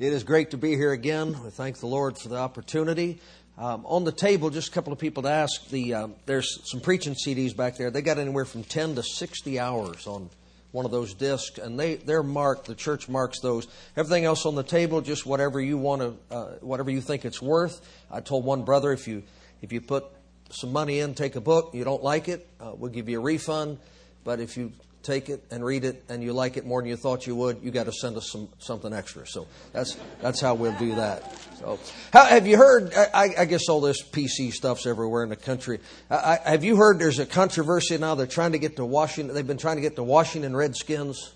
It 0.00 0.14
is 0.14 0.24
great 0.24 0.52
to 0.52 0.56
be 0.56 0.76
here 0.76 0.92
again. 0.92 1.36
We 1.44 1.50
thank 1.50 1.76
the 1.76 1.86
Lord 1.86 2.16
for 2.16 2.30
the 2.30 2.38
opportunity. 2.38 3.20
Um, 3.58 3.84
on 3.84 4.04
the 4.04 4.12
table, 4.12 4.48
just 4.48 4.68
a 4.68 4.70
couple 4.70 4.94
of 4.94 4.98
people 4.98 5.24
to 5.24 5.28
ask. 5.28 5.68
The 5.68 5.92
uh, 5.92 6.08
there's 6.24 6.58
some 6.70 6.80
preaching 6.80 7.14
CDs 7.14 7.54
back 7.54 7.76
there. 7.76 7.90
They 7.90 8.00
got 8.00 8.16
anywhere 8.16 8.46
from 8.46 8.64
ten 8.64 8.94
to 8.94 9.02
sixty 9.02 9.60
hours 9.60 10.06
on 10.06 10.30
one 10.72 10.86
of 10.86 10.90
those 10.90 11.12
discs, 11.12 11.58
and 11.58 11.78
they 11.78 11.96
they're 11.96 12.22
marked. 12.22 12.64
The 12.64 12.74
church 12.74 13.10
marks 13.10 13.40
those. 13.40 13.68
Everything 13.94 14.24
else 14.24 14.46
on 14.46 14.54
the 14.54 14.62
table, 14.62 15.02
just 15.02 15.26
whatever 15.26 15.60
you 15.60 15.76
want 15.76 16.00
to, 16.00 16.34
uh, 16.34 16.44
whatever 16.62 16.90
you 16.90 17.02
think 17.02 17.26
it's 17.26 17.42
worth. 17.42 17.86
I 18.10 18.20
told 18.20 18.46
one 18.46 18.62
brother 18.62 18.92
if 18.92 19.06
you 19.06 19.22
if 19.60 19.70
you 19.70 19.82
put 19.82 20.06
some 20.48 20.72
money 20.72 21.00
in, 21.00 21.12
take 21.12 21.36
a 21.36 21.42
book. 21.42 21.74
You 21.74 21.84
don't 21.84 22.02
like 22.02 22.26
it, 22.26 22.48
uh, 22.58 22.72
we'll 22.74 22.90
give 22.90 23.10
you 23.10 23.18
a 23.18 23.22
refund. 23.22 23.76
But 24.24 24.40
if 24.40 24.56
you 24.56 24.72
take 25.02 25.28
it 25.28 25.44
and 25.50 25.64
read 25.64 25.84
it 25.84 26.04
and 26.08 26.22
you 26.22 26.32
like 26.32 26.56
it 26.56 26.66
more 26.66 26.80
than 26.80 26.88
you 26.88 26.96
thought 26.96 27.26
you 27.26 27.34
would, 27.34 27.62
you 27.62 27.70
got 27.70 27.86
to 27.86 27.92
send 27.92 28.16
us 28.16 28.30
some 28.30 28.48
something 28.58 28.92
extra. 28.92 29.26
So 29.26 29.46
that's 29.72 29.96
that's 30.20 30.40
how 30.40 30.54
we'll 30.54 30.78
do 30.78 30.94
that. 30.96 31.32
So 31.58 31.78
how, 32.12 32.24
have 32.26 32.46
you 32.46 32.56
heard? 32.56 32.92
I, 32.94 33.34
I, 33.38 33.44
guess 33.44 33.68
all 33.68 33.80
this 33.80 34.02
PC 34.02 34.52
stuff's 34.52 34.86
everywhere 34.86 35.22
in 35.22 35.28
the 35.28 35.36
country. 35.36 35.80
I, 36.10 36.38
have 36.44 36.64
you 36.64 36.76
heard? 36.76 36.98
There's 36.98 37.18
a 37.18 37.26
controversy 37.26 37.98
now. 37.98 38.14
They're 38.14 38.26
trying 38.26 38.52
to 38.52 38.58
get 38.58 38.76
to 38.76 38.84
Washington. 38.84 39.34
They've 39.34 39.46
been 39.46 39.58
trying 39.58 39.76
to 39.76 39.82
get 39.82 39.96
the 39.96 40.04
Washington 40.04 40.56
Redskins 40.56 41.32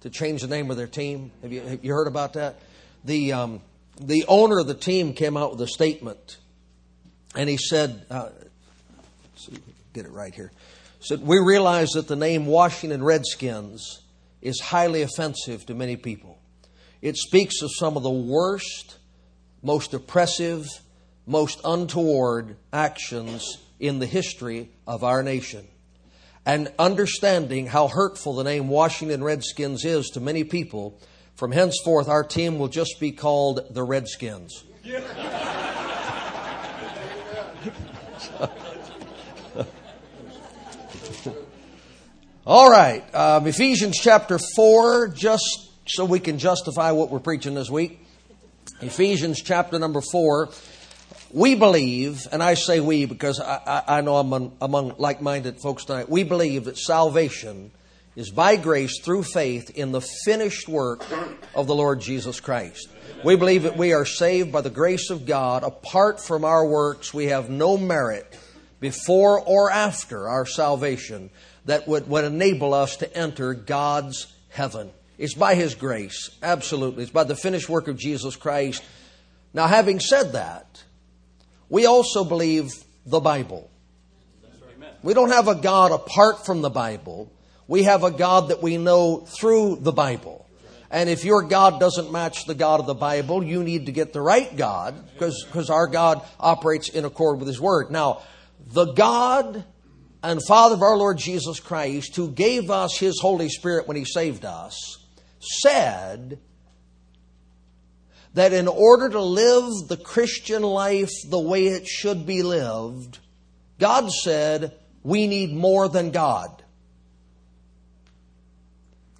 to 0.00 0.10
change 0.10 0.42
the 0.42 0.48
name 0.48 0.70
of 0.70 0.76
their 0.76 0.86
team. 0.86 1.30
Have 1.42 1.52
you 1.52 1.60
have 1.62 1.84
you 1.84 1.92
heard 1.92 2.08
about 2.08 2.34
that? 2.34 2.56
The 3.04 3.32
um, 3.32 3.60
the 4.00 4.24
owner 4.28 4.58
of 4.58 4.66
the 4.66 4.74
team 4.74 5.14
came 5.14 5.36
out 5.36 5.52
with 5.52 5.60
a 5.60 5.68
statement, 5.68 6.38
and 7.34 7.48
he 7.48 7.56
said, 7.56 8.04
uh, 8.10 8.30
"See, 9.36 9.58
get 9.92 10.06
it 10.06 10.12
right 10.12 10.34
here." 10.34 10.50
We 11.10 11.38
realize 11.38 11.90
that 11.90 12.08
the 12.08 12.16
name 12.16 12.46
Washington 12.46 13.02
Redskins 13.02 14.00
is 14.40 14.60
highly 14.60 15.02
offensive 15.02 15.66
to 15.66 15.74
many 15.74 15.96
people. 15.96 16.38
It 17.00 17.16
speaks 17.16 17.62
of 17.62 17.70
some 17.76 17.96
of 17.96 18.02
the 18.02 18.10
worst, 18.10 18.98
most 19.62 19.94
oppressive, 19.94 20.66
most 21.26 21.60
untoward 21.64 22.56
actions 22.72 23.58
in 23.80 23.98
the 23.98 24.06
history 24.06 24.70
of 24.86 25.02
our 25.02 25.22
nation. 25.22 25.66
And 26.46 26.72
understanding 26.78 27.66
how 27.66 27.88
hurtful 27.88 28.34
the 28.34 28.44
name 28.44 28.68
Washington 28.68 29.24
Redskins 29.24 29.84
is 29.84 30.08
to 30.10 30.20
many 30.20 30.44
people, 30.44 31.00
from 31.34 31.52
henceforth 31.52 32.08
our 32.08 32.24
team 32.24 32.58
will 32.58 32.68
just 32.68 33.00
be 33.00 33.12
called 33.12 33.74
the 33.74 33.82
Redskins. 33.82 34.64
All 42.44 42.68
right, 42.68 43.04
um, 43.14 43.46
Ephesians 43.46 43.96
chapter 44.02 44.36
4, 44.56 45.08
just 45.14 45.70
so 45.86 46.04
we 46.04 46.18
can 46.18 46.38
justify 46.38 46.90
what 46.90 47.08
we're 47.08 47.20
preaching 47.20 47.54
this 47.54 47.70
week. 47.70 48.04
Ephesians 48.80 49.40
chapter 49.40 49.78
number 49.78 50.00
4. 50.00 50.48
We 51.30 51.54
believe, 51.54 52.26
and 52.32 52.42
I 52.42 52.54
say 52.54 52.80
we 52.80 53.04
because 53.04 53.38
I, 53.38 53.60
I, 53.64 53.98
I 53.98 54.00
know 54.00 54.16
I'm 54.16 54.52
among, 54.60 54.96
like 54.98 55.22
minded 55.22 55.60
folks 55.60 55.84
tonight, 55.84 56.08
we 56.08 56.24
believe 56.24 56.64
that 56.64 56.78
salvation 56.78 57.70
is 58.16 58.32
by 58.32 58.56
grace 58.56 59.00
through 59.04 59.22
faith 59.22 59.70
in 59.70 59.92
the 59.92 60.00
finished 60.24 60.68
work 60.68 61.06
of 61.54 61.68
the 61.68 61.76
Lord 61.76 62.00
Jesus 62.00 62.40
Christ. 62.40 62.88
We 63.24 63.36
believe 63.36 63.62
that 63.62 63.76
we 63.76 63.92
are 63.92 64.04
saved 64.04 64.50
by 64.50 64.62
the 64.62 64.68
grace 64.68 65.10
of 65.10 65.26
God. 65.26 65.62
Apart 65.62 66.20
from 66.20 66.44
our 66.44 66.66
works, 66.66 67.14
we 67.14 67.26
have 67.26 67.50
no 67.50 67.78
merit 67.78 68.36
before 68.80 69.40
or 69.40 69.70
after 69.70 70.28
our 70.28 70.44
salvation 70.44 71.30
that 71.64 71.86
would, 71.86 72.08
would 72.08 72.24
enable 72.24 72.74
us 72.74 72.96
to 72.96 73.16
enter 73.16 73.54
God's 73.54 74.32
heaven. 74.48 74.90
It's 75.18 75.34
by 75.34 75.54
His 75.54 75.74
grace, 75.74 76.30
absolutely. 76.42 77.04
It's 77.04 77.12
by 77.12 77.24
the 77.24 77.36
finished 77.36 77.68
work 77.68 77.88
of 77.88 77.96
Jesus 77.96 78.36
Christ. 78.36 78.82
Now, 79.54 79.66
having 79.66 80.00
said 80.00 80.32
that, 80.32 80.82
we 81.68 81.86
also 81.86 82.24
believe 82.24 82.72
the 83.06 83.20
Bible. 83.20 83.70
We 85.02 85.14
don't 85.14 85.30
have 85.30 85.48
a 85.48 85.54
God 85.54 85.90
apart 85.90 86.46
from 86.46 86.62
the 86.62 86.70
Bible. 86.70 87.32
We 87.66 87.84
have 87.84 88.04
a 88.04 88.10
God 88.10 88.48
that 88.48 88.62
we 88.62 88.78
know 88.78 89.18
through 89.20 89.76
the 89.80 89.92
Bible. 89.92 90.46
And 90.90 91.08
if 91.08 91.24
your 91.24 91.42
God 91.42 91.80
doesn't 91.80 92.12
match 92.12 92.44
the 92.44 92.54
God 92.54 92.78
of 92.80 92.86
the 92.86 92.94
Bible, 92.94 93.42
you 93.42 93.64
need 93.64 93.86
to 93.86 93.92
get 93.92 94.12
the 94.12 94.20
right 94.20 94.54
God 94.54 94.94
because 95.14 95.70
our 95.70 95.86
God 95.86 96.22
operates 96.38 96.90
in 96.90 97.04
accord 97.04 97.38
with 97.38 97.48
His 97.48 97.60
Word. 97.60 97.90
Now, 97.90 98.22
the 98.72 98.92
God 98.92 99.64
and 100.22 100.40
Father 100.46 100.74
of 100.74 100.82
our 100.82 100.96
Lord 100.96 101.18
Jesus 101.18 101.58
Christ, 101.58 102.14
who 102.16 102.30
gave 102.30 102.70
us 102.70 102.96
His 102.98 103.20
Holy 103.20 103.48
Spirit 103.48 103.88
when 103.88 103.96
He 103.96 104.04
saved 104.04 104.44
us, 104.44 105.04
said 105.40 106.38
that 108.34 108.52
in 108.52 108.68
order 108.68 109.08
to 109.08 109.20
live 109.20 109.88
the 109.88 109.96
Christian 109.96 110.62
life 110.62 111.10
the 111.28 111.38
way 111.38 111.66
it 111.66 111.86
should 111.86 112.26
be 112.26 112.42
lived, 112.42 113.18
God 113.78 114.10
said 114.10 114.78
we 115.02 115.26
need 115.26 115.52
more 115.52 115.88
than 115.88 116.12
God. 116.12 116.62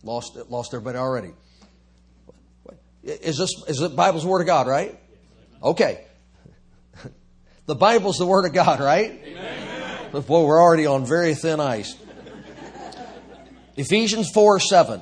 Lost, 0.04 0.36
lost 0.48 0.72
everybody 0.72 0.98
already. 0.98 1.32
Is 3.02 3.36
this 3.36 3.50
is 3.66 3.78
the 3.78 3.88
Bible's 3.88 4.24
Word 4.24 4.40
of 4.40 4.46
God, 4.46 4.66
right? 4.66 4.98
Okay. 5.62 6.06
The 7.64 7.76
Bible's 7.76 8.18
the 8.18 8.26
Word 8.26 8.44
of 8.44 8.52
God, 8.52 8.80
right? 8.80 9.20
Amen. 9.24 9.71
Boy, 10.12 10.44
we're 10.44 10.60
already 10.60 10.84
on 10.84 11.06
very 11.06 11.34
thin 11.34 11.58
ice. 11.58 11.96
Ephesians 13.76 14.30
4 14.34 14.60
7. 14.60 15.00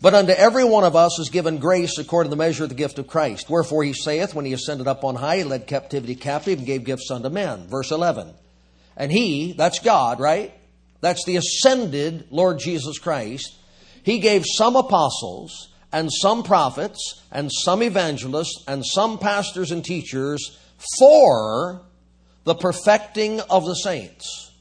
But 0.00 0.14
unto 0.14 0.30
every 0.30 0.62
one 0.62 0.84
of 0.84 0.94
us 0.94 1.18
is 1.18 1.30
given 1.30 1.58
grace 1.58 1.98
according 1.98 2.30
to 2.30 2.36
the 2.36 2.38
measure 2.38 2.62
of 2.62 2.68
the 2.68 2.76
gift 2.76 3.00
of 3.00 3.08
Christ. 3.08 3.50
Wherefore 3.50 3.82
he 3.82 3.92
saith, 3.92 4.34
when 4.34 4.44
he 4.44 4.52
ascended 4.52 4.86
up 4.86 5.02
on 5.02 5.16
high, 5.16 5.38
he 5.38 5.44
led 5.44 5.66
captivity 5.66 6.14
captive 6.14 6.58
and 6.58 6.66
gave 6.66 6.84
gifts 6.84 7.10
unto 7.10 7.28
men. 7.28 7.66
Verse 7.66 7.90
11. 7.90 8.32
And 8.96 9.10
he, 9.10 9.52
that's 9.52 9.80
God, 9.80 10.20
right? 10.20 10.54
That's 11.00 11.24
the 11.24 11.36
ascended 11.36 12.28
Lord 12.30 12.60
Jesus 12.60 12.98
Christ. 12.98 13.56
He 14.04 14.20
gave 14.20 14.44
some 14.46 14.76
apostles 14.76 15.74
and 15.92 16.08
some 16.12 16.44
prophets 16.44 17.20
and 17.32 17.50
some 17.52 17.82
evangelists 17.82 18.62
and 18.68 18.86
some 18.86 19.18
pastors 19.18 19.72
and 19.72 19.84
teachers 19.84 20.56
for 20.98 21.82
the 22.46 22.54
perfecting 22.54 23.40
of 23.40 23.66
the 23.66 23.74
saints, 23.74 24.52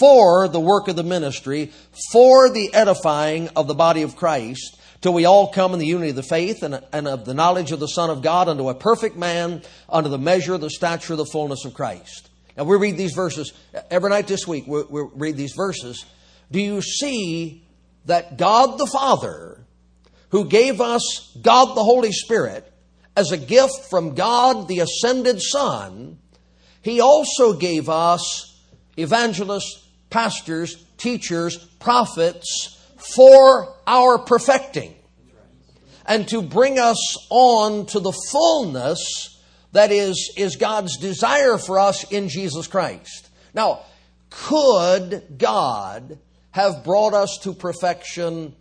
for 0.00 0.48
the 0.48 0.58
work 0.58 0.88
of 0.88 0.96
the 0.96 1.04
ministry, 1.04 1.72
for 2.12 2.50
the 2.50 2.74
edifying 2.74 3.48
of 3.54 3.68
the 3.68 3.74
body 3.74 4.02
of 4.02 4.16
Christ, 4.16 4.80
till 5.00 5.14
we 5.14 5.24
all 5.24 5.52
come 5.52 5.72
in 5.72 5.78
the 5.78 5.86
unity 5.86 6.10
of 6.10 6.16
the 6.16 6.24
faith 6.24 6.64
and, 6.64 6.82
and 6.92 7.06
of 7.06 7.24
the 7.24 7.32
knowledge 7.32 7.70
of 7.70 7.78
the 7.78 7.86
Son 7.86 8.10
of 8.10 8.20
God 8.20 8.48
unto 8.48 8.68
a 8.68 8.74
perfect 8.74 9.16
man, 9.16 9.62
unto 9.88 10.10
the 10.10 10.18
measure 10.18 10.58
the 10.58 10.68
stature 10.68 11.12
of 11.12 11.18
the 11.18 11.24
fullness 11.24 11.64
of 11.64 11.72
Christ. 11.72 12.30
Now 12.56 12.64
we 12.64 12.76
read 12.76 12.96
these 12.96 13.14
verses 13.14 13.52
every 13.90 14.10
night 14.10 14.26
this 14.26 14.46
week. 14.46 14.66
We, 14.66 14.82
we 14.82 15.02
read 15.14 15.36
these 15.36 15.54
verses. 15.56 16.04
Do 16.50 16.60
you 16.60 16.82
see 16.82 17.64
that 18.06 18.36
God 18.36 18.76
the 18.78 18.86
Father, 18.86 19.64
who 20.30 20.46
gave 20.46 20.80
us 20.80 21.36
God 21.40 21.76
the 21.76 21.84
Holy 21.84 22.10
Spirit 22.10 22.72
as 23.16 23.30
a 23.30 23.36
gift 23.36 23.86
from 23.88 24.16
God 24.16 24.66
the 24.66 24.80
ascended 24.80 25.40
Son, 25.40 26.18
he 26.84 27.00
also 27.00 27.54
gave 27.54 27.88
us 27.88 28.60
evangelists, 28.96 29.82
pastors, 30.10 30.84
teachers, 30.98 31.56
prophets 31.56 32.78
for 32.96 33.74
our 33.86 34.18
perfecting 34.18 34.94
and 36.06 36.28
to 36.28 36.42
bring 36.42 36.78
us 36.78 37.26
on 37.30 37.86
to 37.86 38.00
the 38.00 38.12
fullness 38.12 39.40
that 39.72 39.90
is, 39.90 40.32
is 40.36 40.56
God's 40.56 40.98
desire 40.98 41.58
for 41.58 41.78
us 41.78 42.04
in 42.12 42.28
Jesus 42.28 42.66
Christ. 42.66 43.30
Now, 43.54 43.80
could 44.30 45.38
God 45.38 46.18
have 46.50 46.84
brought 46.84 47.14
us 47.14 47.38
to 47.42 47.52
perfection 47.52 48.54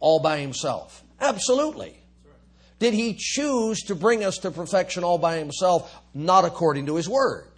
all 0.00 0.20
by 0.20 0.38
himself? 0.38 1.02
Absolutely. 1.20 1.96
Did 2.78 2.94
he 2.94 3.14
choose 3.16 3.80
to 3.82 3.94
bring 3.94 4.24
us 4.24 4.38
to 4.38 4.50
perfection 4.50 5.04
all 5.04 5.18
by 5.18 5.38
himself? 5.38 6.01
Not 6.14 6.44
according 6.44 6.86
to 6.86 6.96
his 6.96 7.08
word. 7.08 7.48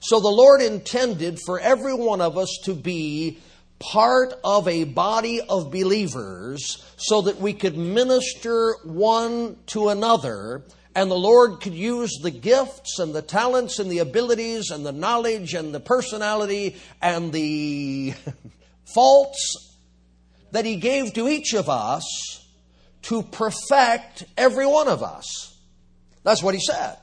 So 0.00 0.20
the 0.20 0.28
Lord 0.28 0.60
intended 0.60 1.38
for 1.46 1.58
every 1.58 1.94
one 1.94 2.20
of 2.20 2.36
us 2.36 2.58
to 2.64 2.74
be 2.74 3.38
part 3.78 4.34
of 4.44 4.68
a 4.68 4.84
body 4.84 5.40
of 5.40 5.70
believers 5.70 6.84
so 6.96 7.22
that 7.22 7.40
we 7.40 7.52
could 7.52 7.76
minister 7.76 8.76
one 8.84 9.56
to 9.66 9.88
another 9.88 10.62
and 10.94 11.10
the 11.10 11.16
Lord 11.16 11.60
could 11.60 11.74
use 11.74 12.18
the 12.22 12.30
gifts 12.30 12.98
and 12.98 13.14
the 13.14 13.22
talents 13.22 13.78
and 13.78 13.90
the 13.90 13.98
abilities 13.98 14.70
and 14.70 14.86
the 14.86 14.92
knowledge 14.92 15.54
and 15.54 15.74
the 15.74 15.80
personality 15.80 16.76
and 17.02 17.32
the 17.32 18.14
faults 18.94 19.76
that 20.52 20.64
He 20.64 20.76
gave 20.76 21.14
to 21.14 21.28
each 21.28 21.52
of 21.52 21.68
us 21.68 22.46
to 23.02 23.22
perfect 23.22 24.24
every 24.36 24.66
one 24.66 24.88
of 24.88 25.02
us. 25.02 25.58
That's 26.22 26.42
what 26.42 26.54
he 26.54 26.60
said. 26.60 26.96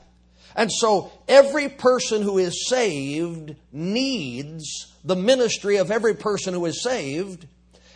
And 0.54 0.70
so 0.70 1.12
every 1.28 1.68
person 1.68 2.22
who 2.22 2.38
is 2.38 2.68
saved 2.68 3.56
needs 3.72 4.92
the 5.04 5.16
ministry 5.16 5.76
of 5.76 5.90
every 5.90 6.14
person 6.14 6.54
who 6.54 6.64
is 6.66 6.82
saved, 6.82 7.46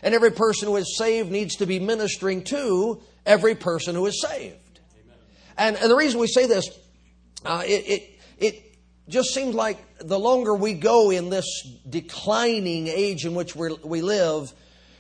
and 0.03 0.15
every 0.15 0.33
person 0.33 0.69
who 0.69 0.77
is 0.77 0.97
saved 0.97 1.31
needs 1.31 1.57
to 1.57 1.67
be 1.67 1.79
ministering 1.79 2.45
to 2.45 3.01
every 3.25 3.55
person 3.55 3.95
who 3.95 4.07
is 4.07 4.21
saved. 4.21 4.81
And, 5.57 5.77
and 5.77 5.91
the 5.91 5.97
reason 5.97 6.21
we 6.21 6.27
say 6.27 6.47
this, 6.47 6.69
uh, 7.45 7.63
it, 7.65 7.89
it, 7.89 8.21
it 8.39 8.79
just 9.09 9.33
seems 9.33 9.55
like 9.55 9.79
the 10.01 10.19
longer 10.19 10.55
we 10.55 10.75
go 10.75 11.11
in 11.11 11.31
this 11.31 11.47
declining 11.89 12.89
age 12.89 13.25
in 13.25 13.35
which 13.35 13.55
we 13.55 13.75
we 13.85 14.03
live, 14.03 14.53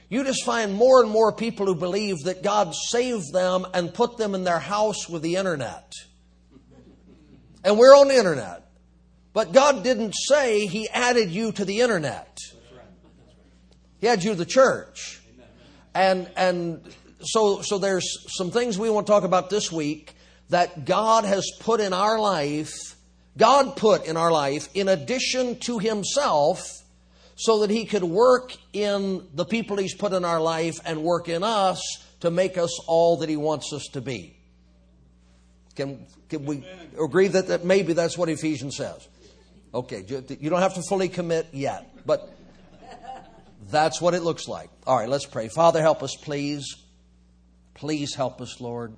you 0.09 0.25
just 0.25 0.45
find 0.45 0.73
more 0.73 1.03
and 1.03 1.11
more 1.11 1.33
people 1.33 1.67
who 1.67 1.75
believe 1.75 2.25
that 2.25 2.43
God 2.43 2.75
saved 2.75 3.33
them 3.33 3.67
and 3.75 3.93
put 3.93 4.17
them 4.17 4.35
in 4.35 4.45
their 4.45 4.61
house 4.61 5.09
with 5.09 5.23
the 5.23 5.37
internet. 5.37 5.93
And 7.67 7.77
we're 7.77 7.97
on 7.97 8.07
the 8.07 8.17
internet. 8.17 8.63
But 9.33 9.53
God 9.53 9.83
didn't 9.83 10.13
say 10.13 10.67
He 10.67 10.89
added 10.89 11.31
you 11.31 11.51
to 11.51 11.65
the 11.65 11.81
internet. 11.81 12.39
He 13.99 14.07
had 14.07 14.23
you 14.23 14.31
to 14.31 14.37
the 14.37 14.47
church. 14.47 15.21
And, 15.93 16.31
and 16.37 16.95
so, 17.21 17.63
so 17.63 17.79
there's 17.79 18.07
some 18.39 18.53
things 18.53 18.79
we 18.79 18.89
want 18.89 19.09
to 19.09 19.13
talk 19.13 19.25
about 19.25 19.51
this 19.51 19.73
week 19.73 20.15
that 20.51 20.85
God 20.85 21.25
has 21.25 21.45
put 21.59 21.81
in 21.81 21.93
our 21.93 22.21
life, 22.21 22.71
God 23.37 23.77
put 23.77 24.07
in 24.07 24.17
our 24.17 24.31
life, 24.31 24.69
in 24.73 24.87
addition 24.87 25.59
to 25.61 25.81
Himself, 25.81 26.63
so 27.35 27.63
that 27.63 27.71
He 27.71 27.85
could 27.85 28.05
work 28.05 28.55
in 28.73 29.27
the 29.35 29.45
people 29.45 29.77
He's 29.77 29.97
put 29.97 30.13
in 30.13 30.25
our 30.25 30.41
life 30.41 30.79
and 30.85 31.03
work 31.03 31.29
in 31.29 31.43
us 31.43 31.83
to 32.21 32.31
make 32.31 32.57
us 32.59 32.79
all 32.87 33.17
that 33.17 33.29
He 33.29 33.37
wants 33.37 33.73
us 33.73 33.89
to 33.95 34.01
be. 34.01 34.37
Can, 35.75 36.07
can 36.29 36.45
we 36.45 36.65
agree 37.01 37.29
that, 37.29 37.49
that 37.49 37.65
maybe 37.65 37.93
that's 37.93 38.19
what 38.19 38.29
Ephesians 38.29 38.77
says? 38.77 39.09
Okay, 39.75 40.05
you 40.09 40.51
don't 40.51 40.61
have 40.61 40.75
to 40.75 40.83
fully 40.83 41.09
commit 41.09 41.49
yet, 41.53 42.07
but 42.07 42.33
that's 43.71 44.01
what 44.01 44.15
it 44.15 44.23
looks 44.23 44.49
like. 44.49 44.71
All 44.87 44.97
right, 44.97 45.09
let's 45.09 45.27
pray. 45.27 45.49
Father, 45.49 45.81
help 45.81 46.03
us, 46.03 46.15
please. 46.17 46.77
Please 47.75 48.15
help 48.15 48.41
us, 48.41 48.61
Lord, 48.61 48.97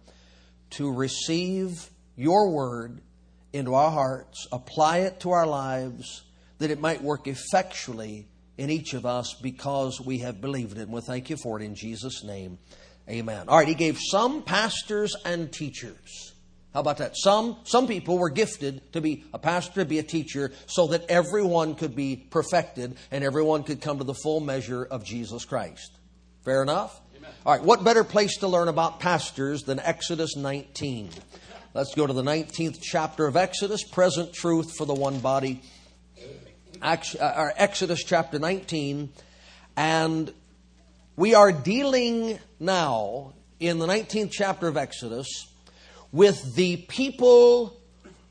to 0.71 0.93
receive 0.93 1.91
your 2.17 2.51
word 2.51 3.01
into 3.53 3.75
our 3.75 3.91
hearts, 3.91 4.47
apply 4.53 4.99
it 4.99 5.21
to 5.21 5.31
our 5.31 5.47
lives, 5.47 6.23
that 6.59 6.71
it 6.71 6.81
might 6.81 7.03
work 7.03 7.27
effectually 7.27 8.29
in 8.57 8.71
each 8.71 8.95
of 8.95 9.07
us 9.07 9.35
because 9.35 10.01
we 10.01 10.19
have 10.19 10.41
believed 10.41 10.79
it. 10.79 10.83
And 10.83 10.93
we 10.93 11.01
thank 11.01 11.31
you 11.31 11.37
for 11.37 11.61
it 11.61 11.65
in 11.65 11.75
Jesus' 11.75 12.23
name. 12.23 12.59
Amen. 13.09 13.49
All 13.49 13.59
right, 13.59 13.67
he 13.67 13.75
gave 13.75 13.99
some 13.99 14.43
pastors 14.43 15.17
and 15.25 15.51
teachers. 15.51 16.35
How 16.75 16.81
about 16.81 16.99
that? 16.99 17.17
Some, 17.17 17.57
some 17.65 17.87
people 17.87 18.19
were 18.19 18.29
gifted 18.29 18.93
to 18.93 19.01
be 19.01 19.25
a 19.33 19.39
pastor, 19.39 19.81
to 19.81 19.85
be 19.87 19.99
a 19.99 20.03
teacher, 20.03 20.53
so 20.67 20.89
that 20.89 21.07
everyone 21.09 21.75
could 21.75 21.97
be 21.97 22.17
perfected 22.17 22.97
and 23.11 23.25
everyone 23.25 23.63
could 23.63 23.81
come 23.81 23.99
to 23.99 24.05
the 24.05 24.15
full 24.15 24.41
measure 24.41 24.85
of 24.85 25.05
Jesus 25.05 25.45
Christ. 25.45 25.99
Fair 26.45 26.63
enough? 26.63 27.01
Amen. 27.17 27.31
All 27.47 27.57
right, 27.57 27.65
what 27.65 27.85
better 27.85 28.05
place 28.05 28.37
to 28.39 28.49
learn 28.49 28.69
about 28.69 29.01
pastors 29.01 29.63
than 29.63 29.81
Exodus 29.81 30.37
19? 30.37 31.11
Let's 31.75 31.95
go 31.95 32.07
to 32.07 32.13
the 32.13 32.23
19th 32.23 32.79
chapter 32.83 33.27
of 33.27 33.37
Exodus, 33.37 33.83
present 33.85 34.33
truth 34.33 34.77
for 34.77 34.85
the 34.85 34.95
one 34.95 35.21
body. 35.21 35.63
Uh, 36.83 36.97
Exodus 37.57 38.05
chapter 38.05 38.39
19, 38.39 39.11
and 39.77 40.33
we 41.17 41.35
are 41.35 41.51
dealing 41.51 42.39
now 42.61 43.33
in 43.59 43.79
the 43.79 43.87
19th 43.87 44.31
chapter 44.31 44.69
of 44.69 44.77
Exodus 44.77 45.48
with 46.13 46.55
the 46.55 46.77
people 46.89 47.79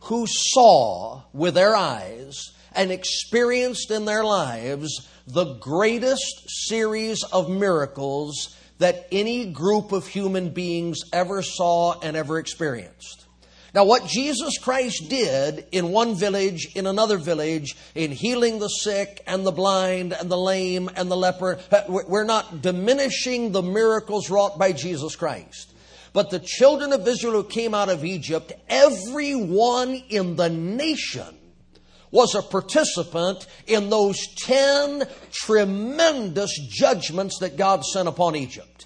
who 0.01 0.25
saw 0.27 1.21
with 1.33 1.53
their 1.53 1.75
eyes 1.75 2.51
and 2.73 2.91
experienced 2.91 3.91
in 3.91 4.05
their 4.05 4.23
lives 4.23 5.07
the 5.27 5.55
greatest 5.55 6.49
series 6.67 7.23
of 7.23 7.49
miracles 7.49 8.55
that 8.77 9.07
any 9.11 9.51
group 9.51 9.91
of 9.91 10.07
human 10.07 10.49
beings 10.49 10.99
ever 11.11 11.41
saw 11.41 11.99
and 11.99 12.15
ever 12.15 12.37
experienced. 12.37 13.25
Now, 13.73 13.83
what 13.83 14.07
Jesus 14.07 14.57
Christ 14.57 15.09
did 15.09 15.67
in 15.71 15.89
one 15.89 16.15
village, 16.15 16.75
in 16.75 16.87
another 16.87 17.17
village, 17.17 17.75
in 17.93 18.11
healing 18.11 18.59
the 18.59 18.69
sick 18.69 19.21
and 19.27 19.45
the 19.45 19.51
blind 19.51 20.13
and 20.13 20.31
the 20.31 20.37
lame 20.37 20.89
and 20.95 21.11
the 21.11 21.17
leper, 21.17 21.59
we're 21.87 22.23
not 22.23 22.61
diminishing 22.61 23.51
the 23.51 23.61
miracles 23.61 24.29
wrought 24.29 24.57
by 24.57 24.71
Jesus 24.71 25.15
Christ. 25.15 25.73
But 26.13 26.29
the 26.29 26.39
children 26.39 26.93
of 26.93 27.07
Israel 27.07 27.33
who 27.33 27.43
came 27.43 27.73
out 27.73 27.89
of 27.89 28.05
Egypt, 28.05 28.53
everyone 28.69 30.01
in 30.09 30.35
the 30.35 30.49
nation 30.49 31.37
was 32.11 32.35
a 32.35 32.41
participant 32.41 33.45
in 33.65 33.89
those 33.89 34.17
ten 34.35 35.07
tremendous 35.31 36.57
judgments 36.69 37.39
that 37.39 37.57
God 37.57 37.83
sent 37.83 38.07
upon 38.07 38.35
Egypt. 38.35 38.85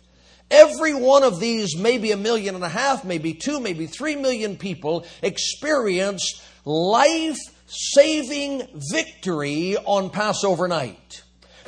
Every 0.49 0.93
one 0.93 1.23
of 1.23 1.39
these, 1.39 1.77
maybe 1.77 2.11
a 2.11 2.17
million 2.17 2.55
and 2.55 2.63
a 2.63 2.69
half, 2.69 3.05
maybe 3.05 3.33
two, 3.33 3.59
maybe 3.59 3.87
three 3.87 4.15
million 4.17 4.57
people, 4.57 5.05
experienced 5.21 6.41
life 6.65 7.37
saving 7.67 8.67
victory 8.91 9.77
on 9.77 10.09
Passover 10.09 10.67
night. 10.67 11.20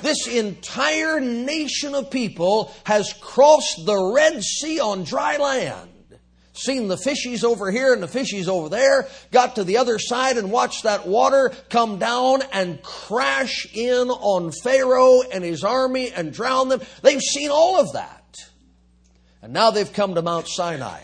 This 0.04 0.28
entire 0.28 1.22
nation 1.22 1.96
of 1.96 2.12
people 2.12 2.74
has 2.84 3.14
crossed 3.22 3.86
the 3.86 4.12
Red 4.14 4.44
Sea 4.44 4.82
on 4.82 5.06
dry 5.06 5.38
land. 5.38 5.90
Seen 6.52 6.90
the 6.90 6.98
fishies 6.98 7.46
over 7.46 7.72
here 7.72 7.94
and 7.94 8.04
the 8.04 8.08
fishies 8.08 8.50
over 8.50 8.68
there, 8.68 9.08
got 9.32 9.56
to 9.56 9.64
the 9.64 9.78
other 9.78 9.98
side 9.98 10.38
and 10.38 10.52
watched 10.52 10.84
that 10.84 11.08
water 11.08 11.54
come 11.70 12.00
down 12.00 12.42
and 12.52 12.84
crash 12.84 13.66
in 13.74 14.10
on 14.10 14.52
Pharaoh 14.52 15.22
and 15.22 15.42
his 15.42 15.64
army 15.64 16.12
and 16.12 16.34
drown 16.34 16.68
them. 16.68 16.82
They've 17.02 17.22
seen 17.22 17.50
all 17.50 17.80
of 17.80 17.94
that. 17.94 18.38
And 19.42 19.54
now 19.54 19.72
they've 19.72 19.92
come 19.92 20.16
to 20.16 20.22
Mount 20.22 20.50
Sinai. 20.50 21.00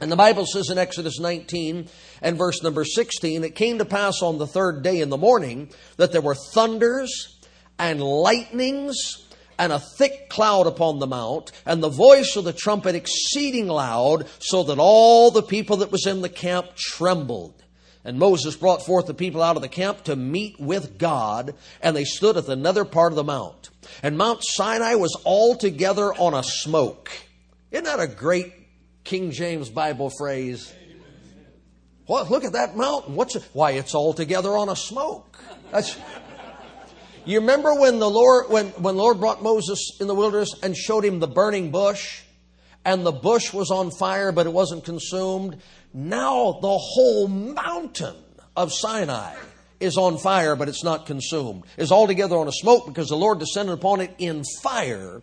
And 0.00 0.10
the 0.10 0.16
Bible 0.16 0.44
says 0.44 0.70
in 0.70 0.78
Exodus 0.78 1.20
19 1.20 1.88
and 2.20 2.36
verse 2.36 2.62
number 2.64 2.84
16, 2.84 3.44
it 3.44 3.54
came 3.54 3.78
to 3.78 3.84
pass 3.84 4.22
on 4.22 4.38
the 4.38 4.46
third 4.46 4.82
day 4.82 5.00
in 5.00 5.08
the 5.08 5.16
morning 5.16 5.70
that 5.96 6.10
there 6.10 6.20
were 6.20 6.36
thunders 6.52 7.37
and 7.78 8.02
lightnings 8.02 9.24
and 9.58 9.72
a 9.72 9.80
thick 9.80 10.28
cloud 10.28 10.66
upon 10.66 10.98
the 10.98 11.06
mount, 11.06 11.50
and 11.66 11.82
the 11.82 11.88
voice 11.88 12.36
of 12.36 12.44
the 12.44 12.52
trumpet 12.52 12.94
exceeding 12.94 13.66
loud, 13.66 14.24
so 14.38 14.62
that 14.62 14.78
all 14.78 15.32
the 15.32 15.42
people 15.42 15.78
that 15.78 15.90
was 15.90 16.06
in 16.06 16.22
the 16.22 16.28
camp 16.28 16.76
trembled. 16.76 17.60
And 18.04 18.20
Moses 18.20 18.54
brought 18.54 18.86
forth 18.86 19.06
the 19.06 19.14
people 19.14 19.42
out 19.42 19.56
of 19.56 19.62
the 19.62 19.68
camp 19.68 20.04
to 20.04 20.14
meet 20.14 20.60
with 20.60 20.96
God, 20.96 21.54
and 21.82 21.96
they 21.96 22.04
stood 22.04 22.36
at 22.36 22.48
another 22.48 22.84
part 22.84 23.10
of 23.10 23.16
the 23.16 23.24
mount. 23.24 23.70
And 24.00 24.16
Mount 24.16 24.44
Sinai 24.44 24.94
was 24.94 25.20
altogether 25.24 26.14
on 26.14 26.34
a 26.34 26.44
smoke 26.44 27.10
isn't 27.70 27.84
that 27.84 28.00
a 28.00 28.06
great 28.06 28.52
King 29.04 29.30
James 29.30 29.68
Bible 29.68 30.10
phrase? 30.10 30.72
What? 32.06 32.30
Look 32.30 32.44
at 32.44 32.52
that 32.52 32.76
mountain. 32.76 33.14
What's 33.14 33.36
it? 33.36 33.46
Why, 33.52 33.72
it's 33.72 33.94
altogether 33.94 34.56
on 34.56 34.68
a 34.68 34.76
smoke. 34.76 35.38
That's. 35.70 35.96
You 37.28 37.40
remember 37.40 37.74
when 37.74 37.98
the 37.98 38.08
Lord, 38.08 38.48
when, 38.48 38.68
when 38.68 38.96
Lord 38.96 39.20
brought 39.20 39.42
Moses 39.42 39.98
in 40.00 40.06
the 40.06 40.14
wilderness 40.14 40.54
and 40.62 40.74
showed 40.74 41.04
him 41.04 41.20
the 41.20 41.26
burning 41.26 41.70
bush, 41.70 42.22
and 42.86 43.04
the 43.04 43.12
bush 43.12 43.52
was 43.52 43.70
on 43.70 43.90
fire, 43.90 44.32
but 44.32 44.46
it 44.46 44.52
wasn't 44.52 44.86
consumed. 44.86 45.60
Now 45.92 46.58
the 46.62 46.78
whole 46.78 47.28
mountain 47.28 48.16
of 48.56 48.72
Sinai 48.72 49.34
is 49.78 49.98
on 49.98 50.16
fire, 50.16 50.56
but 50.56 50.70
it's 50.70 50.82
not 50.82 51.04
consumed. 51.04 51.64
Is 51.76 51.92
altogether 51.92 52.36
on 52.36 52.48
a 52.48 52.52
smoke 52.52 52.86
because 52.86 53.10
the 53.10 53.16
Lord 53.16 53.40
descended 53.40 53.74
upon 53.74 54.00
it 54.00 54.14
in 54.16 54.42
fire 54.62 55.20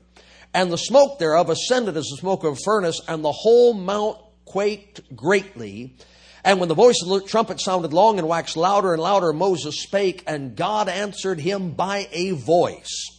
and 0.55 0.71
the 0.71 0.77
smoke 0.77 1.17
thereof 1.17 1.49
ascended 1.49 1.97
as 1.97 2.05
the 2.05 2.17
smoke 2.17 2.43
of 2.45 2.53
a 2.53 2.61
furnace, 2.63 3.01
and 3.09 3.25
the 3.25 3.31
whole 3.31 3.73
mount 3.73 4.17
quaked 4.45 5.01
greatly. 5.15 5.97
And 6.45 6.59
when 6.59 6.69
the 6.69 6.75
voice 6.75 7.01
of 7.01 7.09
the 7.09 7.21
trumpet 7.27 7.59
sounded 7.59 7.91
long 7.91 8.19
and 8.19 8.27
waxed 8.27 8.55
louder 8.55 8.93
and 8.93 9.01
louder, 9.01 9.33
Moses 9.33 9.81
spake, 9.81 10.23
and 10.27 10.55
God 10.55 10.87
answered 10.87 11.39
him 11.39 11.71
by 11.71 12.07
a 12.11 12.31
voice. 12.31 13.09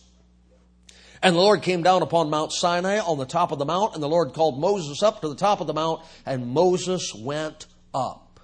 And 1.20 1.34
the 1.34 1.40
Lord 1.40 1.62
came 1.62 1.82
down 1.82 2.02
upon 2.02 2.30
Mount 2.30 2.52
Sinai 2.52 3.00
on 3.00 3.18
the 3.18 3.26
top 3.26 3.50
of 3.50 3.58
the 3.58 3.64
mount, 3.64 3.94
and 3.94 4.02
the 4.02 4.08
Lord 4.08 4.32
called 4.32 4.60
Moses 4.60 5.02
up 5.02 5.22
to 5.22 5.28
the 5.28 5.34
top 5.34 5.60
of 5.60 5.66
the 5.66 5.74
mount, 5.74 6.02
and 6.24 6.46
Moses 6.46 7.12
went 7.16 7.66
up. 7.92 8.38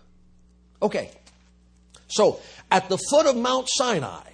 Okay. 0.82 1.12
So, 2.08 2.40
at 2.68 2.88
the 2.88 2.98
foot 2.98 3.26
of 3.26 3.36
Mount 3.36 3.68
Sinai 3.70 4.28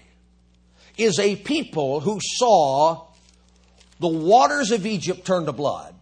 is 0.97 1.19
a 1.19 1.37
people 1.37 2.01
who 2.01 2.21
saw 2.23 3.09
the 4.01 4.09
waters 4.09 4.71
of 4.71 4.87
Egypt 4.87 5.27
turn 5.27 5.45
to 5.45 5.53
blood, 5.53 5.95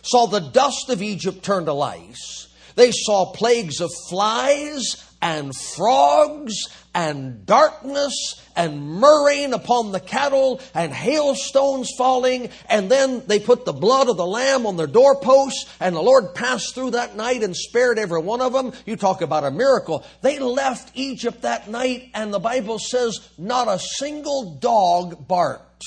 saw 0.00 0.24
the 0.26 0.40
dust 0.40 0.88
of 0.88 1.02
Egypt 1.02 1.42
turn 1.42 1.66
to 1.66 1.74
lice. 1.74 2.47
They 2.78 2.92
saw 2.92 3.32
plagues 3.32 3.80
of 3.80 3.90
flies 4.08 5.04
and 5.20 5.52
frogs 5.52 6.54
and 6.94 7.44
darkness 7.44 8.40
and 8.54 9.00
murrain 9.00 9.52
upon 9.52 9.90
the 9.90 9.98
cattle 9.98 10.60
and 10.76 10.92
hailstones 10.92 11.90
falling. 11.98 12.50
And 12.68 12.88
then 12.88 13.24
they 13.26 13.40
put 13.40 13.64
the 13.64 13.72
blood 13.72 14.08
of 14.08 14.16
the 14.16 14.24
lamb 14.24 14.64
on 14.64 14.76
their 14.76 14.86
doorposts 14.86 15.66
and 15.80 15.96
the 15.96 16.00
Lord 16.00 16.36
passed 16.36 16.76
through 16.76 16.92
that 16.92 17.16
night 17.16 17.42
and 17.42 17.56
spared 17.56 17.98
every 17.98 18.20
one 18.20 18.40
of 18.40 18.52
them. 18.52 18.72
You 18.86 18.94
talk 18.94 19.22
about 19.22 19.42
a 19.42 19.50
miracle. 19.50 20.06
They 20.22 20.38
left 20.38 20.92
Egypt 20.94 21.42
that 21.42 21.68
night 21.68 22.10
and 22.14 22.32
the 22.32 22.38
Bible 22.38 22.78
says 22.78 23.28
not 23.36 23.66
a 23.66 23.80
single 23.80 24.54
dog 24.54 25.26
barked. 25.26 25.84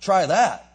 Try 0.00 0.26
that. 0.26 0.73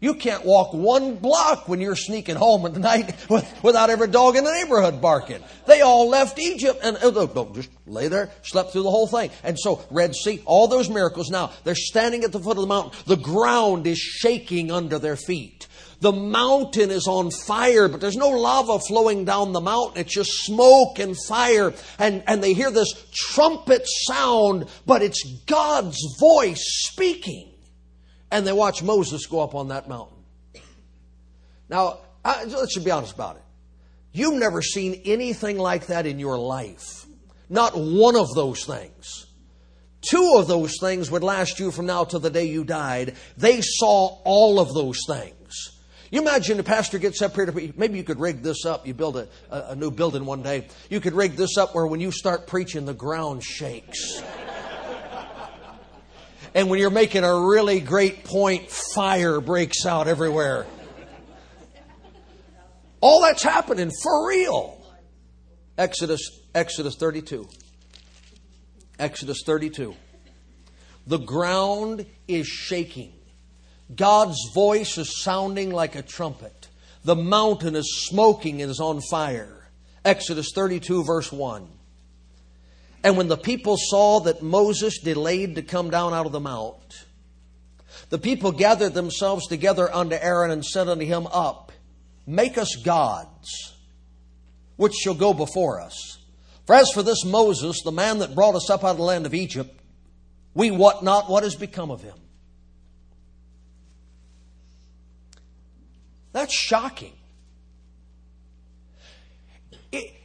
You 0.00 0.14
can't 0.14 0.46
walk 0.46 0.72
one 0.72 1.16
block 1.16 1.68
when 1.68 1.78
you're 1.80 1.94
sneaking 1.94 2.36
home 2.36 2.64
at 2.64 2.74
night 2.74 3.14
without 3.62 3.90
every 3.90 4.08
dog 4.08 4.34
in 4.34 4.44
the 4.44 4.52
neighborhood 4.52 5.00
barking. 5.02 5.42
They 5.66 5.82
all 5.82 6.08
left 6.08 6.38
Egypt 6.38 6.80
and 6.82 6.96
oh, 7.02 7.52
just 7.54 7.68
lay 7.86 8.08
there, 8.08 8.30
slept 8.42 8.72
through 8.72 8.84
the 8.84 8.90
whole 8.90 9.06
thing. 9.06 9.30
And 9.44 9.58
so, 9.58 9.84
Red 9.90 10.14
Sea, 10.14 10.42
all 10.46 10.68
those 10.68 10.88
miracles. 10.88 11.28
Now, 11.28 11.52
they're 11.64 11.74
standing 11.74 12.24
at 12.24 12.32
the 12.32 12.40
foot 12.40 12.56
of 12.56 12.62
the 12.62 12.66
mountain. 12.66 12.98
The 13.06 13.16
ground 13.16 13.86
is 13.86 13.98
shaking 13.98 14.70
under 14.70 14.98
their 14.98 15.16
feet. 15.16 15.66
The 16.00 16.12
mountain 16.12 16.90
is 16.90 17.06
on 17.06 17.30
fire, 17.30 17.86
but 17.86 18.00
there's 18.00 18.16
no 18.16 18.30
lava 18.30 18.78
flowing 18.78 19.26
down 19.26 19.52
the 19.52 19.60
mountain. 19.60 20.00
It's 20.00 20.14
just 20.14 20.30
smoke 20.44 20.98
and 20.98 21.14
fire. 21.28 21.74
And, 21.98 22.22
and 22.26 22.42
they 22.42 22.54
hear 22.54 22.70
this 22.70 23.06
trumpet 23.12 23.82
sound, 24.06 24.66
but 24.86 25.02
it's 25.02 25.22
God's 25.44 25.98
voice 26.18 26.64
speaking 26.88 27.49
and 28.30 28.46
they 28.46 28.52
watch 28.52 28.82
Moses 28.82 29.26
go 29.26 29.40
up 29.40 29.54
on 29.54 29.68
that 29.68 29.88
mountain. 29.88 30.16
Now, 31.68 31.98
I, 32.24 32.44
let's 32.44 32.78
be 32.78 32.90
honest 32.90 33.14
about 33.14 33.36
it. 33.36 33.42
You've 34.12 34.34
never 34.34 34.60
seen 34.60 35.02
anything 35.04 35.58
like 35.58 35.86
that 35.86 36.06
in 36.06 36.18
your 36.18 36.38
life. 36.38 37.06
Not 37.48 37.76
one 37.76 38.16
of 38.16 38.28
those 38.34 38.64
things. 38.64 39.26
Two 40.00 40.34
of 40.36 40.48
those 40.48 40.76
things 40.80 41.10
would 41.10 41.22
last 41.22 41.60
you 41.60 41.70
from 41.70 41.86
now 41.86 42.04
to 42.04 42.18
the 42.18 42.30
day 42.30 42.46
you 42.46 42.64
died. 42.64 43.16
They 43.36 43.60
saw 43.60 44.18
all 44.24 44.58
of 44.58 44.72
those 44.72 45.00
things. 45.06 45.78
You 46.10 46.22
imagine 46.22 46.56
the 46.56 46.64
pastor 46.64 46.98
gets 46.98 47.22
up 47.22 47.34
here 47.36 47.46
to 47.46 47.72
maybe 47.76 47.96
you 47.96 48.02
could 48.02 48.18
rig 48.18 48.42
this 48.42 48.64
up. 48.64 48.86
You 48.86 48.94
build 48.94 49.16
a, 49.16 49.28
a, 49.50 49.60
a 49.70 49.76
new 49.76 49.92
building 49.92 50.24
one 50.24 50.42
day. 50.42 50.66
You 50.88 51.00
could 51.00 51.12
rig 51.12 51.36
this 51.36 51.56
up 51.56 51.74
where 51.74 51.86
when 51.86 52.00
you 52.00 52.10
start 52.10 52.48
preaching, 52.48 52.84
the 52.84 52.94
ground 52.94 53.44
shakes. 53.44 54.20
And 56.54 56.68
when 56.68 56.80
you're 56.80 56.90
making 56.90 57.24
a 57.24 57.38
really 57.38 57.80
great 57.80 58.24
point, 58.24 58.70
fire 58.70 59.40
breaks 59.40 59.86
out 59.86 60.08
everywhere. 60.08 60.66
All 63.00 63.22
that's 63.22 63.42
happening 63.42 63.90
for 64.02 64.28
real. 64.28 64.84
Exodus, 65.78 66.20
Exodus 66.54 66.96
32. 66.96 67.48
Exodus 68.98 69.42
32. 69.46 69.94
The 71.06 71.18
ground 71.18 72.04
is 72.28 72.46
shaking. 72.46 73.12
God's 73.94 74.38
voice 74.54 74.98
is 74.98 75.22
sounding 75.22 75.70
like 75.70 75.94
a 75.94 76.02
trumpet. 76.02 76.68
The 77.04 77.16
mountain 77.16 77.74
is 77.74 78.06
smoking 78.06 78.60
and 78.60 78.70
is 78.70 78.80
on 78.80 79.00
fire. 79.00 79.70
Exodus 80.04 80.52
32, 80.54 81.04
verse 81.04 81.32
1. 81.32 81.66
And 83.02 83.16
when 83.16 83.28
the 83.28 83.36
people 83.36 83.76
saw 83.78 84.20
that 84.20 84.42
Moses 84.42 84.98
delayed 84.98 85.54
to 85.54 85.62
come 85.62 85.90
down 85.90 86.12
out 86.12 86.26
of 86.26 86.32
the 86.32 86.40
mount, 86.40 87.06
the 88.10 88.18
people 88.18 88.52
gathered 88.52 88.92
themselves 88.92 89.46
together 89.46 89.92
unto 89.92 90.16
Aaron 90.16 90.50
and 90.50 90.64
said 90.64 90.88
unto 90.88 91.04
him, 91.04 91.26
Up, 91.28 91.72
make 92.26 92.58
us 92.58 92.76
gods, 92.76 93.74
which 94.76 94.94
shall 94.94 95.14
go 95.14 95.32
before 95.32 95.80
us. 95.80 96.18
For 96.66 96.74
as 96.74 96.90
for 96.92 97.02
this 97.02 97.24
Moses, 97.24 97.82
the 97.82 97.92
man 97.92 98.18
that 98.18 98.34
brought 98.34 98.54
us 98.54 98.68
up 98.68 98.84
out 98.84 98.90
of 98.90 98.96
the 98.98 99.02
land 99.02 99.26
of 99.26 99.34
Egypt, 99.34 99.74
we 100.54 100.70
wot 100.70 101.02
not 101.02 101.30
what 101.30 101.42
has 101.42 101.54
become 101.54 101.90
of 101.90 102.02
him. 102.02 102.16
That's 106.32 106.54
shocking. 106.54 107.14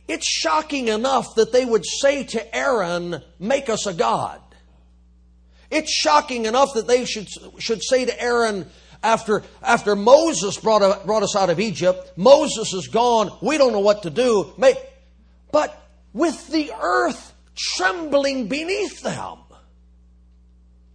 It's 0.07 0.27
shocking 0.27 0.87
enough 0.87 1.35
that 1.35 1.51
they 1.51 1.65
would 1.65 1.85
say 1.85 2.23
to 2.23 2.55
Aaron, 2.55 3.21
Make 3.39 3.69
us 3.69 3.87
a 3.87 3.93
God. 3.93 4.41
It's 5.71 5.91
shocking 5.91 6.45
enough 6.45 6.73
that 6.75 6.87
they 6.87 7.05
should, 7.05 7.27
should 7.57 7.83
say 7.83 8.05
to 8.05 8.21
Aaron, 8.21 8.67
after, 9.01 9.43
after 9.61 9.95
Moses 9.95 10.57
brought, 10.57 10.81
a, 10.81 11.05
brought 11.05 11.23
us 11.23 11.35
out 11.35 11.49
of 11.49 11.59
Egypt, 11.59 12.17
Moses 12.17 12.73
is 12.73 12.87
gone, 12.87 13.35
we 13.41 13.57
don't 13.57 13.71
know 13.71 13.79
what 13.79 14.03
to 14.03 14.09
do. 14.09 14.53
But 15.51 15.81
with 16.13 16.47
the 16.49 16.71
earth 16.79 17.33
trembling 17.55 18.47
beneath 18.47 19.01
them, 19.01 19.39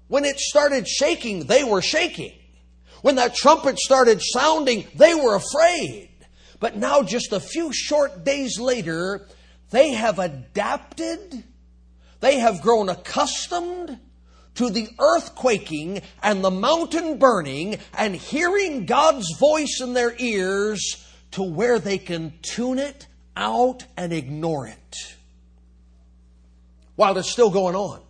when 0.09 0.25
it 0.25 0.41
started 0.41 0.89
shaking, 0.89 1.45
they 1.47 1.63
were 1.63 1.83
shaking. 1.83 2.33
When 3.03 3.15
that 3.15 3.35
trumpet 3.35 3.79
started 3.79 4.21
sounding, 4.21 4.87
they 4.95 5.15
were 5.15 5.37
afraid. 5.37 6.10
But 6.61 6.77
now, 6.77 7.03
just 7.03 7.33
a 7.33 7.41
few 7.41 7.73
short 7.73 8.23
days 8.23 8.61
later, 8.61 9.27
they 9.71 9.93
have 9.93 10.19
adapted, 10.19 11.43
they 12.21 12.39
have 12.39 12.61
grown 12.61 12.89
accustomed 12.89 13.99
to 14.57 14.69
the 14.69 14.89
earthquaking 14.99 16.03
and 16.23 16.45
the 16.45 16.51
mountain 16.51 17.19
burning 17.19 17.79
and 17.97 18.15
hearing 18.15 18.85
God's 18.85 19.35
voice 19.39 19.81
in 19.81 19.95
their 19.95 20.15
ears 20.19 21.07
to 21.33 21.43
where 21.43 21.79
they 21.79 21.97
can 21.97 22.35
tune 22.43 22.79
it 22.79 23.07
out 23.37 23.85
and 23.97 24.13
ignore 24.13 24.67
it 24.67 24.97
while 26.97 27.17
it's 27.17 27.31
still 27.31 27.49
going 27.49 27.75
on. 27.75 28.03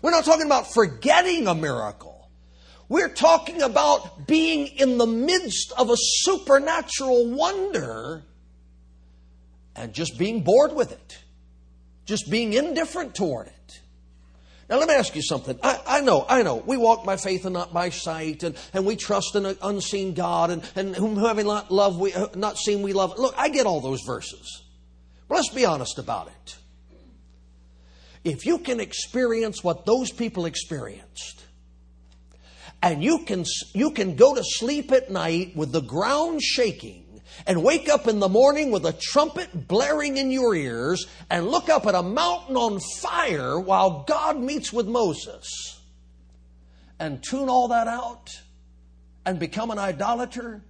We're 0.00 0.12
not 0.12 0.24
talking 0.24 0.46
about 0.46 0.72
forgetting 0.72 1.48
a 1.48 1.54
miracle. 1.56 2.07
We're 2.88 3.10
talking 3.10 3.62
about 3.62 4.26
being 4.26 4.66
in 4.66 4.96
the 4.96 5.06
midst 5.06 5.72
of 5.76 5.90
a 5.90 5.96
supernatural 5.96 7.28
wonder 7.30 8.24
and 9.76 9.92
just 9.92 10.18
being 10.18 10.42
bored 10.42 10.74
with 10.74 10.92
it, 10.92 11.18
just 12.06 12.30
being 12.30 12.54
indifferent 12.54 13.14
toward 13.14 13.48
it. 13.48 13.80
Now, 14.70 14.78
let 14.78 14.88
me 14.88 14.94
ask 14.94 15.16
you 15.16 15.22
something. 15.22 15.58
I, 15.62 15.80
I, 15.86 16.00
know, 16.02 16.26
I 16.28 16.42
know. 16.42 16.56
We 16.56 16.76
walk 16.76 17.04
by 17.04 17.16
faith 17.16 17.46
and 17.46 17.54
not 17.54 17.72
by 17.72 17.88
sight, 17.88 18.42
and, 18.42 18.54
and 18.74 18.84
we 18.84 18.96
trust 18.96 19.34
in 19.34 19.46
an 19.46 19.56
unseen 19.62 20.12
God, 20.12 20.50
and, 20.50 20.62
and 20.76 20.94
whom 20.94 21.16
having 21.16 21.46
not 21.46 21.70
love, 21.70 21.98
we 21.98 22.12
uh, 22.12 22.28
not 22.34 22.58
seen, 22.58 22.82
we 22.82 22.92
love. 22.92 23.18
Look, 23.18 23.34
I 23.38 23.48
get 23.48 23.64
all 23.64 23.80
those 23.80 24.02
verses. 24.02 24.62
But 25.26 25.36
let's 25.36 25.54
be 25.54 25.64
honest 25.64 25.98
about 25.98 26.28
it. 26.28 26.56
If 28.24 28.44
you 28.44 28.58
can 28.58 28.78
experience 28.78 29.64
what 29.64 29.86
those 29.86 30.10
people 30.10 30.44
experienced, 30.44 31.44
and 32.82 33.02
you 33.02 33.24
can, 33.24 33.44
you 33.74 33.90
can 33.90 34.16
go 34.16 34.34
to 34.34 34.42
sleep 34.44 34.92
at 34.92 35.10
night 35.10 35.56
with 35.56 35.72
the 35.72 35.80
ground 35.80 36.42
shaking 36.42 37.04
and 37.46 37.62
wake 37.62 37.88
up 37.88 38.06
in 38.06 38.20
the 38.20 38.28
morning 38.28 38.70
with 38.70 38.84
a 38.86 38.92
trumpet 38.92 39.68
blaring 39.68 40.16
in 40.16 40.30
your 40.30 40.54
ears 40.54 41.06
and 41.30 41.48
look 41.48 41.68
up 41.68 41.86
at 41.86 41.94
a 41.94 42.02
mountain 42.02 42.56
on 42.56 42.80
fire 42.80 43.58
while 43.58 44.04
God 44.04 44.38
meets 44.38 44.72
with 44.72 44.86
Moses 44.86 45.80
and 46.98 47.22
tune 47.22 47.48
all 47.48 47.68
that 47.68 47.86
out 47.86 48.30
and 49.24 49.38
become 49.38 49.70
an 49.70 49.78
idolater, 49.78 50.62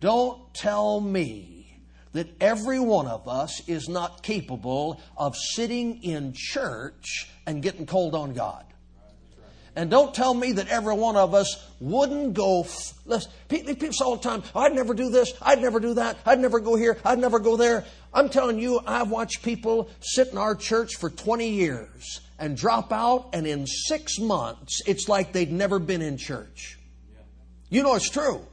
don't 0.00 0.52
tell 0.54 1.00
me 1.00 1.80
that 2.12 2.28
every 2.40 2.80
one 2.80 3.06
of 3.06 3.28
us 3.28 3.68
is 3.68 3.88
not 3.88 4.22
capable 4.22 5.00
of 5.16 5.36
sitting 5.36 6.02
in 6.02 6.32
church 6.34 7.28
and 7.46 7.62
getting 7.62 7.86
cold 7.86 8.14
on 8.14 8.32
God. 8.32 8.64
And 9.76 9.90
don't 9.90 10.14
tell 10.14 10.34
me 10.34 10.52
that 10.52 10.68
every 10.68 10.94
one 10.94 11.16
of 11.16 11.34
us 11.34 11.68
wouldn't 11.80 12.34
go. 12.34 12.66
Listen, 13.06 13.30
people 13.48 13.74
say 13.92 14.04
all 14.04 14.16
the 14.16 14.22
time, 14.22 14.42
I'd 14.54 14.74
never 14.74 14.94
do 14.94 15.10
this, 15.10 15.32
I'd 15.40 15.60
never 15.60 15.80
do 15.80 15.94
that, 15.94 16.18
I'd 16.26 16.40
never 16.40 16.58
go 16.60 16.76
here, 16.76 16.98
I'd 17.04 17.18
never 17.18 17.38
go 17.38 17.56
there. 17.56 17.84
I'm 18.12 18.28
telling 18.28 18.58
you, 18.58 18.80
I've 18.86 19.10
watched 19.10 19.42
people 19.42 19.88
sit 20.00 20.28
in 20.28 20.38
our 20.38 20.54
church 20.54 20.96
for 20.96 21.08
20 21.08 21.48
years 21.48 22.20
and 22.38 22.56
drop 22.56 22.92
out, 22.92 23.30
and 23.32 23.46
in 23.46 23.66
six 23.66 24.18
months, 24.18 24.80
it's 24.86 25.08
like 25.08 25.32
they'd 25.32 25.52
never 25.52 25.78
been 25.78 26.02
in 26.02 26.16
church. 26.16 26.78
You 27.68 27.82
know 27.84 27.94
it's 27.94 28.10
true. 28.10 28.44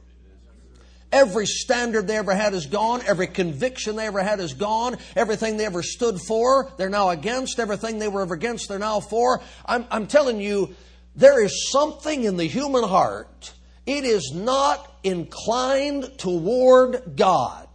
Every 1.10 1.46
standard 1.46 2.06
they 2.06 2.18
ever 2.18 2.34
had 2.34 2.52
is 2.52 2.66
gone. 2.66 3.00
Every 3.06 3.26
conviction 3.26 3.96
they 3.96 4.06
ever 4.06 4.22
had 4.22 4.40
is 4.40 4.52
gone. 4.52 4.96
Everything 5.16 5.56
they 5.56 5.64
ever 5.64 5.82
stood 5.82 6.20
for, 6.20 6.70
they're 6.76 6.90
now 6.90 7.08
against. 7.08 7.58
Everything 7.58 7.98
they 7.98 8.08
were 8.08 8.20
ever 8.20 8.34
against, 8.34 8.68
they're 8.68 8.78
now 8.78 9.00
for. 9.00 9.40
I'm, 9.64 9.86
I'm 9.90 10.06
telling 10.06 10.38
you, 10.38 10.74
there 11.18 11.42
is 11.42 11.68
something 11.72 12.22
in 12.22 12.36
the 12.36 12.46
human 12.46 12.84
heart, 12.84 13.52
it 13.86 14.04
is 14.04 14.30
not 14.32 14.88
inclined 15.02 16.16
toward 16.16 17.16
God. 17.16 17.66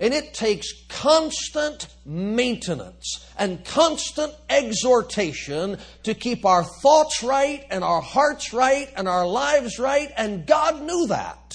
And 0.00 0.12
it 0.12 0.34
takes 0.34 0.66
constant 0.88 1.86
maintenance 2.04 3.24
and 3.38 3.64
constant 3.64 4.34
exhortation 4.50 5.78
to 6.02 6.14
keep 6.14 6.44
our 6.44 6.64
thoughts 6.64 7.22
right 7.22 7.64
and 7.70 7.84
our 7.84 8.00
hearts 8.00 8.52
right 8.52 8.92
and 8.96 9.06
our 9.06 9.24
lives 9.24 9.78
right, 9.78 10.10
and 10.16 10.44
God 10.44 10.82
knew 10.82 11.06
that. 11.06 11.52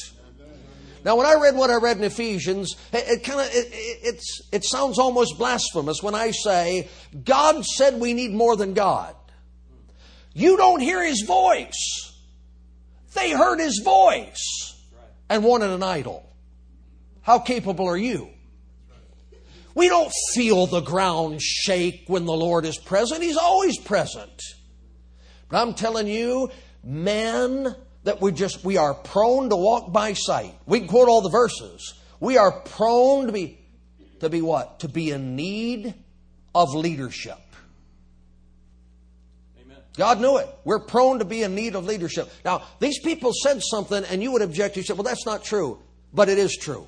Now, 1.04 1.18
when 1.18 1.26
I 1.26 1.34
read 1.34 1.56
what 1.56 1.70
I 1.70 1.76
read 1.76 1.98
in 1.98 2.04
Ephesians, 2.04 2.76
it, 2.94 3.04
it 3.08 3.24
kind 3.26 3.42
of 3.42 3.48
it, 3.52 3.68
it, 3.72 4.24
it 4.54 4.64
sounds 4.64 4.98
almost 4.98 5.38
blasphemous 5.38 6.02
when 6.02 6.16
I 6.16 6.32
say 6.32 6.88
God 7.26 7.66
said 7.66 8.00
we 8.00 8.14
need 8.14 8.32
more 8.32 8.56
than 8.56 8.74
God. 8.74 9.16
You 10.34 10.58
don't 10.58 10.80
hear 10.80 11.04
his 11.04 11.24
voice. 11.26 12.14
They 13.14 13.32
heard 13.32 13.60
his 13.60 13.82
voice 13.84 14.76
and 15.30 15.44
wanted 15.44 15.72
an 15.72 15.84
idol. 15.84 16.26
How 17.22 17.40
capable 17.40 17.88
are 17.88 17.98
you? 17.98 18.30
We 19.76 19.88
don't 19.88 20.12
feel 20.34 20.68
the 20.68 20.82
ground 20.82 21.42
shake 21.42 22.04
when 22.08 22.26
the 22.26 22.34
Lord 22.34 22.66
is 22.66 22.78
present. 22.78 23.24
He's 23.24 23.38
always 23.38 23.78
present. 23.78 24.42
But 25.50 25.62
I'm 25.62 25.74
telling 25.74 26.08
you, 26.08 26.50
men 26.84 27.76
that 28.04 28.22
we 28.22 28.32
just 28.32 28.64
we 28.64 28.78
are 28.78 28.94
prone 28.94 29.50
to 29.50 29.56
walk 29.56 29.92
by 29.92 30.14
sight. 30.14 30.56
We 30.66 30.80
can 30.80 30.88
quote 30.88 31.08
all 31.08 31.22
the 31.22 31.30
verses. 31.30 31.94
We 32.20 32.38
are 32.38 32.52
prone 32.52 33.28
to 33.28 33.32
be 33.32 33.60
to 34.20 34.30
be 34.30 34.42
what? 34.42 34.80
To 34.82 34.90
be 34.90 35.12
in 35.12 35.36
need 35.36 35.94
of 36.54 36.74
leadership. 36.76 37.40
God 40.00 40.22
knew 40.22 40.38
it. 40.38 40.48
We're 40.64 40.80
prone 40.80 41.20
to 41.20 41.26
be 41.26 41.44
in 41.44 41.56
need 41.56 41.76
of 41.76 41.86
leadership. 41.86 42.32
Now, 42.46 42.64
these 42.80 43.00
people 43.00 43.34
said 43.34 43.62
something, 43.62 44.06
and 44.06 44.24
you 44.24 44.32
would 44.32 44.42
object. 44.42 44.78
You 44.78 44.84
said, 44.84 44.96
well, 44.96 45.04
that's 45.04 45.26
not 45.26 45.44
true. 45.44 45.78
But 46.14 46.30
it 46.30 46.38
is 46.38 46.56
true. 46.56 46.88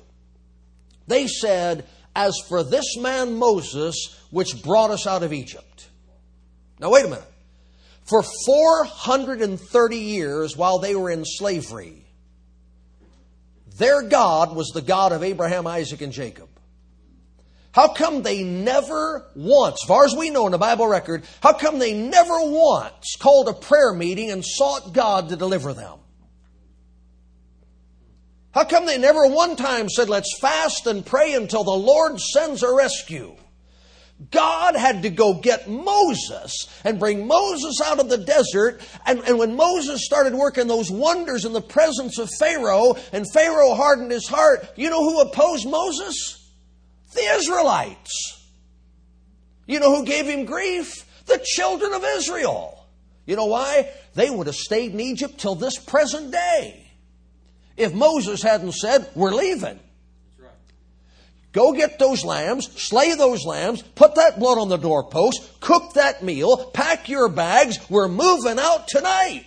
They 1.08 1.26
said, 1.26 1.86
as 2.16 2.34
for 2.48 2.64
this 2.64 2.96
man 2.96 3.34
Moses, 3.34 4.18
which 4.30 4.62
brought 4.62 4.90
us 4.90 5.06
out 5.06 5.22
of 5.22 5.34
Egypt. 5.34 5.90
Now, 6.80 6.90
wait 6.90 7.04
a 7.04 7.08
minute. 7.08 7.24
For 8.04 8.22
430 8.46 9.96
years 9.96 10.56
while 10.56 10.78
they 10.78 10.96
were 10.96 11.10
in 11.10 11.26
slavery, 11.26 12.06
their 13.76 14.00
God 14.00 14.56
was 14.56 14.68
the 14.68 14.80
God 14.80 15.12
of 15.12 15.22
Abraham, 15.22 15.66
Isaac, 15.66 16.00
and 16.00 16.14
Jacob. 16.14 16.48
How 17.72 17.88
come 17.88 18.22
they 18.22 18.42
never 18.42 19.26
once, 19.34 19.78
as 19.82 19.88
far 19.88 20.04
as 20.04 20.14
we 20.14 20.28
know 20.28 20.44
in 20.46 20.52
the 20.52 20.58
Bible 20.58 20.86
record, 20.86 21.24
how 21.42 21.54
come 21.54 21.78
they 21.78 21.94
never 21.94 22.38
once 22.42 23.16
called 23.18 23.48
a 23.48 23.54
prayer 23.54 23.94
meeting 23.94 24.30
and 24.30 24.44
sought 24.44 24.92
God 24.92 25.30
to 25.30 25.36
deliver 25.36 25.72
them? 25.72 25.98
How 28.52 28.64
come 28.64 28.84
they 28.84 28.98
never 28.98 29.26
one 29.26 29.56
time 29.56 29.88
said, 29.88 30.10
let's 30.10 30.38
fast 30.38 30.86
and 30.86 31.04
pray 31.04 31.32
until 31.32 31.64
the 31.64 31.70
Lord 31.70 32.20
sends 32.20 32.62
a 32.62 32.70
rescue? 32.70 33.34
God 34.30 34.76
had 34.76 35.02
to 35.02 35.10
go 35.10 35.34
get 35.34 35.68
Moses 35.68 36.68
and 36.84 37.00
bring 37.00 37.26
Moses 37.26 37.80
out 37.82 37.98
of 37.98 38.10
the 38.10 38.18
desert. 38.18 38.82
And, 39.06 39.20
and, 39.20 39.38
when 39.38 39.56
Moses 39.56 40.04
started 40.04 40.34
working 40.34 40.68
those 40.68 40.90
wonders 40.90 41.44
in 41.44 41.52
the 41.54 41.62
presence 41.62 42.18
of 42.18 42.30
Pharaoh, 42.38 42.94
and 43.12 43.26
Pharaoh 43.32 43.74
hardened 43.74 44.12
his 44.12 44.28
heart, 44.28 44.68
you 44.76 44.90
know 44.90 45.02
who 45.02 45.22
opposed 45.22 45.68
Moses? 45.68 46.41
The 47.14 47.22
Israelites. 47.34 48.48
You 49.66 49.80
know 49.80 49.94
who 49.94 50.04
gave 50.04 50.26
him 50.26 50.44
grief? 50.44 51.06
The 51.26 51.40
children 51.44 51.92
of 51.92 52.04
Israel. 52.04 52.86
You 53.26 53.36
know 53.36 53.46
why? 53.46 53.90
They 54.14 54.30
would 54.30 54.46
have 54.46 54.56
stayed 54.56 54.92
in 54.92 55.00
Egypt 55.00 55.38
till 55.38 55.54
this 55.54 55.78
present 55.78 56.32
day. 56.32 56.90
If 57.76 57.94
Moses 57.94 58.42
hadn't 58.42 58.72
said, 58.72 59.08
We're 59.14 59.32
leaving. 59.32 59.78
Go 61.52 61.74
get 61.74 61.98
those 61.98 62.24
lambs, 62.24 62.70
slay 62.82 63.14
those 63.14 63.44
lambs, 63.44 63.82
put 63.82 64.14
that 64.14 64.38
blood 64.38 64.56
on 64.56 64.70
the 64.70 64.78
doorpost, 64.78 65.60
cook 65.60 65.92
that 65.94 66.22
meal, 66.22 66.70
pack 66.70 67.10
your 67.10 67.28
bags, 67.28 67.78
we're 67.90 68.08
moving 68.08 68.58
out 68.58 68.88
tonight. 68.88 69.44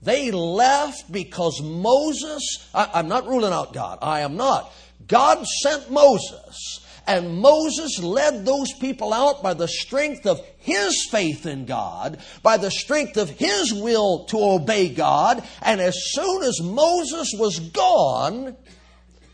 They 0.00 0.30
left 0.30 1.10
because 1.10 1.60
Moses, 1.60 2.68
I, 2.72 3.00
am 3.00 3.08
not 3.08 3.26
ruling 3.26 3.52
out 3.52 3.72
God, 3.72 3.98
I 4.00 4.20
am 4.20 4.36
not. 4.36 4.72
God 5.10 5.44
sent 5.44 5.90
Moses, 5.90 6.86
and 7.04 7.36
Moses 7.36 7.98
led 7.98 8.46
those 8.46 8.72
people 8.74 9.12
out 9.12 9.42
by 9.42 9.54
the 9.54 9.66
strength 9.66 10.24
of 10.24 10.40
his 10.58 11.08
faith 11.10 11.46
in 11.46 11.66
God, 11.66 12.18
by 12.44 12.56
the 12.56 12.70
strength 12.70 13.16
of 13.16 13.28
his 13.28 13.74
will 13.74 14.24
to 14.26 14.38
obey 14.38 14.88
God, 14.88 15.42
and 15.62 15.80
as 15.80 15.96
soon 16.12 16.44
as 16.44 16.60
Moses 16.62 17.34
was 17.36 17.58
gone, 17.58 18.56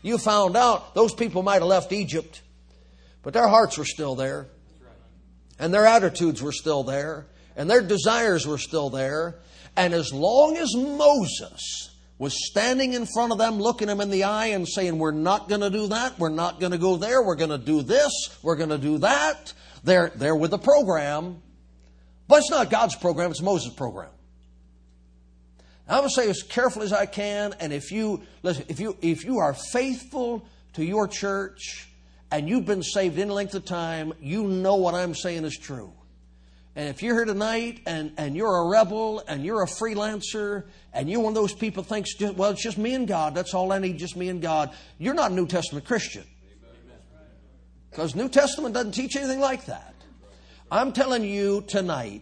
you 0.01 0.17
found 0.17 0.57
out 0.57 0.95
those 0.95 1.13
people 1.13 1.43
might 1.43 1.61
have 1.61 1.69
left 1.69 1.93
Egypt, 1.93 2.41
but 3.21 3.33
their 3.33 3.47
hearts 3.47 3.77
were 3.77 3.85
still 3.85 4.15
there, 4.15 4.47
and 5.59 5.71
their 5.71 5.85
attitudes 5.85 6.41
were 6.41 6.51
still 6.51 6.83
there, 6.83 7.27
and 7.55 7.69
their 7.69 7.81
desires 7.81 8.47
were 8.47 8.57
still 8.57 8.89
there. 8.89 9.35
And 9.75 9.93
as 9.93 10.11
long 10.11 10.57
as 10.57 10.75
Moses 10.75 11.91
was 12.19 12.47
standing 12.47 12.93
in 12.93 13.05
front 13.05 13.31
of 13.31 13.37
them, 13.37 13.59
looking 13.59 13.87
them 13.87 14.01
in 14.01 14.09
the 14.09 14.23
eye 14.23 14.47
and 14.47 14.67
saying, 14.67 14.97
We're 14.97 15.11
not 15.11 15.49
going 15.49 15.61
to 15.61 15.69
do 15.69 15.87
that. 15.87 16.17
We're 16.17 16.29
not 16.29 16.59
going 16.59 16.71
to 16.71 16.77
go 16.77 16.97
there. 16.97 17.21
We're 17.21 17.35
going 17.35 17.51
to 17.51 17.57
do 17.57 17.81
this. 17.81 18.11
We're 18.41 18.55
going 18.55 18.69
to 18.69 18.77
do 18.77 18.97
that. 18.99 19.53
They're, 19.83 20.11
they're 20.15 20.35
with 20.35 20.51
the 20.51 20.57
program. 20.57 21.41
But 22.27 22.39
it's 22.39 22.49
not 22.49 22.69
God's 22.69 22.95
program, 22.95 23.31
it's 23.31 23.41
Moses' 23.41 23.73
program. 23.73 24.09
I'm 25.87 25.99
going 25.99 26.09
to 26.09 26.13
say 26.13 26.29
as 26.29 26.43
carefully 26.43 26.85
as 26.85 26.93
I 26.93 27.05
can, 27.05 27.53
and 27.61 27.71
if 27.71 27.91
you 27.91 28.21
listen, 28.43 28.65
if 28.67 28.81
you 28.81 28.97
if 29.01 29.23
you 29.23 29.39
are 29.39 29.53
faithful 29.53 30.45
to 30.73 30.83
your 30.83 31.07
church 31.07 31.87
and 32.29 32.49
you've 32.49 32.65
been 32.65 32.83
saved 32.83 33.17
any 33.17 33.31
length 33.31 33.55
of 33.55 33.63
time, 33.63 34.11
you 34.19 34.43
know 34.43 34.75
what 34.75 34.95
I'm 34.95 35.15
saying 35.15 35.45
is 35.45 35.57
true. 35.57 35.93
And 36.77 36.89
if 36.89 37.01
you're 37.01 37.15
here 37.15 37.25
tonight 37.25 37.79
and, 37.87 38.13
and 38.17 38.35
you're 38.35 38.55
a 38.55 38.67
rebel 38.67 39.23
and 39.27 39.43
you're 39.43 39.63
a 39.63 39.65
freelancer 39.65 40.65
and 40.93 41.09
you're 41.09 41.21
one 41.21 41.31
of 41.31 41.35
those 41.35 41.51
people 41.51 41.81
who 41.81 41.89
thinks, 41.89 42.11
well, 42.19 42.51
it's 42.51 42.61
just 42.61 42.77
me 42.77 42.93
and 42.93 43.07
God, 43.07 43.33
that's 43.33 43.55
all 43.55 43.71
I 43.71 43.79
need, 43.79 43.97
just 43.97 44.15
me 44.15 44.29
and 44.29 44.43
God, 44.43 44.69
you're 44.99 45.15
not 45.15 45.31
a 45.31 45.33
New 45.33 45.47
Testament 45.47 45.85
Christian. 45.85 46.23
Because 47.89 48.13
New 48.13 48.29
Testament 48.29 48.75
doesn't 48.75 48.91
teach 48.91 49.15
anything 49.15 49.39
like 49.39 49.65
that. 49.65 49.95
I'm 50.69 50.91
telling 50.91 51.23
you 51.23 51.63
tonight, 51.67 52.21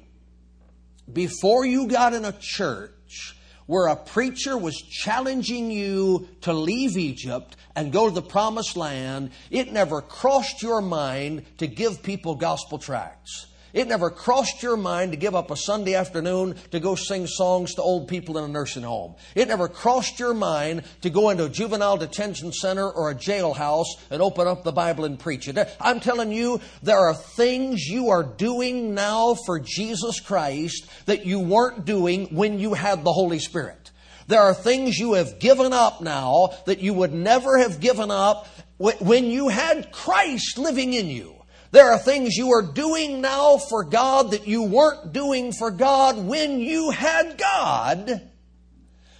before 1.11 1.65
you 1.65 1.89
got 1.89 2.13
in 2.13 2.23
a 2.23 2.33
church 2.39 3.35
where 3.65 3.87
a 3.87 3.97
preacher 3.97 4.57
was 4.57 4.77
challenging 4.77 5.69
you 5.69 6.29
to 6.41 6.53
leave 6.53 6.95
Egypt 6.95 7.57
and 7.75 7.91
go 7.91 8.07
to 8.07 8.15
the 8.15 8.21
promised 8.21 8.77
land, 8.77 9.31
it 9.51 9.73
never 9.73 10.01
crossed 10.01 10.61
your 10.61 10.79
mind 10.79 11.43
to 11.57 11.67
give 11.67 12.01
people 12.01 12.35
gospel 12.35 12.77
tracts. 12.77 13.47
It 13.75 13.89
never 13.89 14.09
crossed 14.09 14.63
your 14.63 14.77
mind 14.77 15.11
to 15.11 15.17
give 15.17 15.35
up 15.35 15.51
a 15.51 15.57
Sunday 15.57 15.95
afternoon 15.95 16.55
to 16.71 16.79
go 16.79 16.95
sing 16.95 17.27
songs 17.27 17.75
to 17.75 17.81
old 17.81 18.07
people 18.07 18.37
in 18.37 18.45
a 18.45 18.47
nursing 18.47 18.83
home. 18.83 19.15
It 19.35 19.49
never 19.49 19.67
crossed 19.67 20.17
your 20.17 20.33
mind 20.33 20.83
to 21.01 21.09
go 21.09 21.29
into 21.29 21.43
a 21.43 21.49
juvenile 21.49 21.97
detention 21.97 22.53
center 22.53 22.89
or 22.89 23.11
a 23.11 23.15
jailhouse 23.15 23.87
and 24.09 24.21
open 24.21 24.47
up 24.47 24.63
the 24.63 24.71
Bible 24.71 25.03
and 25.03 25.19
preach 25.19 25.49
it. 25.49 25.57
I'm 25.81 25.99
telling 25.99 26.31
you, 26.31 26.61
there 26.83 26.99
are 26.99 27.13
things 27.13 27.85
you 27.85 28.11
are 28.11 28.23
doing 28.23 28.93
now 28.93 29.35
for 29.45 29.59
Jesus 29.59 30.21
Christ 30.21 30.87
that 31.05 31.25
you 31.25 31.41
weren't 31.41 31.83
doing 31.83 32.33
when 32.33 32.59
you 32.59 32.75
had 32.75 33.03
the 33.03 33.11
Holy 33.11 33.39
Spirit. 33.39 33.91
There 34.27 34.41
are 34.41 34.53
things 34.53 34.97
you 34.97 35.15
have 35.15 35.37
given 35.39 35.73
up 35.73 35.99
now 35.99 36.53
that 36.65 36.79
you 36.79 36.93
would 36.93 37.13
never 37.13 37.57
have 37.57 37.81
given 37.81 38.09
up 38.09 38.47
when 38.77 39.25
you 39.25 39.49
had 39.49 39.91
Christ 39.91 40.57
living 40.57 40.93
in 40.93 41.07
you. 41.07 41.35
There 41.71 41.91
are 41.91 41.99
things 41.99 42.35
you 42.35 42.51
are 42.53 42.61
doing 42.61 43.21
now 43.21 43.57
for 43.57 43.83
God 43.83 44.31
that 44.31 44.47
you 44.47 44.63
weren't 44.63 45.13
doing 45.13 45.51
for 45.51 45.71
God 45.71 46.17
when 46.17 46.59
you 46.59 46.91
had 46.91 47.37
God 47.37 48.29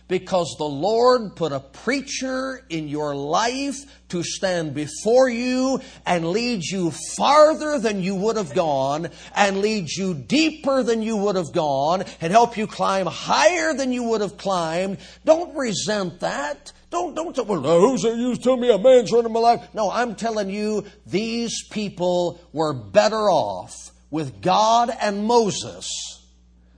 because 0.07 0.55
the 0.57 0.63
Lord 0.63 1.35
put 1.35 1.51
a 1.51 1.59
preacher 1.59 2.63
in 2.69 2.87
your 2.87 3.15
life 3.15 3.75
to 4.09 4.23
stand 4.23 4.75
before 4.75 5.27
you 5.29 5.81
and 6.05 6.29
lead 6.29 6.63
you 6.63 6.91
farther 7.17 7.79
than 7.79 8.03
you 8.03 8.15
would 8.15 8.37
have 8.37 8.53
gone 8.53 9.09
and 9.35 9.61
lead 9.61 9.89
you 9.89 10.13
deeper 10.13 10.83
than 10.83 11.01
you 11.01 11.17
would 11.17 11.35
have 11.35 11.51
gone 11.51 12.03
and 12.21 12.31
help 12.31 12.55
you 12.55 12.67
climb 12.67 13.07
higher 13.07 13.73
than 13.73 13.91
you 13.91 14.03
would 14.03 14.21
have 14.21 14.37
climbed. 14.37 14.99
Don't 15.25 15.55
resent 15.55 16.19
that. 16.19 16.71
Don't, 16.95 17.35
don't 17.35 17.47
well, 17.47 17.79
who's 17.81 18.03
you 18.03 18.37
tell 18.37 18.55
me 18.55 18.71
a 18.71 18.77
man's 18.77 19.11
running 19.11 19.33
my 19.33 19.41
life. 19.41 19.67
No, 19.73 19.91
I'm 19.91 20.15
telling 20.15 20.49
you, 20.49 20.85
these 21.05 21.67
people 21.67 22.39
were 22.53 22.73
better 22.73 23.29
off 23.29 23.91
with 24.09 24.41
God 24.41 24.89
and 25.01 25.25
Moses 25.25 25.89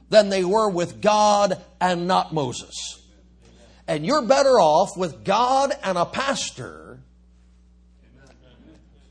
than 0.10 0.30
they 0.30 0.44
were 0.44 0.72
with 0.72 1.02
God 1.02 1.62
and 1.80 2.08
not 2.08 2.34
Moses. 2.34 3.00
And 3.88 4.08
you're 4.08 4.24
better 4.24 4.60
off 4.60 4.98
with 4.98 5.24
God 5.24 5.72
and 5.84 6.00
a 6.00 6.06
pastor 6.06 7.00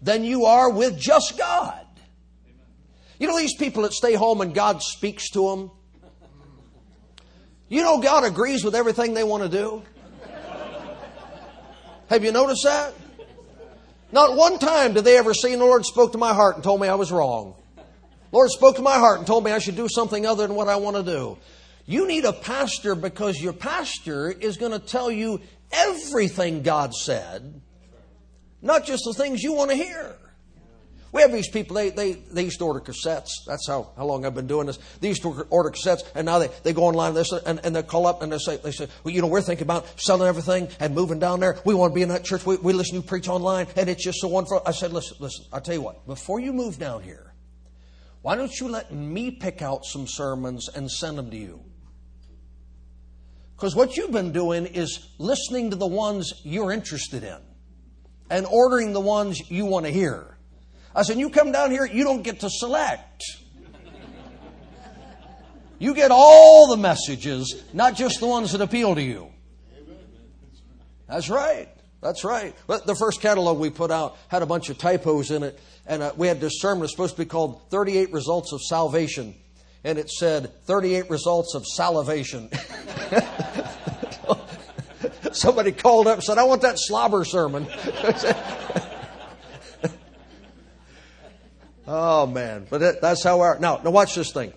than 0.03 0.25
you 0.25 0.47
are 0.47 0.71
with 0.71 0.99
just 0.99 1.38
God. 1.38 1.87
You 3.21 3.29
know 3.29 3.38
these 3.38 3.55
people 3.55 3.85
that 3.85 3.92
stay 3.92 4.14
home 4.14 4.40
and 4.40 4.53
God 4.53 4.83
speaks 4.83 5.31
to 5.31 5.51
them? 5.51 5.71
You 7.69 7.83
know 7.83 8.01
God 8.01 8.25
agrees 8.25 8.64
with 8.64 8.75
everything 8.75 9.14
they 9.14 9.23
want 9.23 9.45
to 9.45 9.49
do? 9.49 9.85
Have 12.09 12.25
you 12.25 12.33
noticed 12.33 12.64
that? 12.64 12.95
Not 14.12 14.37
one 14.37 14.59
time 14.59 14.95
did 14.95 15.05
they 15.05 15.19
ever 15.19 15.35
say, 15.35 15.55
the 15.55 15.64
Lord 15.64 15.85
spoke 15.85 16.12
to 16.12 16.19
my 16.19 16.33
heart 16.33 16.55
and 16.55 16.64
told 16.64 16.81
me 16.81 16.88
I 16.88 16.95
was 16.95 17.11
wrong. 17.11 17.55
The 17.77 17.83
Lord 18.33 18.51
spoke 18.51 18.77
to 18.77 18.83
my 18.83 18.95
heart 18.95 19.19
and 19.19 19.27
told 19.27 19.45
me 19.45 19.51
I 19.51 19.59
should 19.59 19.77
do 19.77 19.88
something 19.88 20.25
other 20.25 20.47
than 20.47 20.57
what 20.57 20.69
I 20.69 20.77
want 20.77 20.97
to 20.97 21.03
do. 21.03 21.38
You 21.87 22.07
need 22.07 22.25
a 22.25 22.33
pastor 22.33 22.95
because 22.95 23.40
your 23.40 23.53
pastor 23.53 24.31
is 24.31 24.57
going 24.57 24.73
to 24.73 24.79
tell 24.79 25.11
you 25.11 25.40
everything 25.73 26.62
God 26.62 26.95
said, 26.95 27.61
not 28.62 28.85
just 28.85 29.05
the 29.05 29.14
things 29.14 29.42
you 29.42 29.53
want 29.53 29.71
to 29.71 29.77
hear. 29.77 30.16
We 31.12 31.23
have 31.23 31.33
these 31.33 31.49
people, 31.49 31.77
they, 31.77 31.90
they, 31.90 32.12
they 32.12 32.42
used 32.42 32.59
to 32.59 32.64
order 32.66 32.81
cassettes. 32.81 33.31
That's 33.47 33.66
how, 33.69 33.92
how 33.97 34.05
long 34.05 34.27
I've 34.27 34.35
been 34.35 34.47
doing 34.47 34.66
this. 34.66 34.79
They 35.01 35.09
used 35.09 35.23
to 35.23 35.47
order 35.51 35.71
cassettes, 35.71 36.03
and 36.14 36.27
now 36.27 36.38
they, 36.38 36.51
they 36.62 36.73
go 36.73 36.85
online 36.85 37.16
and 37.16 37.25
they, 37.25 37.38
and, 37.47 37.61
and 37.64 37.77
they 37.77 37.83
call 37.83 38.07
up 38.07 38.23
and 38.23 38.33
they 38.33 38.38
say, 38.38 38.57
they 38.57 38.73
say, 38.73 38.88
well, 39.05 39.14
you 39.14 39.23
know, 39.23 39.29
we're 39.29 39.40
thinking 39.40 39.64
about 39.64 39.87
selling 40.01 40.29
everything 40.29 40.69
and 40.81 40.95
moving 40.95 41.19
down 41.19 41.40
there. 41.40 41.59
We 41.64 41.75
want 41.75 41.92
to 41.92 41.95
be 41.95 42.03
in 42.03 42.09
that 42.11 42.25
church. 42.25 42.45
We, 42.45 42.57
we 42.57 42.73
listen 42.73 42.97
to 42.97 43.03
you 43.03 43.09
preach 43.09 43.29
online, 43.29 43.66
and 43.77 43.88
it's 43.88 44.05
just 44.05 44.21
so 44.21 44.29
wonderful. 44.29 44.62
I 44.66 44.73
said, 44.73 44.92
listen, 44.92 45.16
listen, 45.21 45.47
I'll 45.53 45.61
tell 45.61 45.75
you 45.75 45.83
what, 45.83 46.07
before 46.07 46.40
you 46.40 46.53
move 46.53 46.79
down 46.79 47.03
here, 47.03 47.35
why 48.23 48.35
don't 48.35 48.53
you 48.59 48.69
let 48.69 48.92
me 48.92 49.31
pick 49.31 49.62
out 49.62 49.85
some 49.85 50.07
sermons 50.09 50.69
and 50.75 50.90
send 50.90 51.16
them 51.16 51.31
to 51.31 51.37
you? 51.37 51.62
Because 53.55 53.75
what 53.75 53.97
you've 53.97 54.12
been 54.12 54.33
doing 54.33 54.66
is 54.66 55.14
listening 55.19 55.71
to 55.71 55.77
the 55.77 55.87
ones 55.87 56.33
you're 56.45 56.73
interested 56.73 57.23
in 57.23 57.38
and 58.29 58.45
ordering 58.45 58.92
the 58.92 59.01
ones 59.01 59.40
you 59.51 59.64
want 59.64 59.87
to 59.87 59.92
hear. 59.92 60.36
I 60.97 61.03
said, 61.03 61.19
you 61.19 61.29
come 61.29 61.53
down 61.53 61.71
here, 61.71 61.85
you 61.85 62.05
don't 62.05 62.23
get 62.23 62.41
to 62.41 62.49
select. 62.49 63.23
You 65.79 65.93
get 65.93 66.11
all 66.11 66.69
the 66.69 66.79
messages, 66.79 67.63
not 67.75 67.95
just 67.95 68.19
the 68.19 68.27
ones 68.27 68.53
that 68.53 68.63
appeal 68.63 68.95
to 68.95 69.03
you. 69.03 69.29
That's 71.07 71.29
right. 71.29 71.69
That's 72.01 72.25
right. 72.25 72.55
But 72.67 72.87
the 72.87 72.95
first 72.95 73.21
catalog 73.21 73.59
we 73.59 73.69
put 73.69 73.91
out 73.91 74.17
had 74.29 74.41
a 74.41 74.47
bunch 74.47 74.71
of 74.71 74.79
typos 74.79 75.31
in 75.31 75.43
it, 75.43 75.61
and 75.87 76.03
uh, 76.03 76.13
we 76.17 76.29
had 76.29 76.41
this 76.41 76.61
sermon 76.61 76.81
was 76.81 76.93
supposed 76.93 77.17
to 77.17 77.23
be 77.23 77.27
called 77.27 77.69
38 77.71 78.15
Results 78.15 78.55
of 78.55 78.63
Salvation, 78.63 79.35
and 79.85 79.99
it 79.99 80.09
said 80.09 80.65
38 80.65 81.11
Results 81.11 81.55
of 81.55 81.67
Salivation. 81.67 82.49
Somebody 85.33 85.73
called 85.73 86.07
up 86.07 86.15
and 86.15 86.25
said, 86.25 86.39
I 86.39 86.45
want 86.45 86.63
that 86.63 86.79
slobber 86.79 87.27
sermon. 87.27 87.67
oh, 91.87 92.27
man. 92.27 92.66
But 92.68 92.81
that, 92.81 93.01
that's 93.01 93.22
how 93.22 93.40
our. 93.40 93.59
Now, 93.59 93.81
now 93.83 93.90
watch 93.90 94.14
this 94.14 94.33
thing. 94.33 94.53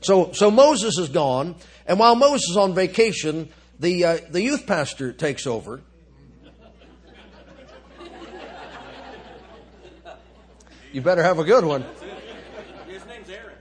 So, 0.00 0.32
so 0.32 0.50
Moses 0.50 0.98
is 0.98 1.08
gone, 1.08 1.54
and 1.86 1.98
while 1.98 2.16
Moses 2.16 2.50
is 2.50 2.56
on 2.56 2.74
vacation, 2.74 3.48
the, 3.78 4.04
uh, 4.04 4.18
the 4.30 4.42
youth 4.42 4.66
pastor 4.66 5.12
takes 5.12 5.46
over. 5.46 5.80
You 10.92 11.00
better 11.00 11.22
have 11.22 11.38
a 11.38 11.44
good 11.44 11.64
one. 11.64 11.86
His 12.86 13.04
name's 13.06 13.28
Aaron. 13.30 13.56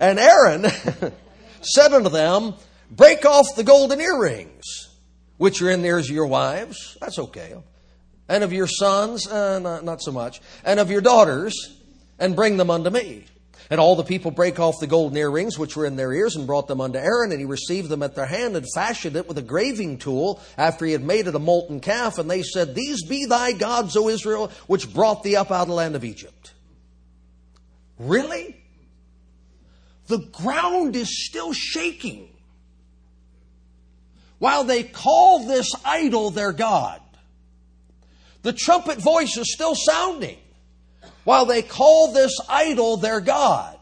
and 0.00 0.18
Aaron 0.18 0.66
said 1.60 1.92
unto 1.92 2.08
them, 2.08 2.54
Break 2.90 3.24
off 3.24 3.46
the 3.54 3.62
golden 3.62 4.00
earrings, 4.00 4.88
which 5.36 5.62
are 5.62 5.70
in 5.70 5.82
the 5.82 5.88
ears 5.88 6.08
of 6.08 6.14
your 6.14 6.26
wives. 6.26 6.96
That's 7.00 7.18
okay. 7.18 7.54
And 8.28 8.42
of 8.42 8.52
your 8.52 8.66
sons, 8.66 9.26
uh, 9.28 9.58
not, 9.60 9.84
not 9.84 10.02
so 10.02 10.12
much. 10.12 10.40
And 10.64 10.80
of 10.80 10.90
your 10.90 11.00
daughters, 11.00 11.76
and 12.18 12.34
bring 12.34 12.56
them 12.56 12.70
unto 12.70 12.90
me. 12.90 13.24
And 13.68 13.80
all 13.80 13.96
the 13.96 14.04
people 14.04 14.30
brake 14.30 14.60
off 14.60 14.78
the 14.78 14.86
golden 14.86 15.16
earrings 15.16 15.58
which 15.58 15.76
were 15.76 15.86
in 15.86 15.96
their 15.96 16.12
ears 16.12 16.36
and 16.36 16.46
brought 16.46 16.68
them 16.68 16.80
unto 16.80 16.98
Aaron, 16.98 17.32
and 17.32 17.40
he 17.40 17.46
received 17.46 17.88
them 17.88 18.02
at 18.02 18.14
their 18.14 18.26
hand 18.26 18.56
and 18.56 18.64
fashioned 18.74 19.16
it 19.16 19.26
with 19.26 19.38
a 19.38 19.42
graving 19.42 19.98
tool 19.98 20.40
after 20.56 20.86
he 20.86 20.92
had 20.92 21.02
made 21.02 21.26
it 21.26 21.34
a 21.34 21.40
molten 21.40 21.80
calf. 21.80 22.18
And 22.18 22.30
they 22.30 22.42
said, 22.42 22.74
These 22.74 23.04
be 23.06 23.26
thy 23.26 23.52
gods, 23.52 23.96
O 23.96 24.08
Israel, 24.08 24.52
which 24.68 24.92
brought 24.92 25.24
thee 25.24 25.36
up 25.36 25.50
out 25.50 25.62
of 25.62 25.68
the 25.68 25.74
land 25.74 25.96
of 25.96 26.04
Egypt. 26.04 26.52
Really? 27.98 28.56
The 30.06 30.18
ground 30.18 30.94
is 30.94 31.26
still 31.26 31.52
shaking 31.52 32.28
while 34.38 34.62
they 34.64 34.84
call 34.84 35.46
this 35.46 35.72
idol 35.84 36.30
their 36.30 36.52
God. 36.52 37.00
The 38.46 38.52
trumpet 38.52 38.98
voice 38.98 39.36
is 39.36 39.52
still 39.52 39.74
sounding 39.74 40.38
while 41.24 41.46
they 41.46 41.62
call 41.62 42.12
this 42.12 42.32
idol 42.48 42.96
their 42.96 43.20
God. 43.20 43.76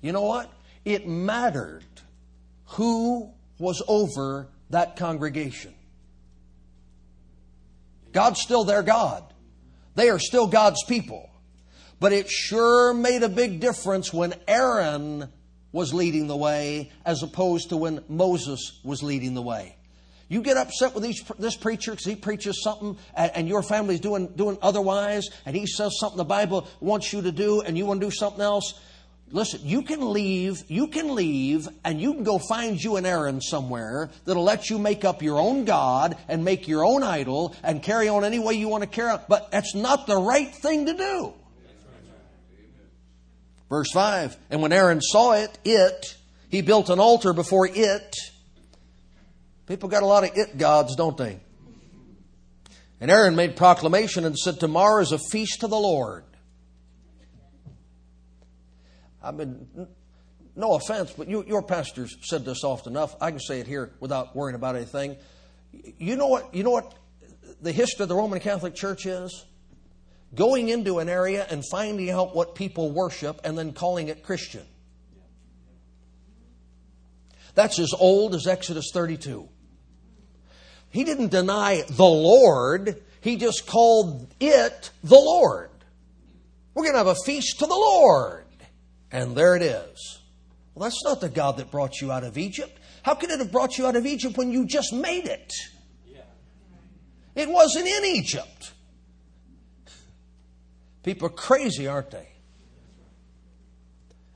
You 0.00 0.10
know 0.10 0.22
what? 0.22 0.50
It 0.84 1.06
mattered 1.06 1.84
who 2.64 3.30
was 3.60 3.80
over 3.86 4.48
that 4.70 4.96
congregation. 4.96 5.72
God's 8.10 8.40
still 8.40 8.64
their 8.64 8.82
God. 8.82 9.22
They 9.94 10.10
are 10.10 10.18
still 10.18 10.48
God's 10.48 10.82
people. 10.88 11.30
But 12.00 12.12
it 12.12 12.28
sure 12.28 12.92
made 12.92 13.22
a 13.22 13.28
big 13.28 13.60
difference 13.60 14.12
when 14.12 14.34
Aaron 14.48 15.28
was 15.70 15.94
leading 15.94 16.26
the 16.26 16.36
way 16.36 16.90
as 17.06 17.22
opposed 17.22 17.68
to 17.68 17.76
when 17.76 18.02
Moses 18.08 18.80
was 18.82 19.04
leading 19.04 19.34
the 19.34 19.42
way. 19.42 19.76
You 20.32 20.40
get 20.40 20.56
upset 20.56 20.94
with 20.94 21.04
each, 21.04 21.26
this 21.38 21.56
preacher 21.56 21.90
because 21.90 22.06
he 22.06 22.16
preaches 22.16 22.62
something 22.62 22.96
and, 23.14 23.32
and, 23.34 23.46
your 23.46 23.62
family's 23.62 24.00
doing, 24.00 24.28
doing 24.28 24.56
otherwise, 24.62 25.28
and 25.44 25.54
he 25.54 25.66
says 25.66 25.98
something 26.00 26.16
the 26.16 26.24
Bible 26.24 26.66
wants 26.80 27.12
you 27.12 27.20
to 27.20 27.30
do, 27.30 27.60
and 27.60 27.76
you 27.76 27.84
want 27.84 28.00
to 28.00 28.06
do 28.06 28.10
something 28.10 28.40
else. 28.40 28.80
Listen, 29.30 29.60
you 29.62 29.82
can 29.82 30.10
leave, 30.10 30.62
you 30.68 30.86
can 30.86 31.14
leave, 31.14 31.68
and 31.84 32.00
you 32.00 32.14
can 32.14 32.24
go 32.24 32.38
find 32.38 32.82
you 32.82 32.96
an 32.96 33.04
Aaron 33.04 33.42
somewhere 33.42 34.08
that'll 34.24 34.42
let 34.42 34.70
you 34.70 34.78
make 34.78 35.04
up 35.04 35.22
your 35.22 35.38
own 35.38 35.66
God 35.66 36.16
and 36.28 36.42
make 36.46 36.66
your 36.66 36.82
own 36.82 37.02
idol 37.02 37.54
and 37.62 37.82
carry 37.82 38.08
on 38.08 38.24
any 38.24 38.38
way 38.38 38.54
you 38.54 38.68
want 38.68 38.84
to 38.84 38.88
carry 38.88 39.10
on. 39.10 39.20
But 39.28 39.50
that's 39.50 39.74
not 39.74 40.06
the 40.06 40.16
right 40.16 40.54
thing 40.54 40.86
to 40.86 40.94
do. 40.94 41.34
Verse 43.68 43.90
5 43.92 44.34
And 44.48 44.62
when 44.62 44.72
Aaron 44.72 45.02
saw 45.02 45.32
it, 45.32 45.58
it, 45.62 46.16
he 46.48 46.62
built 46.62 46.88
an 46.88 47.00
altar 47.00 47.34
before 47.34 47.68
it 47.70 48.31
People 49.66 49.88
got 49.88 50.02
a 50.02 50.06
lot 50.06 50.24
of 50.24 50.36
it 50.36 50.58
gods, 50.58 50.96
don't 50.96 51.16
they? 51.16 51.40
And 53.00 53.10
Aaron 53.10 53.34
made 53.34 53.56
proclamation 53.56 54.24
and 54.24 54.38
said, 54.38 54.60
Tomorrow 54.60 55.02
is 55.02 55.12
a 55.12 55.18
feast 55.18 55.60
to 55.60 55.66
the 55.66 55.78
Lord. 55.78 56.24
I 59.22 59.30
mean, 59.30 59.66
no 60.56 60.74
offense, 60.74 61.12
but 61.16 61.28
you, 61.28 61.44
your 61.46 61.62
pastors 61.62 62.16
said 62.22 62.44
this 62.44 62.64
often 62.64 62.92
enough. 62.92 63.16
I 63.20 63.30
can 63.30 63.40
say 63.40 63.60
it 63.60 63.66
here 63.66 63.92
without 64.00 64.34
worrying 64.34 64.56
about 64.56 64.76
anything. 64.76 65.16
You 65.72 66.16
know 66.16 66.26
what? 66.26 66.54
You 66.54 66.64
know 66.64 66.70
what 66.70 66.94
the 67.60 67.72
history 67.72 68.02
of 68.02 68.08
the 68.08 68.16
Roman 68.16 68.40
Catholic 68.40 68.74
Church 68.74 69.06
is? 69.06 69.44
Going 70.34 70.68
into 70.68 70.98
an 70.98 71.08
area 71.08 71.46
and 71.48 71.62
finding 71.70 72.10
out 72.10 72.34
what 72.34 72.54
people 72.54 72.90
worship 72.90 73.40
and 73.44 73.56
then 73.56 73.72
calling 73.72 74.08
it 74.08 74.22
Christian. 74.22 74.64
That's 77.54 77.78
as 77.78 77.92
old 77.98 78.34
as 78.34 78.46
Exodus 78.46 78.90
32. 78.92 79.48
He 80.90 81.04
didn't 81.04 81.30
deny 81.30 81.82
the 81.88 82.04
Lord, 82.04 83.02
he 83.20 83.36
just 83.36 83.66
called 83.66 84.34
it 84.40 84.90
the 85.02 85.16
Lord. 85.16 85.70
We're 86.74 86.84
going 86.84 86.94
to 86.94 86.98
have 86.98 87.06
a 87.06 87.14
feast 87.26 87.58
to 87.60 87.66
the 87.66 87.74
Lord. 87.74 88.44
And 89.10 89.36
there 89.36 89.56
it 89.56 89.62
is. 89.62 90.20
Well, 90.74 90.88
that's 90.88 91.04
not 91.04 91.20
the 91.20 91.28
God 91.28 91.58
that 91.58 91.70
brought 91.70 92.00
you 92.00 92.10
out 92.10 92.24
of 92.24 92.38
Egypt. 92.38 92.78
How 93.02 93.14
could 93.14 93.30
it 93.30 93.40
have 93.40 93.52
brought 93.52 93.76
you 93.76 93.86
out 93.86 93.96
of 93.96 94.06
Egypt 94.06 94.36
when 94.38 94.50
you 94.50 94.66
just 94.66 94.92
made 94.92 95.26
it? 95.26 95.52
It 97.34 97.48
wasn't 97.48 97.86
in 97.86 98.04
Egypt. 98.04 98.72
People 101.02 101.26
are 101.26 101.30
crazy, 101.30 101.86
aren't 101.86 102.10
they? 102.10 102.31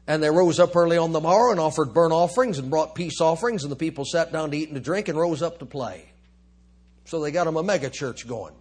And 0.06 0.22
they 0.22 0.30
rose 0.30 0.60
up 0.60 0.76
early 0.76 0.98
on 0.98 1.12
the 1.12 1.20
morrow 1.20 1.50
and 1.50 1.58
offered 1.58 1.92
burnt 1.92 2.12
offerings 2.12 2.58
and 2.58 2.70
brought 2.70 2.94
peace 2.94 3.20
offerings, 3.20 3.64
and 3.64 3.72
the 3.72 3.76
people 3.76 4.04
sat 4.04 4.32
down 4.32 4.52
to 4.52 4.56
eat 4.56 4.68
and 4.68 4.76
to 4.76 4.80
drink 4.80 5.08
and 5.08 5.18
rose 5.18 5.42
up 5.42 5.58
to 5.58 5.66
play. 5.66 6.12
So 7.06 7.20
they 7.20 7.30
got 7.30 7.44
them 7.44 7.56
a 7.56 7.62
mega 7.62 7.90
church 7.90 8.26
going. 8.26 8.54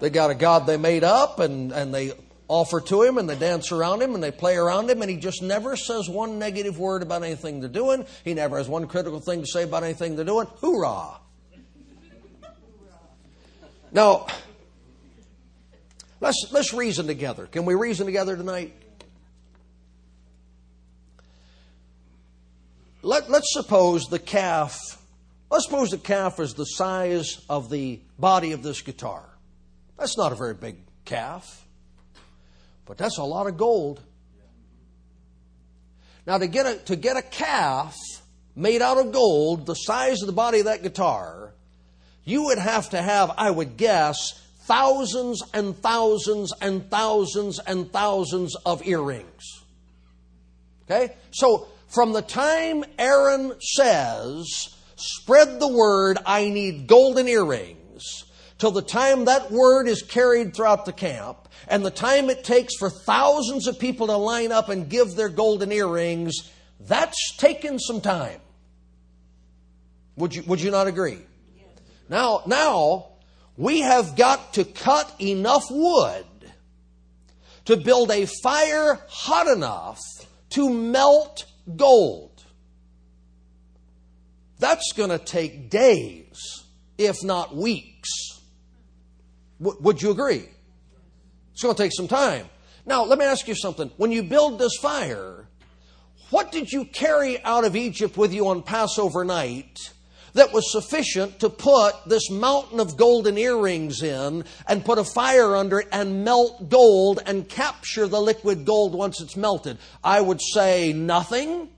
They 0.00 0.10
got 0.10 0.30
a 0.30 0.34
God 0.34 0.66
they 0.66 0.76
made 0.76 1.02
up 1.02 1.40
and, 1.40 1.72
and 1.72 1.92
they 1.92 2.12
offer 2.46 2.80
to 2.80 3.02
him 3.02 3.18
and 3.18 3.28
they 3.28 3.36
dance 3.36 3.72
around 3.72 4.00
him 4.00 4.14
and 4.14 4.22
they 4.22 4.30
play 4.30 4.56
around 4.56 4.88
him 4.88 5.02
and 5.02 5.10
he 5.10 5.16
just 5.16 5.42
never 5.42 5.76
says 5.76 6.08
one 6.08 6.38
negative 6.38 6.78
word 6.78 7.02
about 7.02 7.22
anything 7.22 7.60
they're 7.60 7.68
doing. 7.68 8.06
He 8.24 8.34
never 8.34 8.58
has 8.58 8.68
one 8.68 8.86
critical 8.86 9.20
thing 9.20 9.40
to 9.40 9.46
say 9.46 9.64
about 9.64 9.82
anything 9.82 10.16
they're 10.16 10.24
doing. 10.24 10.46
Hoorah! 10.60 11.20
Now, 13.90 14.26
let's, 16.20 16.48
let's 16.52 16.72
reason 16.72 17.06
together. 17.06 17.46
Can 17.46 17.64
we 17.64 17.74
reason 17.74 18.06
together 18.06 18.36
tonight? 18.36 18.74
Let, 23.02 23.30
let's 23.30 23.52
suppose 23.52 24.04
the 24.06 24.18
calf 24.18 24.98
Let's 25.50 25.64
suppose 25.64 25.90
the 25.90 25.98
calf 25.98 26.40
is 26.40 26.54
the 26.54 26.64
size 26.64 27.40
of 27.48 27.70
the 27.70 28.00
body 28.18 28.52
of 28.52 28.62
this 28.62 28.82
guitar. 28.82 29.24
That's 29.98 30.18
not 30.18 30.30
a 30.30 30.34
very 30.34 30.54
big 30.54 30.76
calf, 31.06 31.66
but 32.84 32.98
that's 32.98 33.18
a 33.18 33.24
lot 33.24 33.46
of 33.46 33.56
gold. 33.56 34.00
Now, 36.26 36.36
to 36.36 36.46
get 36.46 36.66
a, 36.66 36.76
to 36.84 36.96
get 36.96 37.16
a 37.16 37.22
calf 37.22 37.96
made 38.54 38.82
out 38.82 38.98
of 38.98 39.12
gold 39.12 39.64
the 39.64 39.74
size 39.74 40.20
of 40.20 40.26
the 40.26 40.34
body 40.34 40.58
of 40.58 40.66
that 40.66 40.82
guitar, 40.82 41.54
you 42.24 42.44
would 42.44 42.58
have 42.58 42.90
to 42.90 43.00
have, 43.00 43.32
I 43.38 43.50
would 43.50 43.78
guess, 43.78 44.18
thousands 44.68 45.42
and 45.54 45.76
thousands 45.78 46.52
and 46.60 46.88
thousands 46.90 47.58
and 47.58 47.90
thousands 47.90 48.54
of 48.66 48.86
earrings. 48.86 49.64
Okay? 50.84 51.16
So, 51.30 51.68
from 51.88 52.12
the 52.12 52.22
time 52.22 52.84
Aaron 52.98 53.54
says, 53.60 54.46
spread 54.96 55.58
the 55.58 55.68
word, 55.68 56.18
I 56.24 56.50
need 56.50 56.86
golden 56.86 57.26
earrings, 57.28 58.24
till 58.58 58.70
the 58.70 58.82
time 58.82 59.24
that 59.24 59.50
word 59.50 59.88
is 59.88 60.02
carried 60.02 60.54
throughout 60.54 60.84
the 60.84 60.92
camp, 60.92 61.48
and 61.66 61.84
the 61.84 61.90
time 61.90 62.28
it 62.28 62.44
takes 62.44 62.76
for 62.76 62.90
thousands 62.90 63.66
of 63.66 63.78
people 63.78 64.06
to 64.08 64.16
line 64.16 64.52
up 64.52 64.68
and 64.68 64.90
give 64.90 65.14
their 65.14 65.28
golden 65.30 65.72
earrings, 65.72 66.50
that's 66.80 67.36
taken 67.36 67.78
some 67.78 68.00
time. 68.00 68.40
Would 70.16 70.34
you, 70.34 70.42
would 70.42 70.60
you 70.60 70.70
not 70.70 70.86
agree? 70.86 71.20
Now, 72.08 72.42
now, 72.46 73.06
we 73.58 73.80
have 73.80 74.14
got 74.16 74.54
to 74.54 74.64
cut 74.64 75.12
enough 75.20 75.64
wood 75.68 76.24
to 77.64 77.76
build 77.76 78.10
a 78.12 78.24
fire 78.24 79.00
hot 79.08 79.48
enough 79.48 80.00
to 80.50 80.70
melt 80.70 81.44
gold. 81.76 82.44
That's 84.60 84.92
going 84.96 85.10
to 85.10 85.18
take 85.18 85.70
days, 85.70 86.64
if 86.96 87.22
not 87.24 87.54
weeks. 87.54 88.08
W- 89.60 89.78
would 89.82 90.00
you 90.00 90.12
agree? 90.12 90.48
It's 91.52 91.62
going 91.62 91.74
to 91.74 91.82
take 91.82 91.92
some 91.92 92.08
time. 92.08 92.46
Now, 92.86 93.04
let 93.04 93.18
me 93.18 93.24
ask 93.24 93.46
you 93.48 93.56
something. 93.56 93.90
When 93.96 94.12
you 94.12 94.22
build 94.22 94.60
this 94.60 94.76
fire, 94.80 95.48
what 96.30 96.52
did 96.52 96.70
you 96.70 96.84
carry 96.84 97.42
out 97.42 97.64
of 97.64 97.74
Egypt 97.74 98.16
with 98.16 98.32
you 98.32 98.48
on 98.48 98.62
Passover 98.62 99.24
night 99.24 99.92
that 100.34 100.52
was 100.52 100.70
sufficient 100.70 101.40
to 101.40 101.50
put 101.50 101.94
this 102.06 102.30
mountain 102.30 102.80
of 102.80 102.96
golden 102.96 103.38
earrings 103.38 104.02
in 104.02 104.44
and 104.66 104.84
put 104.84 104.98
a 104.98 105.04
fire 105.04 105.56
under 105.56 105.80
it 105.80 105.88
and 105.92 106.24
melt 106.24 106.68
gold 106.68 107.20
and 107.26 107.48
capture 107.48 108.06
the 108.06 108.20
liquid 108.20 108.64
gold 108.64 108.94
once 108.94 109.20
it's 109.20 109.36
melted? 109.36 109.78
I 110.02 110.20
would 110.20 110.40
say 110.40 110.92
nothing. 110.92 111.70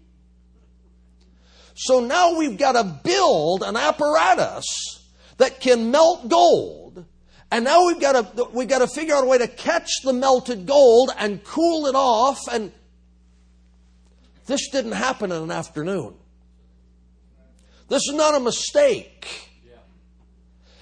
So 1.74 2.00
now 2.00 2.36
we've 2.36 2.58
got 2.58 2.72
to 2.72 2.84
build 3.02 3.62
an 3.62 3.76
apparatus 3.76 4.66
that 5.38 5.60
can 5.60 5.90
melt 5.90 6.28
gold. 6.28 7.04
And 7.50 7.64
now 7.64 7.86
we've 7.86 8.00
got 8.00 8.36
to, 8.36 8.44
we've 8.52 8.68
got 8.68 8.80
to 8.80 8.86
figure 8.86 9.14
out 9.14 9.24
a 9.24 9.26
way 9.26 9.38
to 9.38 9.48
catch 9.48 9.88
the 10.04 10.12
melted 10.12 10.66
gold 10.66 11.10
and 11.18 11.42
cool 11.42 11.86
it 11.86 11.94
off. 11.94 12.38
And 12.52 12.70
this 14.46 14.68
didn't 14.68 14.92
happen 14.92 15.32
in 15.32 15.42
an 15.42 15.50
afternoon. 15.50 16.14
This 17.90 18.06
is 18.08 18.14
not 18.14 18.36
a 18.36 18.40
mistake. 18.40 19.48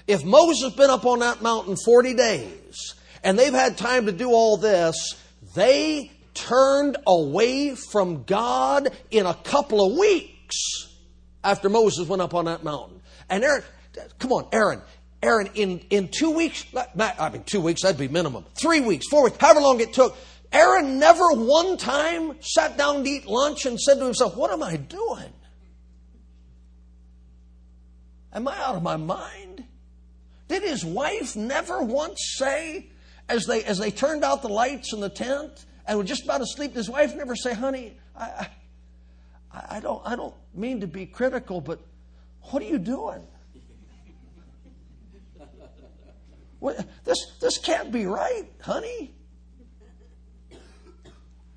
If 0.07 0.23
Moses 0.23 0.73
been 0.73 0.91
up 0.91 1.05
on 1.05 1.19
that 1.19 1.41
mountain 1.41 1.75
40 1.75 2.13
days 2.13 2.93
and 3.23 3.37
they've 3.37 3.53
had 3.53 3.77
time 3.77 4.05
to 4.05 4.11
do 4.11 4.29
all 4.29 4.57
this, 4.57 5.15
they 5.55 6.11
turned 6.35 6.97
away 7.07 7.75
from 7.91 8.23
God 8.23 8.89
in 9.09 9.25
a 9.25 9.33
couple 9.33 9.85
of 9.85 9.97
weeks 9.97 10.55
after 11.43 11.67
Moses 11.67 12.07
went 12.07 12.21
up 12.21 12.35
on 12.35 12.45
that 12.45 12.63
mountain. 12.63 13.01
And 13.27 13.43
Aaron, 13.43 13.63
come 14.19 14.31
on, 14.31 14.47
Aaron, 14.51 14.81
Aaron, 15.23 15.49
in, 15.55 15.79
in 15.89 16.09
two 16.09 16.29
weeks, 16.29 16.63
I 16.75 17.29
mean, 17.29 17.43
two 17.43 17.61
weeks, 17.61 17.81
that'd 17.81 17.97
be 17.97 18.07
minimum. 18.07 18.45
Three 18.53 18.81
weeks, 18.81 19.07
four 19.09 19.23
weeks, 19.23 19.37
however 19.39 19.61
long 19.61 19.79
it 19.79 19.93
took. 19.93 20.15
Aaron 20.51 20.99
never 20.99 21.27
one 21.33 21.77
time 21.77 22.35
sat 22.41 22.77
down 22.77 23.03
to 23.03 23.09
eat 23.09 23.25
lunch 23.25 23.65
and 23.65 23.79
said 23.79 23.95
to 23.95 24.05
himself, 24.05 24.35
What 24.35 24.51
am 24.51 24.63
I 24.63 24.77
doing? 24.77 25.33
Am 28.33 28.47
I 28.47 28.57
out 28.57 28.75
of 28.75 28.83
my 28.83 28.97
mind? 28.97 29.63
Did 30.47 30.63
his 30.63 30.83
wife 30.83 31.35
never 31.35 31.81
once 31.81 32.35
say, 32.37 32.89
as 33.27 33.45
they, 33.45 33.63
as 33.63 33.77
they 33.77 33.91
turned 33.91 34.23
out 34.23 34.41
the 34.41 34.49
lights 34.49 34.93
in 34.93 34.99
the 34.99 35.09
tent 35.09 35.65
and 35.85 35.97
were 35.97 36.03
just 36.03 36.23
about 36.23 36.39
to 36.39 36.45
sleep, 36.47 36.75
his 36.75 36.89
wife 36.89 37.15
never 37.15 37.35
say, 37.35 37.53
honey, 37.53 37.97
I, 38.15 38.49
I, 39.51 39.65
I, 39.77 39.79
don't, 39.79 40.01
I 40.05 40.15
don't 40.15 40.35
mean 40.53 40.81
to 40.81 40.87
be 40.87 41.05
critical, 41.05 41.61
but 41.61 41.79
what 42.43 42.61
are 42.61 42.67
you 42.67 42.79
doing? 42.79 43.21
What, 46.59 46.85
this, 47.05 47.17
this 47.39 47.57
can't 47.57 47.91
be 47.91 48.05
right, 48.05 48.45
honey. 48.61 49.13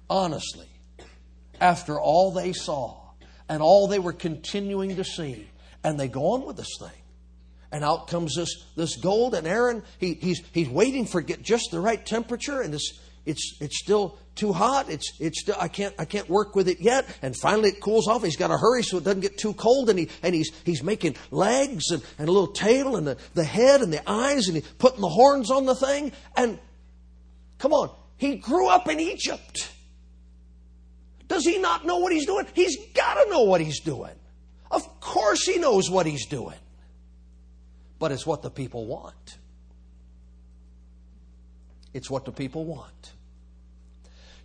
Honestly, 0.08 0.68
after 1.60 1.98
all 1.98 2.30
they 2.30 2.52
saw 2.52 3.00
and 3.48 3.62
all 3.62 3.88
they 3.88 3.98
were 3.98 4.12
continuing 4.12 4.96
to 4.96 5.04
see, 5.04 5.48
and 5.84 5.98
they 5.98 6.08
go 6.08 6.32
on 6.32 6.46
with 6.46 6.56
this 6.56 6.76
thing. 6.78 6.90
And 7.70 7.84
out 7.84 8.08
comes 8.08 8.34
this, 8.36 8.64
this 8.76 8.96
gold, 8.96 9.34
and 9.34 9.46
Aaron, 9.46 9.82
he, 9.98 10.14
he's, 10.14 10.42
he's 10.52 10.68
waiting 10.68 11.06
for 11.06 11.22
get 11.22 11.42
just 11.42 11.70
the 11.70 11.80
right 11.80 12.04
temperature, 12.04 12.60
and 12.60 12.74
it's, 12.74 13.00
it's, 13.24 13.56
it's 13.60 13.78
still 13.78 14.18
too 14.34 14.52
hot. 14.52 14.90
It's, 14.90 15.12
it's 15.20 15.40
still, 15.40 15.56
I 15.58 15.68
can't, 15.68 15.94
I 15.98 16.04
can't 16.04 16.28
work 16.28 16.54
with 16.54 16.68
it 16.68 16.80
yet. 16.80 17.06
And 17.22 17.36
finally 17.36 17.70
it 17.70 17.80
cools 17.80 18.08
off. 18.08 18.24
He's 18.24 18.36
got 18.36 18.48
to 18.48 18.58
hurry 18.58 18.82
so 18.82 18.98
it 18.98 19.04
doesn't 19.04 19.20
get 19.20 19.38
too 19.38 19.54
cold. 19.54 19.90
And, 19.90 19.98
he, 19.98 20.08
and 20.22 20.34
he's, 20.34 20.50
he's 20.64 20.82
making 20.82 21.16
legs 21.30 21.90
and, 21.90 22.02
and 22.18 22.28
a 22.28 22.32
little 22.32 22.52
tail 22.52 22.96
and 22.96 23.06
the, 23.06 23.16
the 23.34 23.44
head 23.44 23.80
and 23.80 23.92
the 23.92 24.02
eyes 24.10 24.48
and 24.48 24.56
he's 24.56 24.66
putting 24.66 25.00
the 25.00 25.08
horns 25.08 25.50
on 25.50 25.66
the 25.66 25.74
thing. 25.74 26.12
And 26.36 26.58
come 27.58 27.72
on, 27.72 27.90
he 28.16 28.36
grew 28.36 28.68
up 28.68 28.88
in 28.88 28.98
Egypt. 28.98 29.70
Does 31.28 31.44
he 31.44 31.58
not 31.58 31.86
know 31.86 31.98
what 31.98 32.12
he's 32.12 32.26
doing? 32.26 32.46
He's 32.54 32.76
got 32.92 33.22
to 33.22 33.30
know 33.30 33.42
what 33.42 33.60
he's 33.60 33.80
doing. 33.80 34.14
Of 34.72 35.00
course 35.00 35.44
he 35.44 35.58
knows 35.58 35.90
what 35.90 36.06
he's 36.06 36.26
doing. 36.26 36.58
But 37.98 38.10
it's 38.10 38.26
what 38.26 38.42
the 38.42 38.50
people 38.50 38.86
want. 38.86 39.38
It's 41.94 42.10
what 42.10 42.24
the 42.24 42.32
people 42.32 42.64
want. 42.64 43.12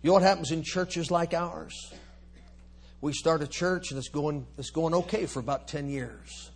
You 0.02 0.08
know 0.08 0.14
what 0.14 0.22
happens 0.22 0.52
in 0.52 0.62
churches 0.62 1.10
like 1.10 1.34
ours? 1.34 1.92
We 3.00 3.12
start 3.12 3.42
a 3.42 3.46
church 3.48 3.90
and 3.90 3.98
it's 3.98 4.10
going, 4.10 4.46
it's 4.58 4.70
going 4.70 4.94
okay 4.94 5.26
for 5.26 5.40
about 5.40 5.66
10 5.66 5.88
years. 5.88 6.50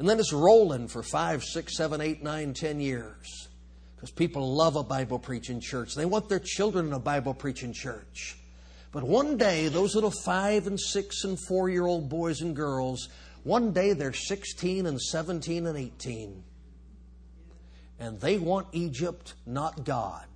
And 0.00 0.08
then 0.08 0.18
it's 0.18 0.32
rolling 0.32 0.88
for 0.88 1.02
five, 1.02 1.44
six, 1.44 1.76
seven, 1.76 2.00
eight, 2.00 2.22
nine, 2.22 2.54
ten 2.54 2.80
years. 2.80 3.48
Because 3.94 4.10
people 4.10 4.56
love 4.56 4.76
a 4.76 4.82
Bible 4.82 5.18
preaching 5.18 5.60
church. 5.60 5.94
They 5.94 6.06
want 6.06 6.30
their 6.30 6.40
children 6.42 6.86
in 6.86 6.94
a 6.94 6.98
Bible 6.98 7.34
preaching 7.34 7.74
church. 7.74 8.39
But 8.92 9.04
one 9.04 9.36
day, 9.36 9.68
those 9.68 9.94
little 9.94 10.12
five 10.24 10.66
and 10.66 10.78
six 10.78 11.24
and 11.24 11.38
four 11.38 11.68
year 11.68 11.86
old 11.86 12.08
boys 12.08 12.40
and 12.40 12.56
girls, 12.56 13.08
one 13.44 13.72
day 13.72 13.92
they're 13.92 14.12
16 14.12 14.86
and 14.86 15.00
17 15.00 15.66
and 15.66 15.78
18. 15.78 16.42
And 18.00 18.20
they 18.20 18.38
want 18.38 18.68
Egypt, 18.72 19.34
not 19.46 19.84
God. 19.84 20.26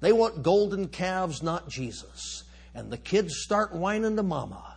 They 0.00 0.12
want 0.12 0.42
golden 0.42 0.88
calves, 0.88 1.42
not 1.42 1.68
Jesus. 1.68 2.44
And 2.74 2.90
the 2.90 2.98
kids 2.98 3.38
start 3.38 3.72
whining 3.72 4.16
to 4.16 4.22
mama. 4.22 4.76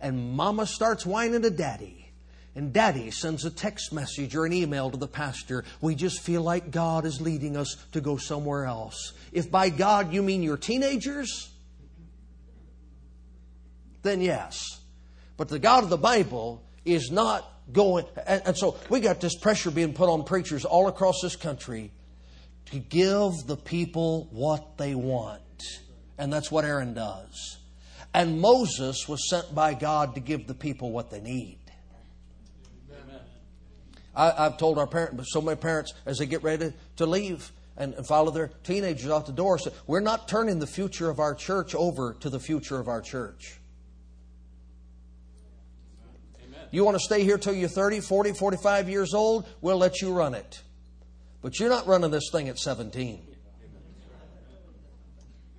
And 0.00 0.32
mama 0.34 0.66
starts 0.66 1.04
whining 1.04 1.42
to 1.42 1.50
daddy. 1.50 2.12
And 2.54 2.72
daddy 2.72 3.10
sends 3.10 3.44
a 3.44 3.50
text 3.50 3.92
message 3.92 4.34
or 4.36 4.44
an 4.44 4.52
email 4.52 4.90
to 4.90 4.96
the 4.96 5.08
pastor. 5.08 5.64
We 5.80 5.94
just 5.94 6.20
feel 6.20 6.42
like 6.42 6.70
God 6.70 7.04
is 7.04 7.20
leading 7.20 7.56
us 7.56 7.76
to 7.92 8.00
go 8.00 8.16
somewhere 8.16 8.64
else. 8.64 9.12
If 9.32 9.50
by 9.50 9.70
God 9.70 10.12
you 10.12 10.22
mean 10.22 10.42
your 10.42 10.56
teenagers, 10.56 11.50
then 14.02 14.20
yes. 14.20 14.80
But 15.36 15.48
the 15.48 15.58
God 15.58 15.84
of 15.84 15.90
the 15.90 15.98
Bible 15.98 16.62
is 16.84 17.10
not 17.10 17.50
going. 17.72 18.06
And, 18.26 18.42
and, 18.46 18.56
so 18.56 18.76
we 18.88 19.00
got 19.00 19.20
this 19.20 19.36
pressure 19.36 19.70
being 19.70 19.94
put 19.94 20.08
on 20.08 20.24
preachers 20.24 20.64
all 20.64 20.88
across 20.88 21.20
this 21.22 21.36
country 21.36 21.92
to 22.66 22.78
give 22.78 23.32
the 23.46 23.56
people 23.56 24.28
what 24.30 24.76
they 24.78 24.94
want. 24.94 25.40
And 26.18 26.32
that's 26.32 26.50
what 26.50 26.64
Aaron 26.64 26.94
does. 26.94 27.58
And 28.12 28.40
Moses 28.40 29.08
was 29.08 29.28
sent 29.28 29.54
by 29.54 29.74
God 29.74 30.14
to 30.16 30.20
give 30.20 30.46
the 30.46 30.54
people 30.54 30.90
what 30.90 31.10
they 31.10 31.20
need. 31.20 31.58
I, 34.14 34.44
have 34.44 34.58
told 34.58 34.78
our 34.78 34.88
parents, 34.88 35.32
so 35.32 35.40
many 35.40 35.56
parents, 35.56 35.94
as 36.04 36.18
they 36.18 36.26
get 36.26 36.42
ready 36.42 36.72
to 36.96 37.06
leave 37.06 37.52
and, 37.76 37.94
and 37.94 38.06
follow 38.06 38.32
their 38.32 38.48
teenagers 38.64 39.10
out 39.10 39.26
the 39.26 39.32
door, 39.32 39.56
say, 39.58 39.70
we're 39.86 40.00
not 40.00 40.28
turning 40.28 40.58
the 40.58 40.66
future 40.66 41.08
of 41.08 41.20
our 41.20 41.34
church 41.34 41.74
over 41.74 42.14
to 42.20 42.28
the 42.28 42.40
future 42.40 42.78
of 42.80 42.88
our 42.88 43.00
church. 43.00 43.59
You 46.70 46.84
want 46.84 46.96
to 46.96 47.02
stay 47.02 47.24
here 47.24 47.38
till 47.38 47.54
you're 47.54 47.68
30, 47.68 48.00
40, 48.00 48.32
45 48.32 48.88
years 48.88 49.14
old? 49.14 49.48
We'll 49.60 49.78
let 49.78 50.00
you 50.00 50.12
run 50.12 50.34
it. 50.34 50.62
But 51.42 51.58
you're 51.58 51.68
not 51.68 51.86
running 51.86 52.10
this 52.10 52.30
thing 52.30 52.48
at 52.48 52.58
17. 52.58 53.26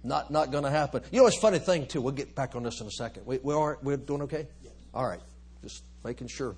Not, 0.04 0.32
not 0.32 0.52
going 0.52 0.64
to 0.64 0.70
happen. 0.70 1.04
You 1.12 1.22
know, 1.22 1.28
it's 1.28 1.38
a 1.38 1.42
funny 1.42 1.60
thing, 1.60 1.86
too. 1.86 2.02
We'll 2.02 2.14
get 2.14 2.34
back 2.34 2.56
on 2.56 2.64
this 2.64 2.82
in 2.82 2.88
a 2.88 2.92
second. 2.92 3.26
We, 3.26 3.38
we 3.38 3.54
are, 3.54 3.78
we're 3.84 3.98
doing 3.98 4.24
okay? 4.24 4.48
All 4.94 5.06
right. 5.06 5.20
Just 5.62 5.84
making 6.04 6.28
sure. 6.28 6.56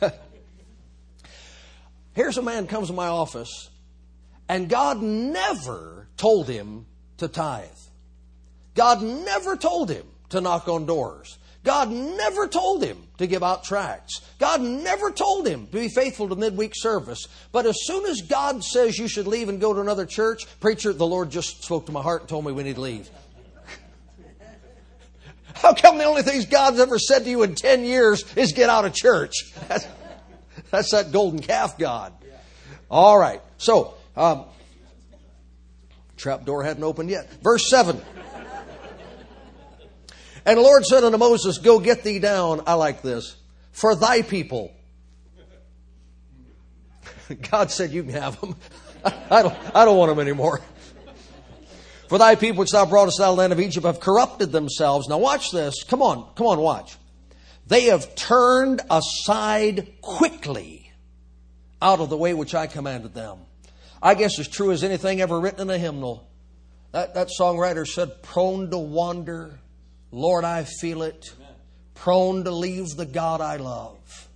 Here's 2.14 2.36
a 2.36 2.42
man 2.42 2.66
comes 2.66 2.88
to 2.88 2.92
my 2.92 3.06
office, 3.06 3.70
and 4.48 4.68
God 4.68 5.00
never 5.00 6.08
told 6.18 6.48
him 6.48 6.84
to 7.18 7.28
tithe. 7.28 7.68
God 8.74 9.02
never 9.02 9.56
told 9.56 9.90
him 9.90 10.06
to 10.30 10.40
knock 10.42 10.68
on 10.68 10.84
doors. 10.84 11.38
God 11.64 11.90
never 11.90 12.48
told 12.48 12.82
him 12.82 12.98
to 13.18 13.26
give 13.26 13.42
out 13.42 13.62
tracts. 13.62 14.20
God 14.38 14.60
never 14.60 15.12
told 15.12 15.46
him 15.46 15.66
to 15.68 15.72
be 15.72 15.88
faithful 15.88 16.28
to 16.28 16.34
midweek 16.34 16.72
service. 16.74 17.28
But 17.52 17.66
as 17.66 17.76
soon 17.84 18.04
as 18.06 18.20
God 18.22 18.64
says 18.64 18.98
you 18.98 19.06
should 19.06 19.28
leave 19.28 19.48
and 19.48 19.60
go 19.60 19.72
to 19.72 19.80
another 19.80 20.04
church, 20.04 20.44
preacher, 20.58 20.92
the 20.92 21.06
Lord 21.06 21.30
just 21.30 21.62
spoke 21.62 21.86
to 21.86 21.92
my 21.92 22.02
heart 22.02 22.22
and 22.22 22.28
told 22.28 22.44
me 22.44 22.50
we 22.50 22.64
need 22.64 22.74
to 22.74 22.80
leave. 22.80 23.08
How 25.54 25.72
come 25.72 25.98
the 25.98 26.04
only 26.04 26.22
things 26.22 26.46
God's 26.46 26.80
ever 26.80 26.98
said 26.98 27.24
to 27.24 27.30
you 27.30 27.44
in 27.44 27.54
10 27.54 27.84
years 27.84 28.24
is 28.36 28.52
get 28.52 28.68
out 28.68 28.84
of 28.84 28.92
church? 28.92 29.32
That's, 29.68 29.86
that's 30.70 30.90
that 30.92 31.12
golden 31.12 31.40
calf 31.40 31.78
God. 31.78 32.12
All 32.90 33.18
right. 33.18 33.40
So, 33.56 33.94
um, 34.16 34.44
trap 36.16 36.44
door 36.44 36.62
hadn't 36.62 36.82
opened 36.82 37.10
yet. 37.10 37.30
Verse 37.42 37.68
7. 37.68 38.00
And 40.44 40.58
the 40.58 40.62
Lord 40.62 40.84
said 40.84 41.04
unto 41.04 41.18
Moses, 41.18 41.58
Go 41.58 41.78
get 41.78 42.02
thee 42.02 42.18
down. 42.18 42.62
I 42.66 42.74
like 42.74 43.02
this. 43.02 43.36
For 43.70 43.94
thy 43.94 44.22
people. 44.22 44.72
God 47.50 47.70
said, 47.70 47.92
You 47.92 48.02
can 48.02 48.12
have 48.12 48.40
them. 48.40 48.56
I 49.04 49.42
don't, 49.42 49.56
I 49.74 49.84
don't 49.84 49.96
want 49.96 50.10
them 50.10 50.20
anymore. 50.20 50.60
For 52.08 52.18
thy 52.18 52.34
people 52.34 52.58
which 52.60 52.72
thou 52.72 52.84
broughtest 52.84 53.20
out 53.20 53.30
of 53.30 53.36
the 53.36 53.40
land 53.40 53.52
of 53.52 53.60
Egypt 53.60 53.86
have 53.86 54.00
corrupted 54.00 54.52
themselves. 54.52 55.08
Now 55.08 55.18
watch 55.18 55.50
this. 55.50 55.82
Come 55.82 56.02
on, 56.02 56.28
come 56.34 56.46
on, 56.46 56.60
watch. 56.60 56.96
They 57.66 57.84
have 57.84 58.14
turned 58.14 58.82
aside 58.90 59.94
quickly 60.02 60.92
out 61.80 62.00
of 62.00 62.10
the 62.10 62.16
way 62.16 62.34
which 62.34 62.54
I 62.54 62.66
commanded 62.66 63.14
them. 63.14 63.38
I 64.02 64.14
guess 64.14 64.38
as 64.38 64.48
true 64.48 64.72
as 64.72 64.84
anything 64.84 65.20
ever 65.20 65.40
written 65.40 65.62
in 65.62 65.70
a 65.70 65.78
hymnal. 65.78 66.28
That, 66.90 67.14
that 67.14 67.28
songwriter 67.28 67.86
said, 67.86 68.22
prone 68.22 68.70
to 68.70 68.78
wander, 68.78 69.58
Lord, 70.12 70.44
I 70.44 70.64
feel 70.64 71.02
it, 71.02 71.32
prone 71.94 72.44
to 72.44 72.50
leave 72.50 72.90
the 72.90 73.06
God 73.06 73.40
I 73.40 73.56
love. 73.56 74.28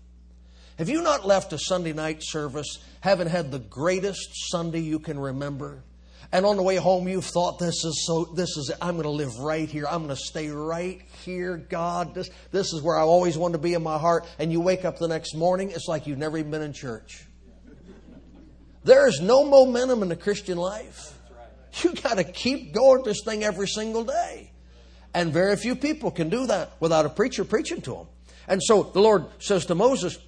Have 0.79 0.89
you 0.89 1.03
not 1.03 1.27
left 1.27 1.53
a 1.53 1.59
Sunday 1.59 1.93
night 1.93 2.23
service 2.23 2.79
having 3.01 3.29
had 3.29 3.51
the 3.51 3.59
greatest 3.59 4.51
Sunday 4.51 4.81
you 4.81 4.99
can 4.99 5.19
remember? 5.19 5.85
And 6.33 6.45
on 6.45 6.57
the 6.57 6.63
way 6.63 6.77
home, 6.77 7.07
you've 7.07 7.25
thought, 7.25 7.59
this 7.59 7.85
is 7.85 8.05
so, 8.07 8.25
this 8.25 8.57
is, 8.57 8.73
I'm 8.81 8.95
going 8.95 9.05
to 9.05 9.11
live 9.11 9.39
right 9.39 9.69
here. 9.69 9.87
I'm 9.87 10.05
going 10.05 10.17
to 10.17 10.17
stay 10.17 10.49
right 10.49 11.01
here, 11.25 11.57
God. 11.57 12.15
This, 12.15 12.31
this 12.51 12.73
is 12.73 12.83
where 12.83 12.99
I 12.99 13.03
always 13.03 13.39
want 13.39 13.53
to 13.53 13.59
be 13.59 13.75
in 13.75 13.83
my 13.83 13.99
heart. 13.99 14.27
And 14.39 14.51
you 14.51 14.61
wake 14.61 14.85
up 14.85 14.99
the 14.99 15.09
next 15.09 15.35
morning, 15.35 15.71
it's 15.71 15.87
like 15.87 16.07
you've 16.07 16.19
never 16.19 16.37
even 16.39 16.51
been 16.51 16.63
in 16.63 16.73
church. 16.73 17.25
There 18.83 19.07
is 19.07 19.21
no 19.21 19.45
momentum 19.45 20.03
in 20.03 20.09
the 20.09 20.17
Christian 20.17 20.59
life. 20.59 21.13
You 21.83 21.93
got 21.93 22.17
to 22.17 22.25
keep 22.25 22.73
going 22.73 23.03
this 23.05 23.23
thing 23.25 23.45
every 23.45 23.69
single 23.69 24.05
day. 24.05 24.53
And 25.17 25.33
very 25.33 25.57
few 25.57 25.75
people 25.75 26.11
can 26.11 26.29
do 26.29 26.47
that 26.47 26.73
without 26.79 27.07
a 27.07 27.09
preacher 27.09 27.43
preaching 27.43 27.81
to 27.81 27.93
them. 27.93 28.07
And 28.49 28.63
so 28.63 28.83
the 28.83 29.01
Lord 29.01 29.25
says 29.39 29.65
to 29.65 29.75
Moses, 29.75 30.19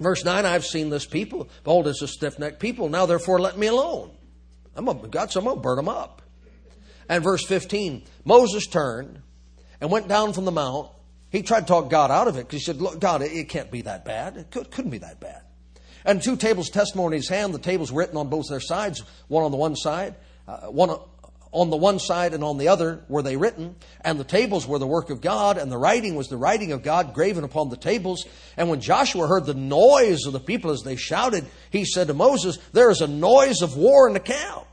verse 0.00 0.24
9, 0.24 0.46
I've 0.46 0.64
seen 0.64 0.88
this 0.88 1.04
people. 1.04 1.46
Behold, 1.62 1.88
it's 1.88 2.00
a 2.00 2.08
stiff 2.08 2.38
necked 2.38 2.58
people. 2.58 2.88
Now 2.88 3.04
therefore 3.04 3.38
let 3.38 3.58
me 3.58 3.66
alone. 3.66 4.12
I'm 4.74 4.86
gonna, 4.86 5.08
God 5.08 5.30
said, 5.30 5.40
I'm 5.40 5.44
going 5.44 5.58
to 5.58 5.62
burn 5.62 5.76
them 5.76 5.90
up. 5.90 6.22
And 7.06 7.22
verse 7.22 7.44
15, 7.44 8.02
Moses 8.24 8.66
turned 8.66 9.20
and 9.78 9.90
went 9.90 10.08
down 10.08 10.32
from 10.32 10.46
the 10.46 10.52
mount. 10.52 10.88
He 11.28 11.42
tried 11.42 11.60
to 11.60 11.66
talk 11.66 11.90
God 11.90 12.10
out 12.10 12.26
of 12.26 12.38
it 12.38 12.46
because 12.46 12.60
he 12.60 12.64
said, 12.64 12.80
Look, 12.80 13.00
God, 13.00 13.20
it, 13.20 13.30
it, 13.30 13.50
can't 13.50 13.70
be 13.70 13.82
that 13.82 14.06
bad. 14.06 14.38
It 14.38 14.50
could, 14.50 14.70
couldn't 14.70 14.90
be 14.90 14.98
that 14.98 15.20
bad. 15.20 15.42
And 16.02 16.22
two 16.22 16.36
tables 16.36 16.70
testimony 16.70 17.16
in 17.16 17.20
his 17.20 17.28
hand, 17.28 17.52
the 17.52 17.58
tables 17.58 17.92
written 17.92 18.16
on 18.16 18.30
both 18.30 18.48
their 18.48 18.58
sides, 18.58 19.02
one 19.28 19.44
on 19.44 19.50
the 19.50 19.58
one 19.58 19.76
side, 19.76 20.14
uh, 20.48 20.68
one 20.68 20.98
on 21.54 21.70
the 21.70 21.76
one 21.76 22.00
side 22.00 22.34
and 22.34 22.42
on 22.42 22.58
the 22.58 22.68
other 22.68 23.04
were 23.08 23.22
they 23.22 23.36
written, 23.36 23.76
and 24.00 24.18
the 24.18 24.24
tables 24.24 24.66
were 24.66 24.80
the 24.80 24.86
work 24.86 25.08
of 25.08 25.20
God, 25.20 25.56
and 25.56 25.70
the 25.70 25.78
writing 25.78 26.16
was 26.16 26.26
the 26.26 26.36
writing 26.36 26.72
of 26.72 26.82
God 26.82 27.14
graven 27.14 27.44
upon 27.44 27.70
the 27.70 27.76
tables. 27.76 28.26
And 28.56 28.68
when 28.68 28.80
Joshua 28.80 29.28
heard 29.28 29.46
the 29.46 29.54
noise 29.54 30.26
of 30.26 30.32
the 30.32 30.40
people 30.40 30.72
as 30.72 30.82
they 30.82 30.96
shouted, 30.96 31.46
he 31.70 31.84
said 31.84 32.08
to 32.08 32.14
Moses, 32.14 32.58
There 32.72 32.90
is 32.90 33.00
a 33.00 33.06
noise 33.06 33.62
of 33.62 33.76
war 33.76 34.08
in 34.08 34.14
the 34.14 34.20
camp. 34.20 34.66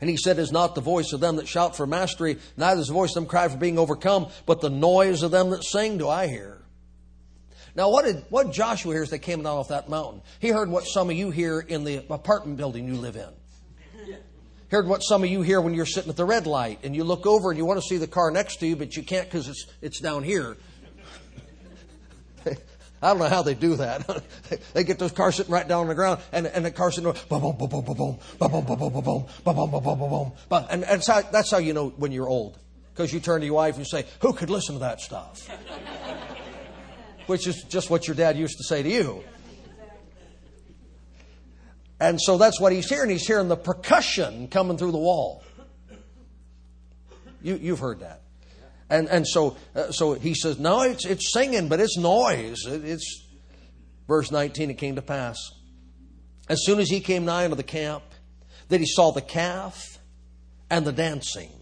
And 0.00 0.08
he 0.08 0.16
said, 0.16 0.38
Is 0.38 0.50
not 0.50 0.74
the 0.74 0.80
voice 0.80 1.12
of 1.12 1.20
them 1.20 1.36
that 1.36 1.46
shout 1.46 1.76
for 1.76 1.86
mastery, 1.86 2.38
neither 2.56 2.80
is 2.80 2.88
the 2.88 2.94
voice 2.94 3.10
of 3.10 3.16
them 3.16 3.26
cry 3.26 3.46
for 3.48 3.58
being 3.58 3.78
overcome, 3.78 4.28
but 4.46 4.62
the 4.62 4.70
noise 4.70 5.22
of 5.22 5.30
them 5.30 5.50
that 5.50 5.62
sing 5.62 5.98
do 5.98 6.08
I 6.08 6.26
hear. 6.26 6.58
Now, 7.74 7.90
what 7.90 8.06
did 8.06 8.24
what 8.30 8.50
Joshua 8.50 8.94
hears 8.94 9.10
that 9.10 9.20
came 9.20 9.42
down 9.42 9.58
off 9.58 9.68
that 9.68 9.90
mountain? 9.90 10.22
He 10.40 10.48
heard 10.48 10.70
what 10.70 10.84
some 10.86 11.10
of 11.10 11.16
you 11.16 11.30
hear 11.30 11.60
in 11.60 11.84
the 11.84 12.04
apartment 12.10 12.56
building 12.56 12.86
you 12.88 12.94
live 12.94 13.16
in 13.16 13.28
heard 14.72 14.88
what 14.88 15.00
some 15.00 15.22
of 15.22 15.28
you 15.28 15.42
hear 15.42 15.60
when 15.60 15.74
you're 15.74 15.86
sitting 15.86 16.08
at 16.08 16.16
the 16.16 16.24
red 16.24 16.46
light 16.46 16.80
and 16.82 16.96
you 16.96 17.04
look 17.04 17.26
over 17.26 17.50
and 17.50 17.58
you 17.58 17.66
want 17.66 17.78
to 17.78 17.86
see 17.86 17.98
the 17.98 18.06
car 18.06 18.30
next 18.30 18.56
to 18.56 18.66
you, 18.66 18.74
but 18.74 18.96
you 18.96 19.02
can't 19.02 19.26
because 19.26 19.46
it's, 19.46 19.66
it's 19.82 20.00
down 20.00 20.24
here. 20.24 20.56
I 23.02 23.08
don't 23.08 23.18
know 23.18 23.28
how 23.28 23.42
they 23.42 23.54
do 23.54 23.76
that. 23.76 24.24
they 24.74 24.84
get 24.84 24.98
those 24.98 25.12
cars 25.12 25.34
sitting 25.34 25.52
right 25.52 25.68
down 25.68 25.82
on 25.82 25.88
the 25.88 25.94
ground, 25.94 26.20
and, 26.32 26.46
and 26.46 26.64
the 26.64 26.70
car 26.70 26.90
sitting 26.90 27.12
there, 27.12 27.22
boom, 27.28 27.40
boom, 27.40 27.56
boom, 27.56 27.68
boom, 27.68 27.84
boom, 27.84 28.18
boom, 28.38 28.50
boom, 28.50 28.64
boom, 28.64 28.78
boom, 28.78 28.92
boom, 28.92 29.02
boom, 29.02 29.02
boom, 29.02 29.26
boom, 29.44 29.70
boom, 29.70 29.82
boom, 29.82 29.98
boom, 29.98 30.32
boom. 30.48 30.66
And, 30.70 30.84
and 30.84 31.02
how, 31.06 31.20
that's 31.20 31.50
how 31.50 31.58
you 31.58 31.74
know 31.74 31.90
when 31.90 32.10
you're 32.10 32.28
old. 32.28 32.58
Because 32.94 33.12
you 33.12 33.20
turn 33.20 33.40
to 33.40 33.46
your 33.46 33.56
wife 33.56 33.76
and 33.76 33.84
you 33.84 33.90
say, 33.90 34.06
Who 34.20 34.32
could 34.32 34.50
listen 34.50 34.76
to 34.76 34.80
that 34.80 35.00
stuff? 35.00 35.48
Which 37.26 37.46
is 37.46 37.62
just 37.64 37.90
what 37.90 38.06
your 38.06 38.16
dad 38.16 38.38
used 38.38 38.56
to 38.58 38.64
say 38.64 38.82
to 38.82 38.88
you. 38.88 39.24
And 42.02 42.20
so 42.20 42.36
that's 42.36 42.60
what 42.60 42.72
he's 42.72 42.88
hearing. 42.88 43.10
He's 43.10 43.24
hearing 43.24 43.46
the 43.46 43.56
percussion 43.56 44.48
coming 44.48 44.76
through 44.76 44.90
the 44.90 44.98
wall. 44.98 45.44
You, 47.40 47.54
you've 47.62 47.78
heard 47.78 48.00
that. 48.00 48.22
And, 48.90 49.08
and 49.08 49.24
so, 49.24 49.56
uh, 49.76 49.92
so 49.92 50.14
he 50.14 50.34
says, 50.34 50.58
no, 50.58 50.82
it's, 50.82 51.06
it's 51.06 51.32
singing, 51.32 51.68
but 51.68 51.78
it's 51.78 51.96
noise. 51.96 52.66
It, 52.66 52.84
it's, 52.84 53.24
verse 54.08 54.32
19, 54.32 54.70
it 54.70 54.78
came 54.78 54.96
to 54.96 55.02
pass. 55.02 55.38
As 56.48 56.64
soon 56.64 56.80
as 56.80 56.88
he 56.88 56.98
came 56.98 57.24
nigh 57.24 57.44
unto 57.44 57.54
the 57.54 57.62
camp, 57.62 58.02
that 58.68 58.80
he 58.80 58.86
saw 58.86 59.12
the 59.12 59.22
calf 59.22 60.00
and 60.70 60.84
the 60.84 60.92
dancing. 60.92 61.52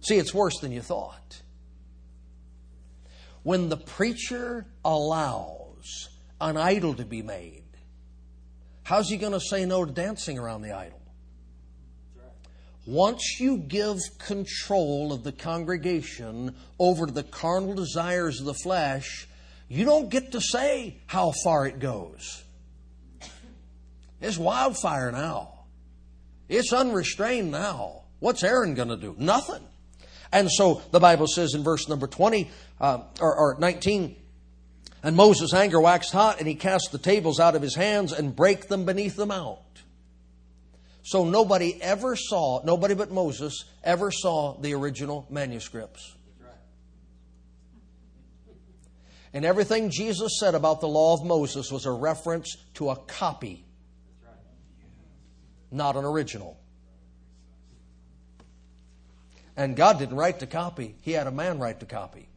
See, 0.00 0.18
it's 0.18 0.34
worse 0.34 0.58
than 0.58 0.72
you 0.72 0.82
thought. 0.82 1.40
When 3.44 3.70
the 3.70 3.78
preacher 3.78 4.66
allows 4.84 6.10
an 6.38 6.58
idol 6.58 6.92
to 6.96 7.06
be 7.06 7.22
made, 7.22 7.61
How's 8.84 9.08
he 9.08 9.16
going 9.16 9.32
to 9.32 9.40
say 9.40 9.64
no 9.64 9.84
to 9.84 9.92
dancing 9.92 10.38
around 10.38 10.62
the 10.62 10.72
idol? 10.72 11.00
Once 12.84 13.38
you 13.38 13.56
give 13.56 13.98
control 14.18 15.12
of 15.12 15.22
the 15.22 15.30
congregation 15.30 16.54
over 16.80 17.06
to 17.06 17.12
the 17.12 17.22
carnal 17.22 17.74
desires 17.74 18.40
of 18.40 18.46
the 18.46 18.54
flesh, 18.54 19.28
you 19.68 19.84
don't 19.84 20.10
get 20.10 20.32
to 20.32 20.40
say 20.40 20.96
how 21.06 21.32
far 21.44 21.66
it 21.66 21.78
goes. 21.78 22.42
It's 24.20 24.36
wildfire 24.36 25.12
now. 25.12 25.60
It's 26.48 26.72
unrestrained 26.72 27.50
now. 27.50 28.02
What's 28.18 28.42
Aaron 28.42 28.74
going 28.74 28.88
to 28.88 28.96
do? 28.96 29.14
Nothing. 29.16 29.62
And 30.32 30.50
so 30.50 30.82
the 30.90 31.00
Bible 31.00 31.26
says 31.26 31.54
in 31.54 31.62
verse 31.62 31.88
number 31.88 32.06
20 32.06 32.50
uh, 32.80 32.98
or, 33.20 33.34
or 33.36 33.56
19, 33.58 34.16
and 35.02 35.16
Moses' 35.16 35.52
anger 35.52 35.80
waxed 35.80 36.12
hot, 36.12 36.38
and 36.38 36.46
he 36.46 36.54
cast 36.54 36.92
the 36.92 36.98
tables 36.98 37.40
out 37.40 37.56
of 37.56 37.62
his 37.62 37.74
hands 37.74 38.12
and 38.12 38.34
brake 38.34 38.68
them 38.68 38.84
beneath 38.84 39.16
the 39.16 39.26
mount. 39.26 39.58
So 41.02 41.24
nobody 41.24 41.82
ever 41.82 42.14
saw, 42.14 42.62
nobody 42.64 42.94
but 42.94 43.10
Moses 43.10 43.64
ever 43.82 44.12
saw 44.12 44.56
the 44.60 44.74
original 44.74 45.26
manuscripts. 45.28 46.14
And 49.34 49.44
everything 49.44 49.90
Jesus 49.90 50.38
said 50.38 50.54
about 50.54 50.80
the 50.80 50.88
law 50.88 51.14
of 51.14 51.24
Moses 51.24 51.72
was 51.72 51.86
a 51.86 51.90
reference 51.90 52.56
to 52.74 52.90
a 52.90 52.96
copy, 52.96 53.64
not 55.70 55.96
an 55.96 56.04
original. 56.04 56.60
And 59.56 59.74
God 59.74 59.98
didn't 59.98 60.16
write 60.16 60.38
the 60.38 60.46
copy, 60.46 60.94
He 61.00 61.12
had 61.12 61.26
a 61.26 61.32
man 61.32 61.58
write 61.58 61.80
the 61.80 61.86
copy. 61.86 62.28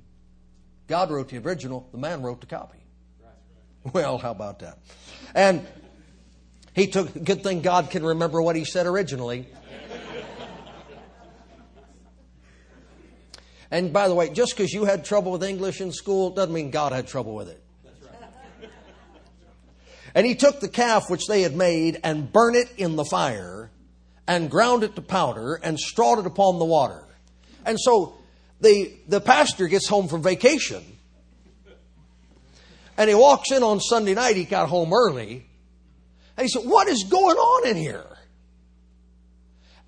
God 0.88 1.12
wrote 1.12 1.30
the 1.30 1.38
original, 1.38 1.88
the 1.91 1.98
man 1.98 2.21
wrote 2.21 2.41
the 2.41 2.48
copy. 2.48 2.80
Well, 3.93 4.17
how 4.17 4.32
about 4.32 4.60
that? 4.60 4.80
And 5.36 5.65
he 6.74 6.88
took, 6.88 7.24
good 7.24 7.43
thing 7.43 7.62
God 7.62 7.91
can 7.91 8.04
remember 8.04 8.41
what 8.41 8.56
he 8.56 8.65
said 8.65 8.88
originally. 8.88 9.48
and 13.69 13.93
by 13.93 14.08
the 14.08 14.15
way, 14.15 14.30
just 14.30 14.56
because 14.56 14.74
you 14.74 14.86
had 14.86 15.06
trouble 15.06 15.32
with 15.32 15.43
English 15.43 15.82
in 15.82 15.91
school 15.91 16.32
doesn't 16.32 16.54
mean 16.54 16.71
God 16.71 16.93
had 16.93 17.08
trouble 17.08 17.36
with 17.36 17.50
it. 17.50 17.62
And 20.15 20.26
he 20.26 20.34
took 20.34 20.62
the 20.62 20.69
calf 20.69 21.10
which 21.10 21.28
they 21.28 21.41
had 21.41 21.56
made 21.56 22.00
and 22.04 22.32
burned 22.32 22.56
it 22.56 22.69
in 22.78 22.95
the 22.95 23.04
fire 23.04 23.69
and 24.28 24.50
ground 24.50 24.84
it 24.84 24.95
to 24.95 25.02
powder 25.02 25.56
and 25.56 25.78
strawed 25.78 26.19
it 26.19 26.26
upon 26.26 26.58
the 26.58 26.65
water. 26.65 27.04
And 27.65 27.78
so 27.80 28.15
the, 28.65 28.93
the 29.08 29.21
pastor 29.21 29.67
gets 29.67 29.88
home 29.88 30.08
from 30.08 30.21
vacation 30.23 30.84
and 32.97 33.10
he 33.10 33.15
walks 33.15 33.51
in 33.51 33.63
on 33.63 33.80
Sunday 33.80 34.13
night. 34.13 34.36
He 34.36 34.45
got 34.45 34.69
home 34.69 34.93
early. 34.93 35.45
And 36.38 36.45
he 36.45 36.47
said, 36.47 36.63
What 36.63 36.88
is 36.88 37.04
going 37.04 37.38
on 37.38 37.67
in 37.67 37.78
here? 37.78 38.06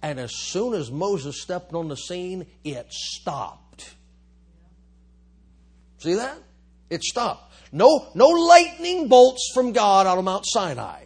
And 0.01 0.19
as 0.19 0.35
soon 0.35 0.73
as 0.73 0.91
Moses 0.91 1.41
stepped 1.41 1.73
on 1.73 1.87
the 1.87 1.97
scene, 1.97 2.45
it 2.63 2.87
stopped. 2.91 3.93
See 5.99 6.15
that? 6.15 6.37
It 6.89 7.03
stopped. 7.03 7.51
No, 7.71 8.07
no 8.13 8.27
lightning 8.27 9.07
bolts 9.07 9.51
from 9.53 9.73
God 9.73 10.05
out 10.05 10.17
of 10.17 10.23
Mount 10.23 10.45
Sinai. 10.45 11.05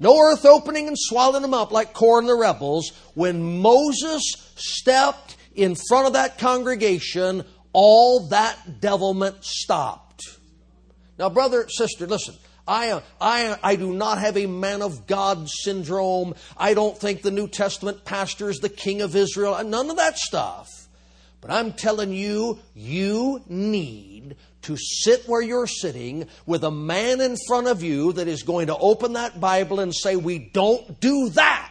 No 0.00 0.18
earth 0.18 0.44
opening 0.44 0.88
and 0.88 0.96
swallowing 0.98 1.42
them 1.42 1.54
up 1.54 1.70
like 1.70 1.96
and 2.00 2.28
the 2.28 2.34
rebels. 2.34 2.92
When 3.14 3.60
Moses 3.60 4.22
stepped 4.56 5.33
in 5.54 5.76
front 5.88 6.06
of 6.06 6.12
that 6.14 6.38
congregation, 6.38 7.44
all 7.72 8.28
that 8.28 8.80
devilment 8.80 9.44
stopped. 9.44 10.22
Now, 11.18 11.30
brother, 11.30 11.68
sister, 11.68 12.06
listen. 12.06 12.34
I, 12.66 13.02
I, 13.20 13.58
I 13.62 13.76
do 13.76 13.92
not 13.92 14.18
have 14.18 14.38
a 14.38 14.46
man 14.46 14.80
of 14.80 15.06
God 15.06 15.48
syndrome. 15.50 16.34
I 16.56 16.72
don't 16.72 16.96
think 16.96 17.20
the 17.20 17.30
New 17.30 17.46
Testament 17.46 18.04
pastor 18.06 18.48
is 18.48 18.58
the 18.58 18.70
king 18.70 19.02
of 19.02 19.14
Israel. 19.14 19.62
None 19.62 19.90
of 19.90 19.96
that 19.96 20.16
stuff. 20.16 20.68
But 21.42 21.50
I'm 21.50 21.74
telling 21.74 22.12
you, 22.12 22.58
you 22.74 23.42
need 23.48 24.36
to 24.62 24.78
sit 24.78 25.28
where 25.28 25.42
you're 25.42 25.66
sitting 25.66 26.26
with 26.46 26.64
a 26.64 26.70
man 26.70 27.20
in 27.20 27.36
front 27.46 27.66
of 27.66 27.82
you 27.82 28.14
that 28.14 28.28
is 28.28 28.44
going 28.44 28.68
to 28.68 28.78
open 28.78 29.12
that 29.12 29.38
Bible 29.38 29.80
and 29.80 29.94
say, 29.94 30.16
We 30.16 30.38
don't 30.38 31.00
do 31.00 31.28
that. 31.34 31.70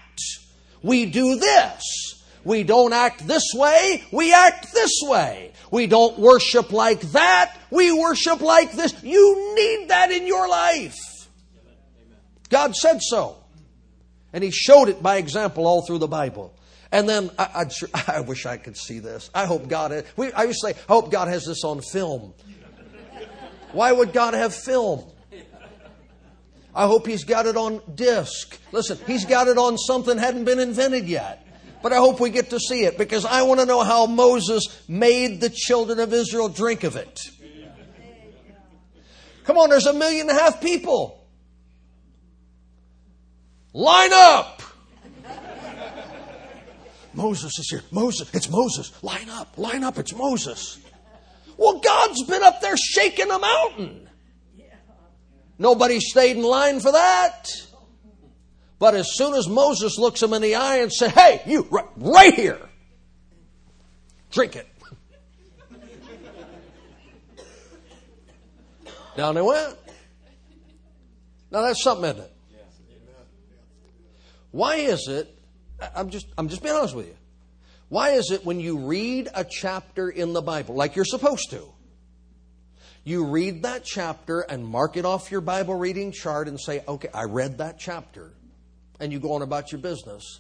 We 0.84 1.08
do 1.08 1.38
this. 1.38 2.23
We 2.44 2.64
don't 2.64 2.94
act 2.94 3.26
this 3.28 3.44
way, 3.54 4.04
we 4.12 4.34
act 4.34 4.74
this 4.74 5.02
way. 5.04 5.52
We 5.72 5.88
don't 5.88 6.20
worship 6.20 6.72
like 6.72 7.02
that, 7.12 7.58
we 7.72 7.92
worship 7.92 8.42
like 8.42 8.72
this. 8.74 8.94
You 9.04 9.56
need 9.56 9.90
that 9.90 10.12
in 10.12 10.28
your 10.28 10.48
life. 10.48 10.98
God 12.50 12.76
said 12.76 13.02
so. 13.02 13.38
And 14.32 14.44
He 14.44 14.52
showed 14.52 14.90
it 14.90 15.02
by 15.02 15.18
example 15.18 15.66
all 15.66 15.86
through 15.86 16.00
the 16.00 16.08
Bible. 16.08 16.56
And 16.92 17.10
then 17.10 17.32
I, 17.40 17.66
I, 17.98 18.12
I 18.18 18.20
wish 18.22 18.46
I 18.46 18.58
could 18.58 18.78
see 18.78 19.00
this. 19.00 19.30
I 19.34 19.46
hope 19.46 19.68
God. 19.68 20.06
we, 20.16 20.32
I 20.32 20.44
used 20.44 20.62
to 20.62 20.74
say, 20.74 20.80
I 20.88 20.94
hope 20.94 21.12
God 21.12 21.28
has 21.28 21.46
this 21.46 21.64
on 21.64 21.82
film. 21.82 22.34
Why 23.72 23.92
would 23.92 24.14
God 24.14 24.36
have 24.36 24.54
film? 24.54 25.04
I 26.76 26.88
hope 26.88 27.08
He's 27.08 27.24
got 27.24 27.46
it 27.46 27.58
on 27.58 27.82
disc. 27.96 28.60
Listen, 28.72 29.00
He's 29.08 29.26
got 29.26 29.48
it 29.48 29.58
on 29.58 29.78
something 29.78 30.18
hadn't 30.18 30.46
been 30.46 30.60
invented 30.60 31.08
yet. 31.08 31.43
But 31.84 31.92
I 31.92 31.98
hope 31.98 32.22
we 32.22 32.30
get 32.30 32.50
to 32.52 32.60
see 32.62 32.86
it 32.86 32.98
because 32.98 33.26
I 33.26 33.42
want 33.42 33.60
to 33.60 33.66
know 33.66 33.84
how 33.84 34.06
Moses 34.06 34.82
made 34.88 35.42
the 35.42 35.50
children 35.50 36.00
of 36.00 36.14
Israel 36.14 36.48
drink 36.48 36.86
of 36.86 36.96
it. 36.96 37.20
Come 39.44 39.58
on, 39.58 39.70
there's 39.70 39.86
a 39.86 39.94
million 39.94 40.30
and 40.30 40.38
a 40.38 40.42
half 40.42 40.62
people. 40.62 41.28
Line 43.74 44.12
up! 44.14 44.62
Moses 47.14 47.60
is 47.60 47.70
here. 47.70 47.82
Moses, 47.92 48.34
it's 48.34 48.50
Moses. 48.50 49.04
Line 49.04 49.30
up, 49.30 49.58
line 49.58 49.84
up, 49.84 50.00
it's 50.00 50.16
Moses. 50.16 50.80
Well, 51.58 51.80
God's 51.80 52.24
been 52.24 52.44
up 52.44 52.62
there 52.62 52.78
shaking 52.78 53.30
a 53.30 53.38
mountain. 53.38 54.10
Nobody 55.60 56.00
stayed 56.00 56.38
in 56.38 56.44
line 56.44 56.80
for 56.80 56.94
that. 56.94 57.50
But 58.84 58.96
as 58.96 59.16
soon 59.16 59.34
as 59.34 59.48
Moses 59.48 59.98
looks 59.98 60.22
him 60.22 60.34
in 60.34 60.42
the 60.42 60.56
eye 60.56 60.80
and 60.80 60.92
says, 60.92 61.14
Hey, 61.14 61.42
you, 61.46 61.66
right, 61.72 61.86
right 61.96 62.34
here, 62.34 62.60
drink 64.30 64.58
it. 64.58 64.68
Down 69.16 69.36
they 69.36 69.42
went. 69.42 69.78
Now 71.50 71.62
that's 71.62 71.82
something, 71.82 72.10
isn't 72.10 72.26
it? 72.26 72.34
Why 74.52 74.76
is 74.76 75.08
it 75.08 75.34
I'm 75.96 76.10
just, 76.10 76.28
I'm 76.38 76.50
just 76.50 76.62
being 76.62 76.76
honest 76.76 76.94
with 76.94 77.08
you. 77.08 77.16
Why 77.88 78.10
is 78.10 78.32
it 78.32 78.46
when 78.46 78.60
you 78.60 78.80
read 78.80 79.30
a 79.34 79.46
chapter 79.46 80.10
in 80.10 80.34
the 80.34 80.42
Bible, 80.42 80.76
like 80.76 80.98
you're 80.98 81.06
supposed 81.06 81.52
to, 81.52 81.70
you 83.06 83.28
read 83.28 83.64
that 83.64 83.86
chapter 83.86 84.42
and 84.42 84.68
mark 84.68 84.98
it 84.98 85.06
off 85.06 85.32
your 85.32 85.40
Bible 85.40 85.76
reading 85.76 86.12
chart 86.12 86.50
and 86.50 86.60
say, 86.60 86.84
okay, 86.86 87.08
I 87.14 87.24
read 87.24 87.60
that 87.60 87.80
chapter, 87.80 88.34
and 89.00 89.12
you 89.12 89.20
go 89.20 89.34
on 89.34 89.42
about 89.42 89.72
your 89.72 89.82
business. 89.82 90.40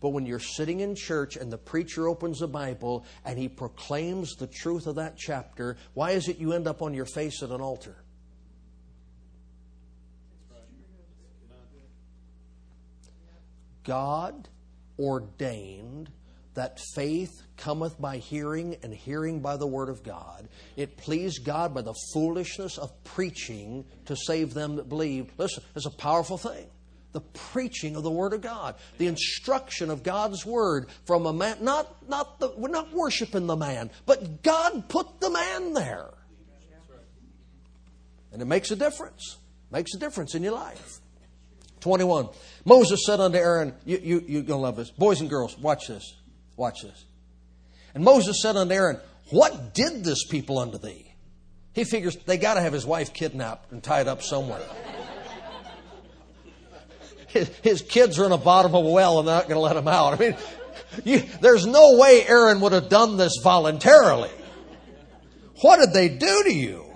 But 0.00 0.10
when 0.10 0.26
you're 0.26 0.38
sitting 0.38 0.80
in 0.80 0.94
church 0.94 1.36
and 1.36 1.52
the 1.52 1.58
preacher 1.58 2.08
opens 2.08 2.38
the 2.38 2.48
Bible 2.48 3.04
and 3.24 3.38
he 3.38 3.48
proclaims 3.48 4.36
the 4.36 4.46
truth 4.46 4.86
of 4.86 4.96
that 4.96 5.16
chapter, 5.16 5.76
why 5.94 6.12
is 6.12 6.28
it 6.28 6.38
you 6.38 6.52
end 6.52 6.68
up 6.68 6.82
on 6.82 6.94
your 6.94 7.06
face 7.06 7.42
at 7.42 7.50
an 7.50 7.60
altar? 7.60 7.96
God 13.82 14.48
ordained 14.98 16.10
that 16.54 16.78
faith 16.94 17.30
cometh 17.56 18.00
by 18.00 18.18
hearing 18.18 18.76
and 18.82 18.92
hearing 18.92 19.40
by 19.40 19.56
the 19.56 19.66
word 19.66 19.88
of 19.88 20.02
God. 20.02 20.48
It 20.76 20.96
pleased 20.96 21.44
God 21.44 21.72
by 21.72 21.82
the 21.82 21.94
foolishness 22.12 22.78
of 22.78 22.92
preaching 23.04 23.84
to 24.06 24.16
save 24.16 24.54
them 24.54 24.76
that 24.76 24.88
believe. 24.88 25.32
Listen, 25.38 25.62
it's 25.74 25.86
a 25.86 25.90
powerful 25.90 26.36
thing. 26.36 26.66
The 27.12 27.20
preaching 27.20 27.96
of 27.96 28.02
the 28.02 28.10
word 28.10 28.34
of 28.34 28.42
God, 28.42 28.74
the 28.98 29.06
instruction 29.06 29.90
of 29.90 30.02
God's 30.02 30.44
word 30.44 30.88
from 31.06 31.26
a 31.26 31.32
man, 31.32 31.56
not, 31.62 32.08
not 32.08 32.38
the, 32.38 32.52
we're 32.56 32.68
not 32.68 32.92
worshiping 32.92 33.46
the 33.46 33.56
man, 33.56 33.90
but 34.04 34.42
God 34.42 34.88
put 34.88 35.20
the 35.20 35.30
man 35.30 35.72
there. 35.72 36.10
And 38.32 38.42
it 38.42 38.44
makes 38.44 38.70
a 38.70 38.76
difference. 38.76 39.38
Makes 39.70 39.94
a 39.94 39.98
difference 39.98 40.34
in 40.34 40.42
your 40.42 40.52
life. 40.52 40.98
21. 41.80 42.28
Moses 42.64 43.00
said 43.06 43.20
unto 43.20 43.38
Aaron, 43.38 43.74
you, 43.84 43.98
you, 44.02 44.24
you're 44.26 44.42
going 44.42 44.58
to 44.58 44.62
love 44.62 44.76
this. 44.76 44.90
Boys 44.90 45.20
and 45.20 45.30
girls, 45.30 45.56
watch 45.58 45.88
this. 45.88 46.16
Watch 46.56 46.82
this. 46.82 47.04
And 47.94 48.04
Moses 48.04 48.42
said 48.42 48.56
unto 48.56 48.74
Aaron, 48.74 48.98
What 49.30 49.74
did 49.74 50.04
this 50.04 50.26
people 50.26 50.58
unto 50.58 50.78
thee? 50.78 51.14
He 51.72 51.84
figures 51.84 52.16
they 52.16 52.38
got 52.38 52.54
to 52.54 52.60
have 52.60 52.72
his 52.72 52.84
wife 52.84 53.12
kidnapped 53.12 53.72
and 53.72 53.82
tied 53.82 54.08
up 54.08 54.22
somewhere. 54.22 54.62
His, 57.28 57.82
kids 57.82 58.18
are 58.18 58.24
in 58.24 58.30
the 58.30 58.36
bottom 58.36 58.74
of 58.74 58.84
a 58.84 58.88
well 58.88 59.18
and 59.18 59.28
they're 59.28 59.36
not 59.36 59.48
going 59.48 59.56
to 59.56 59.60
let 59.60 59.76
him 59.76 59.88
out. 59.88 60.14
I 60.14 60.18
mean, 60.18 60.36
you, 61.04 61.22
there's 61.40 61.66
no 61.66 61.98
way 61.98 62.24
Aaron 62.26 62.60
would 62.60 62.72
have 62.72 62.88
done 62.88 63.16
this 63.16 63.34
voluntarily. 63.42 64.30
What 65.60 65.80
did 65.80 65.92
they 65.92 66.08
do 66.08 66.42
to 66.44 66.52
you? 66.52 66.88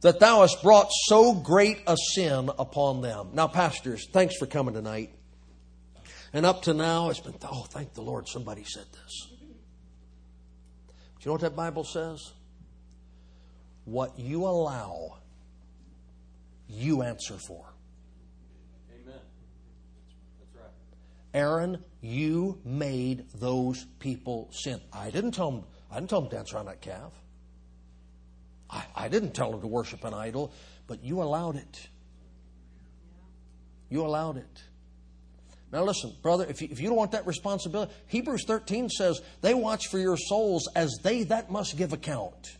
that 0.00 0.18
thou 0.18 0.40
hast 0.40 0.62
brought 0.62 0.88
so 0.90 1.34
great 1.34 1.82
a 1.86 1.96
sin 2.14 2.50
upon 2.58 3.02
them. 3.02 3.30
Now, 3.34 3.48
pastors, 3.48 4.08
thanks 4.10 4.36
for 4.36 4.46
coming 4.46 4.74
tonight. 4.74 5.10
And 6.32 6.46
up 6.46 6.62
to 6.62 6.74
now, 6.74 7.10
it's 7.10 7.20
been, 7.20 7.34
oh, 7.42 7.66
thank 7.68 7.94
the 7.94 8.02
Lord 8.02 8.28
somebody 8.28 8.64
said 8.64 8.86
this. 8.92 9.28
Do 10.88 11.24
you 11.24 11.26
know 11.26 11.32
what 11.32 11.40
that 11.42 11.56
Bible 11.56 11.84
says? 11.84 12.32
What 13.84 14.18
you 14.18 14.46
allow, 14.46 15.18
you 16.68 17.02
answer 17.02 17.36
for. 17.36 17.66
Amen. 18.90 19.20
That's 20.38 20.54
right. 20.54 20.70
Aaron, 21.32 21.82
you 22.00 22.60
made 22.64 23.26
those 23.34 23.86
people 23.98 24.48
sin. 24.52 24.80
I 24.92 25.10
didn't 25.10 25.32
tell 25.32 25.50
them, 25.50 25.64
I 25.90 25.96
didn't 25.96 26.10
tell 26.10 26.20
them 26.22 26.30
to 26.30 26.36
dance 26.36 26.52
around 26.52 26.66
that 26.66 26.80
calf. 26.80 27.12
I, 28.68 28.84
I 28.94 29.08
didn't 29.08 29.32
tell 29.32 29.50
them 29.50 29.60
to 29.60 29.66
worship 29.66 30.04
an 30.04 30.14
idol, 30.14 30.52
but 30.86 31.02
you 31.04 31.22
allowed 31.22 31.56
it. 31.56 31.88
You 33.88 34.04
allowed 34.04 34.36
it. 34.36 34.62
Now, 35.72 35.84
listen, 35.84 36.12
brother, 36.22 36.46
if 36.48 36.62
you, 36.62 36.68
if 36.70 36.80
you 36.80 36.88
don't 36.88 36.96
want 36.96 37.12
that 37.12 37.26
responsibility, 37.26 37.92
Hebrews 38.08 38.44
13 38.44 38.88
says, 38.88 39.20
they 39.40 39.54
watch 39.54 39.86
for 39.88 39.98
your 39.98 40.16
souls 40.16 40.68
as 40.74 40.98
they 41.02 41.24
that 41.24 41.50
must 41.50 41.76
give 41.76 41.92
account. 41.92 42.56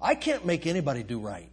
I 0.00 0.14
can't 0.14 0.44
make 0.44 0.66
anybody 0.66 1.02
do 1.02 1.18
right. 1.18 1.50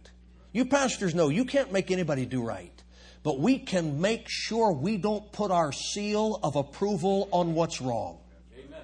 You 0.52 0.66
pastors 0.66 1.14
know 1.14 1.28
you 1.28 1.44
can't 1.44 1.72
make 1.72 1.90
anybody 1.90 2.26
do 2.26 2.42
right. 2.42 2.77
But 3.22 3.40
we 3.40 3.58
can 3.58 4.00
make 4.00 4.26
sure 4.28 4.72
we 4.72 4.96
don't 4.96 5.30
put 5.32 5.50
our 5.50 5.72
seal 5.72 6.38
of 6.42 6.56
approval 6.56 7.28
on 7.32 7.54
what's 7.54 7.80
wrong. 7.80 8.18
Amen. 8.56 8.80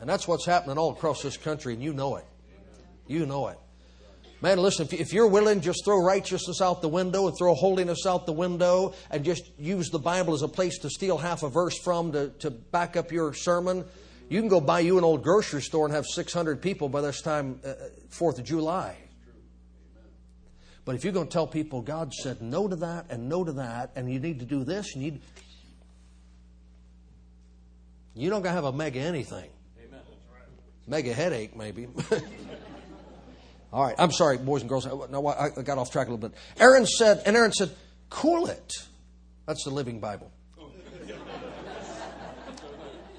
And 0.00 0.08
that's 0.08 0.28
what's 0.28 0.46
happening 0.46 0.78
all 0.78 0.92
across 0.92 1.22
this 1.22 1.36
country, 1.36 1.74
and 1.74 1.82
you 1.82 1.92
know 1.92 2.16
it. 2.16 2.24
You 3.06 3.26
know 3.26 3.48
it. 3.48 3.58
Man, 4.40 4.58
listen, 4.58 4.86
if 4.92 5.14
you're 5.14 5.26
willing, 5.26 5.62
just 5.62 5.86
throw 5.86 6.02
righteousness 6.02 6.60
out 6.60 6.82
the 6.82 6.88
window 6.88 7.28
and 7.28 7.36
throw 7.38 7.54
holiness 7.54 8.04
out 8.06 8.26
the 8.26 8.32
window 8.32 8.92
and 9.10 9.24
just 9.24 9.44
use 9.58 9.88
the 9.88 9.98
Bible 9.98 10.34
as 10.34 10.42
a 10.42 10.48
place 10.48 10.78
to 10.80 10.90
steal 10.90 11.16
half 11.16 11.42
a 11.42 11.48
verse 11.48 11.78
from 11.78 12.12
to, 12.12 12.28
to 12.40 12.50
back 12.50 12.94
up 12.96 13.10
your 13.10 13.32
sermon, 13.32 13.86
you 14.28 14.40
can 14.40 14.48
go 14.48 14.60
buy 14.60 14.80
you 14.80 14.98
an 14.98 15.04
old 15.04 15.22
grocery 15.22 15.62
store 15.62 15.86
and 15.86 15.94
have 15.94 16.04
600 16.06 16.60
people 16.60 16.90
by 16.90 17.00
this 17.00 17.22
time, 17.22 17.58
uh, 17.64 17.72
4th 18.10 18.38
of 18.38 18.44
July. 18.44 18.96
But 20.84 20.96
if 20.96 21.04
you're 21.04 21.12
going 21.12 21.26
to 21.26 21.32
tell 21.32 21.46
people 21.46 21.80
God 21.80 22.12
said 22.12 22.42
no 22.42 22.68
to 22.68 22.76
that 22.76 23.06
and 23.10 23.28
no 23.28 23.44
to 23.44 23.52
that, 23.52 23.92
and 23.96 24.12
you 24.12 24.20
need 24.20 24.40
to 24.40 24.44
do 24.44 24.64
this, 24.64 24.94
you 24.94 25.00
need. 25.00 25.22
You 28.14 28.30
don't 28.30 28.44
have 28.44 28.64
a 28.64 28.72
mega 28.72 29.00
anything. 29.00 29.50
Mega 30.86 31.14
headache, 31.14 31.56
maybe. 31.56 31.88
All 33.72 33.82
right, 33.82 33.94
I'm 33.98 34.12
sorry, 34.12 34.36
boys 34.36 34.60
and 34.60 34.68
girls. 34.68 34.86
No, 34.86 35.26
I 35.26 35.48
got 35.62 35.78
off 35.78 35.90
track 35.90 36.08
a 36.08 36.10
little 36.10 36.28
bit. 36.28 36.38
Aaron 36.60 36.86
said, 36.86 37.22
and 37.26 37.34
Aaron 37.36 37.52
said, 37.52 37.70
cool 38.10 38.46
it. 38.46 38.72
That's 39.46 39.64
the 39.64 39.70
Living 39.70 39.98
Bible. 39.98 40.30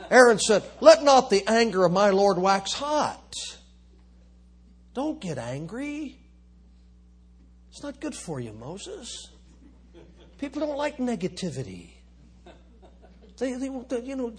Aaron 0.09 0.39
said, 0.39 0.63
Let 0.82 1.03
not 1.03 1.30
the 1.30 1.43
anger 1.47 1.84
of 1.86 1.91
my 1.91 2.11
Lord 2.11 2.38
wax 2.38 2.74
hot. 2.74 3.34
Don't 4.93 5.20
get 5.20 5.38
angry. 5.38 6.18
It's 7.76 7.84
not 7.84 7.99
good 7.99 8.15
for 8.15 8.39
you, 8.39 8.53
Moses. 8.53 9.32
People 10.38 10.61
don't 10.61 10.78
like 10.78 10.95
negativity. 10.95 11.89
They, 13.38 13.51
they, 13.55 13.65
you 14.01 14.15
know, 14.15 14.34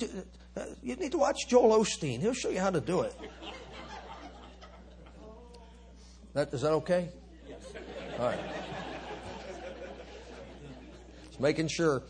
uh, 0.56 0.62
you 0.82 0.96
need 0.96 1.12
to 1.12 1.18
watch 1.18 1.46
Joel 1.46 1.78
Osteen. 1.78 2.20
He'll 2.20 2.32
show 2.32 2.48
you 2.48 2.60
how 2.60 2.70
to 2.70 2.80
do 2.80 3.02
it. 3.02 3.14
That, 6.32 6.54
is 6.54 6.62
that 6.62 6.72
okay? 6.72 7.10
Yes. 7.46 7.60
All 8.18 8.24
right. 8.24 8.38
Just 11.26 11.38
making 11.38 11.68
sure. 11.68 12.04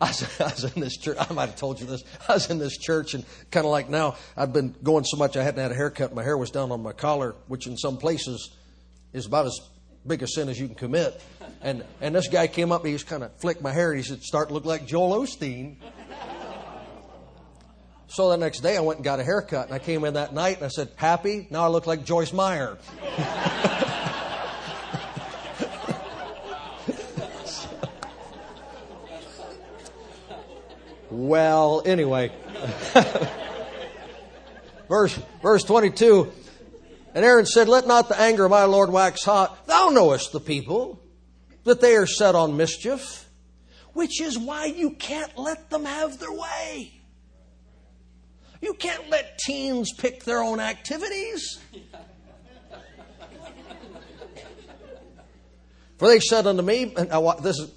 I 0.00 0.06
was, 0.06 0.40
I 0.40 0.44
was, 0.44 0.64
in 0.74 0.80
this 0.80 0.96
church. 0.96 1.18
I 1.20 1.30
might 1.34 1.50
have 1.50 1.56
told 1.56 1.80
you 1.80 1.86
this. 1.86 2.02
I 2.30 2.32
was 2.32 2.48
in 2.48 2.58
this 2.58 2.78
church, 2.78 3.12
and 3.12 3.26
kind 3.50 3.66
of 3.66 3.72
like 3.72 3.90
now, 3.90 4.16
I've 4.38 4.54
been 4.54 4.74
going 4.82 5.04
so 5.04 5.18
much 5.18 5.36
I 5.36 5.42
hadn't 5.42 5.60
had 5.60 5.70
a 5.70 5.74
haircut. 5.74 6.14
My 6.14 6.22
hair 6.22 6.38
was 6.38 6.50
down 6.50 6.72
on 6.72 6.82
my 6.82 6.92
collar, 6.92 7.34
which 7.46 7.66
in 7.66 7.76
some 7.76 7.98
places 7.98 8.56
is 9.12 9.26
about 9.26 9.44
as 9.44 9.60
biggest 10.06 10.34
sin 10.34 10.48
as 10.48 10.58
you 10.58 10.66
can 10.66 10.74
commit. 10.74 11.20
And, 11.62 11.84
and 12.00 12.14
this 12.14 12.28
guy 12.28 12.46
came 12.46 12.72
up, 12.72 12.86
he 12.86 12.92
just 12.92 13.06
kind 13.06 13.22
of 13.22 13.32
flicked 13.36 13.62
my 13.62 13.72
hair, 13.72 13.94
he 13.94 14.02
said, 14.02 14.22
Start 14.22 14.48
to 14.48 14.54
look 14.54 14.64
like 14.64 14.86
Joel 14.86 15.20
Osteen. 15.20 15.76
So 18.08 18.30
the 18.30 18.36
next 18.36 18.60
day 18.60 18.76
I 18.76 18.80
went 18.80 18.98
and 18.98 19.04
got 19.04 19.20
a 19.20 19.24
haircut, 19.24 19.66
and 19.66 19.74
I 19.74 19.78
came 19.78 20.04
in 20.04 20.14
that 20.14 20.34
night 20.34 20.56
and 20.56 20.64
I 20.64 20.68
said, 20.68 20.88
Happy? 20.96 21.46
Now 21.50 21.64
I 21.64 21.68
look 21.68 21.86
like 21.86 22.04
Joyce 22.04 22.32
Meyer. 22.32 22.78
well, 31.10 31.82
anyway. 31.84 32.32
verse, 34.88 35.18
verse 35.42 35.64
22 35.64 36.32
And 37.14 37.24
Aaron 37.24 37.46
said, 37.46 37.68
Let 37.68 37.86
not 37.86 38.08
the 38.08 38.20
anger 38.20 38.44
of 38.44 38.50
my 38.50 38.64
Lord 38.64 38.90
wax 38.90 39.24
hot. 39.24 39.66
Thou 39.66 39.88
knowest 39.88 40.32
the 40.32 40.40
people, 40.40 41.00
that 41.64 41.80
they 41.80 41.94
are 41.96 42.06
set 42.06 42.34
on 42.34 42.56
mischief, 42.56 43.28
which 43.92 44.20
is 44.20 44.38
why 44.38 44.66
you 44.66 44.90
can't 44.92 45.36
let 45.36 45.70
them 45.70 45.84
have 45.84 46.18
their 46.18 46.32
way. 46.32 46.92
You 48.60 48.74
can't 48.74 49.08
let 49.08 49.38
teens 49.38 49.92
pick 49.96 50.24
their 50.24 50.42
own 50.42 50.60
activities. 50.60 51.58
For 55.98 56.08
they 56.08 56.20
said 56.20 56.46
unto 56.46 56.62
me, 56.62 56.94
and 56.96 57.12
I, 57.12 57.40
this 57.40 57.58
is, 57.58 57.70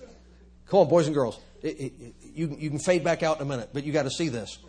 come 0.67 0.79
on, 0.79 0.88
boys 0.88 1.07
and 1.07 1.15
girls, 1.15 1.41
it, 1.61 1.67
it, 1.67 2.15
you, 2.34 2.55
you 2.57 2.69
can 2.69 2.79
fade 2.79 3.03
back 3.03 3.21
out 3.21 3.36
in 3.38 3.41
a 3.41 3.45
minute, 3.45 3.71
but 3.73 3.84
you 3.84 3.91
got 3.91 4.03
to 4.03 4.09
see 4.09 4.29
this. 4.29 4.59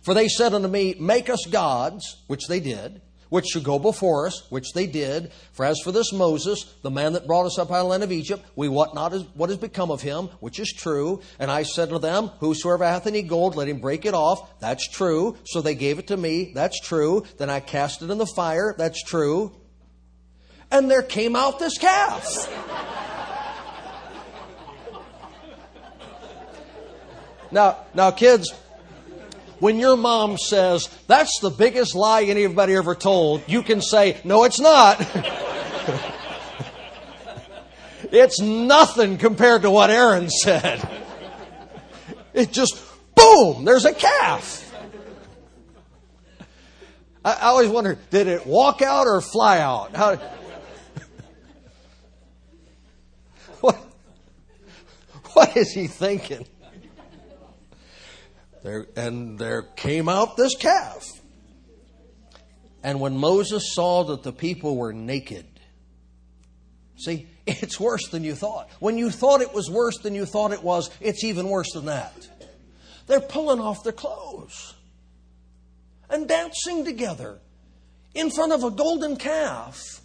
For 0.00 0.14
they 0.14 0.28
said 0.28 0.54
unto 0.54 0.68
me, 0.68 0.94
Make 0.98 1.28
us 1.28 1.44
gods, 1.50 2.22
which 2.26 2.46
they 2.48 2.60
did, 2.60 3.02
which 3.28 3.46
should 3.46 3.64
go 3.64 3.78
before 3.78 4.26
us, 4.26 4.50
which 4.50 4.72
they 4.74 4.86
did. 4.86 5.32
For 5.52 5.64
as 5.64 5.80
for 5.82 5.92
this 5.92 6.12
Moses, 6.12 6.74
the 6.82 6.90
man 6.90 7.12
that 7.14 7.26
brought 7.26 7.46
us 7.46 7.58
up 7.58 7.70
out 7.70 7.76
of 7.76 7.84
the 7.84 7.88
land 7.90 8.02
of 8.02 8.12
Egypt, 8.12 8.44
we 8.56 8.68
wot 8.68 8.94
not 8.94 9.12
what 9.34 9.50
has 9.50 9.58
become 9.58 9.90
of 9.90 10.02
him, 10.02 10.28
which 10.40 10.58
is 10.58 10.72
true. 10.72 11.20
And 11.38 11.50
I 11.50 11.62
said 11.62 11.90
to 11.90 11.98
them, 11.98 12.28
Whosoever 12.40 12.84
hath 12.84 13.06
any 13.06 13.22
gold, 13.22 13.56
let 13.56 13.68
him 13.68 13.80
break 13.80 14.06
it 14.06 14.14
off. 14.14 14.60
That's 14.60 14.88
true. 14.88 15.36
So 15.44 15.60
they 15.60 15.74
gave 15.74 15.98
it 15.98 16.08
to 16.08 16.16
me. 16.16 16.52
That's 16.54 16.80
true. 16.80 17.24
Then 17.38 17.50
I 17.50 17.60
cast 17.60 18.02
it 18.02 18.10
in 18.10 18.18
the 18.18 18.26
fire. 18.26 18.74
That's 18.76 19.02
true. 19.02 19.52
And 20.70 20.90
there 20.90 21.02
came 21.02 21.34
out 21.34 21.58
this 21.58 21.78
calf. 21.78 22.46
now, 27.50 27.78
now, 27.94 28.10
kids, 28.10 28.52
when 29.60 29.78
your 29.78 29.96
mom 29.96 30.38
says, 30.38 30.88
that's 31.06 31.40
the 31.40 31.50
biggest 31.50 31.94
lie 31.94 32.24
anybody 32.24 32.74
ever 32.74 32.94
told, 32.94 33.42
you 33.46 33.62
can 33.62 33.80
say, 33.80 34.20
no, 34.24 34.44
it's 34.44 34.60
not. 34.60 35.00
it's 38.12 38.40
nothing 38.40 39.18
compared 39.18 39.62
to 39.62 39.70
what 39.70 39.90
Aaron 39.90 40.30
said. 40.30 40.88
It 42.32 42.52
just, 42.52 42.80
boom, 43.14 43.64
there's 43.64 43.84
a 43.84 43.92
calf. 43.92 44.64
I, 47.24 47.48
always 47.48 47.68
wonder, 47.68 47.98
did 48.10 48.28
it 48.28 48.46
walk 48.46 48.80
out 48.80 49.06
or 49.06 49.20
fly 49.20 49.58
out? 49.58 49.94
How, 49.94 50.16
what, 53.60 53.74
what 55.32 55.56
is 55.56 55.72
he 55.72 55.88
thinking? 55.88 56.46
There, 58.62 58.86
and 58.96 59.38
there 59.38 59.62
came 59.62 60.08
out 60.08 60.36
this 60.36 60.56
calf. 60.56 61.04
And 62.82 63.00
when 63.00 63.16
Moses 63.16 63.74
saw 63.74 64.04
that 64.04 64.22
the 64.22 64.32
people 64.32 64.76
were 64.76 64.92
naked, 64.92 65.46
see, 66.96 67.28
it's 67.46 67.78
worse 67.78 68.08
than 68.08 68.24
you 68.24 68.34
thought. 68.34 68.70
When 68.80 68.98
you 68.98 69.10
thought 69.10 69.40
it 69.40 69.54
was 69.54 69.70
worse 69.70 69.98
than 69.98 70.14
you 70.14 70.24
thought 70.24 70.52
it 70.52 70.62
was, 70.62 70.90
it's 71.00 71.24
even 71.24 71.48
worse 71.48 71.72
than 71.72 71.86
that. 71.86 72.28
They're 73.06 73.20
pulling 73.20 73.60
off 73.60 73.84
their 73.84 73.92
clothes 73.92 74.74
and 76.10 76.28
dancing 76.28 76.84
together 76.84 77.38
in 78.14 78.30
front 78.30 78.52
of 78.52 78.64
a 78.64 78.70
golden 78.70 79.16
calf 79.16 80.00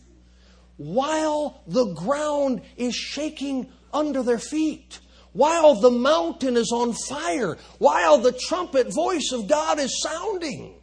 while 0.78 1.62
the 1.68 1.94
ground 1.94 2.62
is 2.78 2.96
shaking 2.96 3.72
under 3.94 4.24
their 4.24 4.40
feet 4.40 5.00
while 5.34 5.76
the 5.76 5.92
mountain 5.92 6.56
is 6.56 6.72
on 6.72 6.94
fire, 6.94 7.58
while 7.80 8.20
the 8.20 8.32
trumpet 8.32 8.94
voice 8.94 9.32
of 9.34 9.48
God 9.48 9.80
is 9.80 10.02
sounding. 10.02 10.76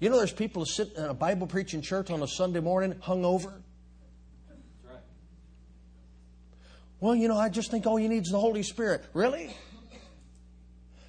You 0.00 0.10
know, 0.10 0.16
there's 0.16 0.32
people 0.32 0.62
who 0.62 0.66
sit 0.66 0.92
in 0.96 1.04
a 1.04 1.14
Bible 1.14 1.46
preaching 1.46 1.82
church 1.82 2.10
on 2.10 2.22
a 2.22 2.28
Sunday 2.28 2.60
morning 2.60 2.94
hungover. 2.94 3.52
Well, 7.00 7.14
you 7.14 7.28
know, 7.28 7.36
I 7.36 7.48
just 7.48 7.70
think 7.70 7.86
all 7.86 7.98
you 7.98 8.08
need 8.08 8.22
is 8.22 8.30
the 8.30 8.40
Holy 8.40 8.62
Spirit. 8.62 9.04
Really? 9.12 9.54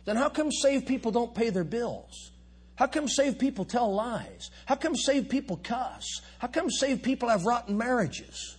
Then 0.05 0.15
how 0.15 0.29
come 0.29 0.51
saved 0.51 0.87
people 0.87 1.11
don't 1.11 1.33
pay 1.33 1.49
their 1.49 1.63
bills? 1.63 2.31
How 2.75 2.87
come 2.87 3.07
saved 3.07 3.39
people 3.39 3.65
tell 3.65 3.93
lies? 3.93 4.51
How 4.65 4.75
come 4.75 4.95
saved 4.95 5.29
people 5.29 5.57
cuss? 5.57 6.21
How 6.39 6.47
come 6.47 6.69
saved 6.69 7.03
people 7.03 7.29
have 7.29 7.45
rotten 7.45 7.77
marriages? 7.77 8.57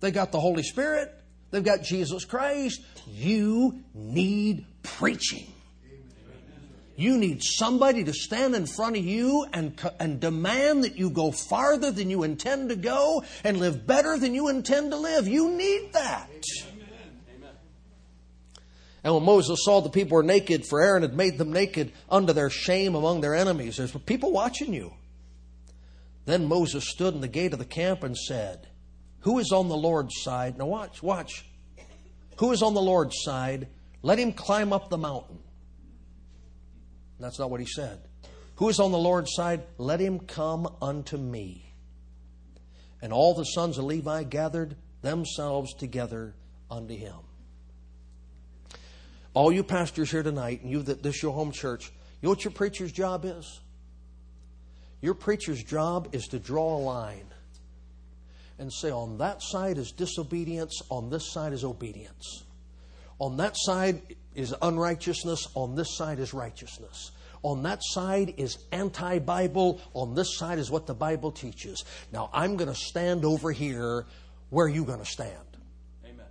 They 0.00 0.10
got 0.10 0.32
the 0.32 0.40
Holy 0.40 0.62
Spirit. 0.62 1.14
They've 1.50 1.64
got 1.64 1.82
Jesus 1.82 2.24
Christ. 2.24 2.80
You 3.06 3.82
need 3.94 4.66
preaching. 4.82 5.52
You 6.96 7.16
need 7.16 7.42
somebody 7.44 8.02
to 8.04 8.12
stand 8.12 8.56
in 8.56 8.66
front 8.66 8.96
of 8.96 9.04
you 9.04 9.46
and, 9.52 9.80
and 10.00 10.18
demand 10.18 10.82
that 10.82 10.98
you 10.98 11.10
go 11.10 11.30
farther 11.30 11.92
than 11.92 12.10
you 12.10 12.24
intend 12.24 12.70
to 12.70 12.76
go 12.76 13.22
and 13.44 13.58
live 13.58 13.86
better 13.86 14.18
than 14.18 14.34
you 14.34 14.48
intend 14.48 14.90
to 14.90 14.96
live. 14.96 15.28
You 15.28 15.50
need 15.50 15.92
that. 15.92 16.28
And 19.04 19.14
when 19.14 19.22
Moses 19.22 19.60
saw 19.64 19.80
the 19.80 19.90
people 19.90 20.16
were 20.16 20.24
naked, 20.24 20.66
for 20.66 20.82
Aaron 20.82 21.02
had 21.02 21.14
made 21.14 21.38
them 21.38 21.52
naked 21.52 21.92
unto 22.10 22.32
their 22.32 22.50
shame 22.50 22.96
among 22.96 23.20
their 23.20 23.34
enemies, 23.34 23.76
there's 23.76 23.92
people 23.92 24.32
watching 24.32 24.74
you. 24.74 24.92
Then 26.24 26.46
Moses 26.46 26.88
stood 26.88 27.14
in 27.14 27.20
the 27.20 27.28
gate 27.28 27.52
of 27.52 27.60
the 27.60 27.64
camp 27.64 28.02
and 28.02 28.18
said, 28.18 28.66
who 29.20 29.38
is 29.38 29.52
on 29.52 29.68
the 29.68 29.76
Lord's 29.76 30.14
side? 30.22 30.58
Now, 30.58 30.66
watch, 30.66 31.02
watch. 31.02 31.44
Who 32.38 32.52
is 32.52 32.62
on 32.62 32.74
the 32.74 32.80
Lord's 32.80 33.16
side? 33.22 33.68
Let 34.02 34.18
him 34.18 34.32
climb 34.32 34.72
up 34.72 34.90
the 34.90 34.98
mountain. 34.98 35.38
That's 37.18 37.38
not 37.38 37.50
what 37.50 37.60
he 37.60 37.66
said. 37.66 38.00
Who 38.56 38.68
is 38.68 38.78
on 38.78 38.92
the 38.92 38.98
Lord's 38.98 39.32
side? 39.34 39.62
Let 39.76 40.00
him 40.00 40.20
come 40.20 40.72
unto 40.80 41.16
me. 41.16 41.72
And 43.02 43.12
all 43.12 43.34
the 43.34 43.44
sons 43.44 43.78
of 43.78 43.84
Levi 43.84 44.24
gathered 44.24 44.76
themselves 45.02 45.74
together 45.74 46.34
unto 46.70 46.94
him. 46.94 47.16
All 49.34 49.52
you 49.52 49.62
pastors 49.62 50.10
here 50.10 50.22
tonight, 50.22 50.62
and 50.62 50.70
you 50.70 50.82
that 50.82 51.02
this 51.02 51.22
your 51.22 51.32
home 51.32 51.52
church, 51.52 51.92
you 52.20 52.26
know 52.26 52.30
what 52.30 52.44
your 52.44 52.52
preacher's 52.52 52.90
job 52.90 53.24
is? 53.24 53.60
Your 55.00 55.14
preacher's 55.14 55.62
job 55.62 56.08
is 56.12 56.26
to 56.28 56.38
draw 56.38 56.76
a 56.76 56.80
line 56.80 57.26
and 58.58 58.72
say, 58.72 58.90
on 58.90 59.18
that 59.18 59.42
side 59.42 59.78
is 59.78 59.92
disobedience, 59.92 60.82
on 60.90 61.10
this 61.10 61.32
side 61.32 61.52
is 61.52 61.64
obedience. 61.64 62.44
On 63.20 63.36
that 63.38 63.54
side 63.56 64.00
is 64.34 64.54
unrighteousness, 64.62 65.48
on 65.54 65.74
this 65.74 65.96
side 65.96 66.18
is 66.18 66.32
righteousness. 66.32 67.12
On 67.42 67.62
that 67.62 67.80
side 67.82 68.34
is 68.36 68.58
anti 68.72 69.18
Bible, 69.20 69.80
on 69.94 70.14
this 70.14 70.36
side 70.36 70.58
is 70.58 70.70
what 70.70 70.86
the 70.86 70.94
Bible 70.94 71.30
teaches. 71.30 71.84
Now 72.12 72.30
I'm 72.32 72.56
going 72.56 72.68
to 72.68 72.74
stand 72.74 73.24
over 73.24 73.52
here. 73.52 74.06
Where 74.50 74.66
are 74.66 74.70
you 74.70 74.84
going 74.84 74.98
to 74.98 75.04
stand? 75.04 75.32
Amen. 76.04 76.26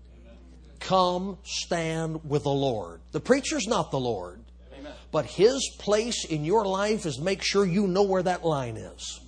Come 0.79 1.37
stand 1.43 2.29
with 2.29 2.43
the 2.43 2.49
Lord. 2.49 3.01
The 3.11 3.19
preacher's 3.19 3.67
not 3.67 3.91
the 3.91 3.99
Lord, 3.99 4.41
Amen. 4.77 4.91
but 5.11 5.25
his 5.25 5.75
place 5.79 6.25
in 6.25 6.43
your 6.43 6.65
life 6.65 7.05
is 7.05 7.19
make 7.19 7.41
sure 7.43 7.65
you 7.65 7.87
know 7.87 8.03
where 8.03 8.23
that 8.23 8.43
line 8.43 8.75
is. 8.75 9.21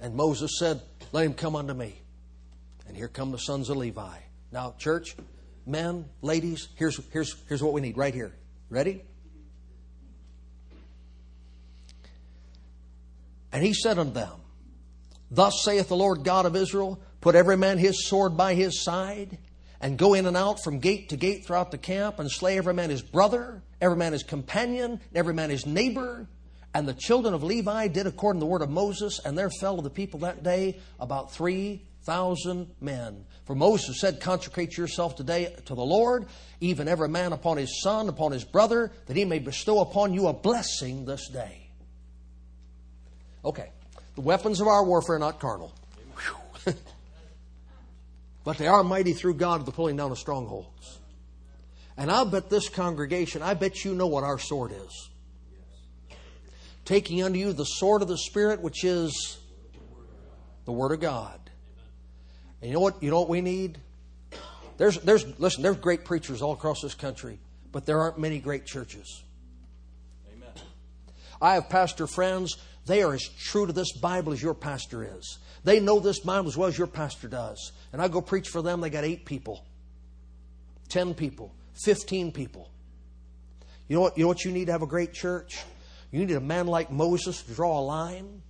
And 0.00 0.14
Moses 0.14 0.58
said, 0.58 0.82
let 1.14 1.24
him 1.24 1.32
come 1.32 1.54
unto 1.54 1.72
me. 1.72 1.94
And 2.88 2.96
here 2.96 3.06
come 3.06 3.30
the 3.30 3.38
sons 3.38 3.70
of 3.70 3.76
Levi. 3.76 4.18
Now, 4.50 4.74
church, 4.76 5.14
men, 5.64 6.06
ladies, 6.22 6.68
here's, 6.74 7.00
here's, 7.12 7.36
here's 7.48 7.62
what 7.62 7.72
we 7.72 7.80
need 7.80 7.96
right 7.96 8.12
here. 8.12 8.34
Ready? 8.68 9.00
And 13.52 13.62
he 13.62 13.72
said 13.72 13.96
unto 13.96 14.12
them, 14.12 14.40
Thus 15.30 15.62
saith 15.62 15.86
the 15.86 15.94
Lord 15.94 16.24
God 16.24 16.46
of 16.46 16.56
Israel, 16.56 17.00
Put 17.20 17.36
every 17.36 17.56
man 17.56 17.78
his 17.78 18.08
sword 18.08 18.36
by 18.36 18.54
his 18.54 18.82
side, 18.82 19.38
and 19.80 19.96
go 19.96 20.14
in 20.14 20.26
and 20.26 20.36
out 20.36 20.64
from 20.64 20.80
gate 20.80 21.10
to 21.10 21.16
gate 21.16 21.46
throughout 21.46 21.70
the 21.70 21.78
camp, 21.78 22.18
and 22.18 22.28
slay 22.28 22.58
every 22.58 22.74
man 22.74 22.90
his 22.90 23.02
brother, 23.02 23.62
every 23.80 23.96
man 23.96 24.12
his 24.12 24.24
companion, 24.24 25.00
every 25.14 25.32
man 25.32 25.48
his 25.48 25.64
neighbor, 25.64 26.26
and 26.74 26.88
the 26.88 26.94
children 26.94 27.32
of 27.32 27.44
Levi 27.44 27.86
did 27.86 28.08
according 28.08 28.40
to 28.40 28.44
the 28.44 28.50
word 28.50 28.62
of 28.62 28.68
Moses, 28.68 29.20
and 29.24 29.38
there 29.38 29.48
fell 29.48 29.78
of 29.78 29.84
the 29.84 29.90
people 29.90 30.20
that 30.20 30.42
day 30.42 30.80
about 30.98 31.32
3,000 31.32 32.74
men. 32.80 33.24
For 33.44 33.54
Moses 33.54 34.00
said, 34.00 34.20
Consecrate 34.20 34.76
yourself 34.76 35.14
today 35.14 35.54
to 35.66 35.74
the 35.76 35.84
Lord, 35.84 36.26
even 36.60 36.88
every 36.88 37.08
man 37.08 37.32
upon 37.32 37.58
his 37.58 37.80
son, 37.80 38.08
upon 38.08 38.32
his 38.32 38.44
brother, 38.44 38.90
that 39.06 39.16
he 39.16 39.24
may 39.24 39.38
bestow 39.38 39.78
upon 39.78 40.12
you 40.12 40.26
a 40.26 40.32
blessing 40.32 41.04
this 41.04 41.28
day. 41.28 41.68
Okay. 43.44 43.70
The 44.16 44.22
weapons 44.22 44.60
of 44.60 44.66
our 44.66 44.84
warfare 44.84 45.16
are 45.16 45.20
not 45.20 45.38
carnal. 45.38 45.72
but 48.44 48.58
they 48.58 48.66
are 48.66 48.82
mighty 48.82 49.12
through 49.12 49.34
God 49.34 49.58
to 49.58 49.64
the 49.64 49.72
pulling 49.72 49.96
down 49.96 50.10
of 50.10 50.18
strongholds. 50.18 50.98
And 51.96 52.10
I'll 52.10 52.24
bet 52.24 52.50
this 52.50 52.68
congregation, 52.68 53.42
I 53.42 53.54
bet 53.54 53.84
you 53.84 53.94
know 53.94 54.08
what 54.08 54.24
our 54.24 54.40
sword 54.40 54.72
is. 54.72 55.10
Taking 56.84 57.22
unto 57.22 57.38
you 57.38 57.52
the 57.52 57.64
sword 57.64 58.02
of 58.02 58.08
the 58.08 58.18
Spirit, 58.18 58.60
which 58.60 58.84
is 58.84 59.38
the 60.64 60.72
Word 60.72 60.92
of 60.92 61.00
God. 61.00 61.38
And 62.60 62.70
you 62.70 62.74
know 62.74 62.80
what? 62.80 63.02
You 63.02 63.10
know 63.10 63.20
what 63.20 63.28
we 63.28 63.40
need? 63.40 63.78
There's, 64.76 64.98
there's, 65.00 65.38
listen, 65.38 65.62
there's 65.62 65.76
great 65.76 66.04
preachers 66.04 66.42
all 66.42 66.52
across 66.52 66.80
this 66.82 66.94
country, 66.94 67.38
but 67.70 67.86
there 67.86 68.00
aren't 68.00 68.18
many 68.18 68.38
great 68.40 68.66
churches. 68.66 69.22
Amen. 70.32 70.48
I 71.40 71.54
have 71.54 71.68
pastor 71.68 72.06
friends, 72.06 72.56
they 72.86 73.02
are 73.02 73.14
as 73.14 73.22
true 73.22 73.66
to 73.66 73.72
this 73.72 73.92
Bible 73.92 74.32
as 74.32 74.42
your 74.42 74.54
pastor 74.54 75.04
is. 75.16 75.38
They 75.62 75.80
know 75.80 76.00
this 76.00 76.20
Bible 76.20 76.48
as 76.48 76.56
well 76.56 76.68
as 76.68 76.76
your 76.76 76.86
pastor 76.86 77.28
does. 77.28 77.72
And 77.92 78.02
I 78.02 78.08
go 78.08 78.20
preach 78.20 78.48
for 78.48 78.62
them, 78.62 78.80
they 78.80 78.90
got 78.90 79.04
eight 79.04 79.24
people, 79.24 79.64
10 80.88 81.14
people, 81.14 81.54
15 81.84 82.32
people. 82.32 82.68
You 83.88 83.96
know 83.96 84.02
what, 84.02 84.18
you 84.18 84.24
know 84.24 84.28
what 84.28 84.44
you 84.44 84.50
need 84.50 84.66
to 84.66 84.72
have 84.72 84.82
a 84.82 84.86
great 84.86 85.12
church? 85.12 85.62
You 86.14 86.24
need 86.24 86.36
a 86.36 86.40
man 86.40 86.68
like 86.68 86.92
Moses 86.92 87.42
to 87.42 87.54
draw 87.54 87.80
a 87.80 87.82
line 87.82 88.40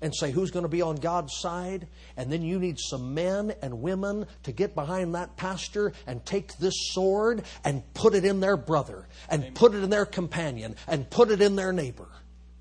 and 0.00 0.12
say 0.12 0.32
who's 0.32 0.50
going 0.50 0.64
to 0.64 0.68
be 0.68 0.82
on 0.82 0.96
God's 0.96 1.32
side. 1.38 1.86
And 2.16 2.32
then 2.32 2.42
you 2.42 2.58
need 2.58 2.80
some 2.80 3.14
men 3.14 3.54
and 3.62 3.80
women 3.80 4.26
to 4.42 4.50
get 4.50 4.74
behind 4.74 5.14
that 5.14 5.36
pastor 5.36 5.92
and 6.08 6.26
take 6.26 6.58
this 6.58 6.74
sword 6.92 7.44
and 7.64 7.84
put 7.94 8.16
it 8.16 8.24
in 8.24 8.40
their 8.40 8.56
brother 8.56 9.06
and 9.28 9.42
Amen. 9.42 9.54
put 9.54 9.72
it 9.72 9.84
in 9.84 9.90
their 9.90 10.04
companion 10.04 10.74
and 10.88 11.08
put 11.08 11.30
it 11.30 11.40
in 11.40 11.54
their 11.54 11.72
neighbor. 11.72 12.08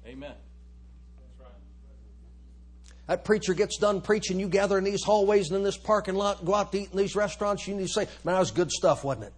Amen. 0.05 0.35
That 3.07 3.25
preacher 3.25 3.55
gets 3.55 3.79
done 3.79 4.01
preaching, 4.01 4.39
you 4.39 4.47
gather 4.47 4.77
in 4.77 4.83
these 4.83 5.03
hallways 5.03 5.47
and 5.47 5.57
in 5.57 5.63
this 5.63 5.75
parking 5.75 6.13
lot, 6.13 6.45
go 6.45 6.53
out 6.53 6.71
to 6.73 6.81
eat 6.81 6.91
in 6.91 6.97
these 6.99 7.15
restaurants, 7.15 7.67
you 7.67 7.73
need 7.73 7.87
to 7.87 7.91
say, 7.91 8.05
Man, 8.23 8.35
that 8.35 8.39
was 8.39 8.51
good 8.51 8.69
stuff, 8.69 9.03
wasn't 9.03 9.25
it? 9.25 9.33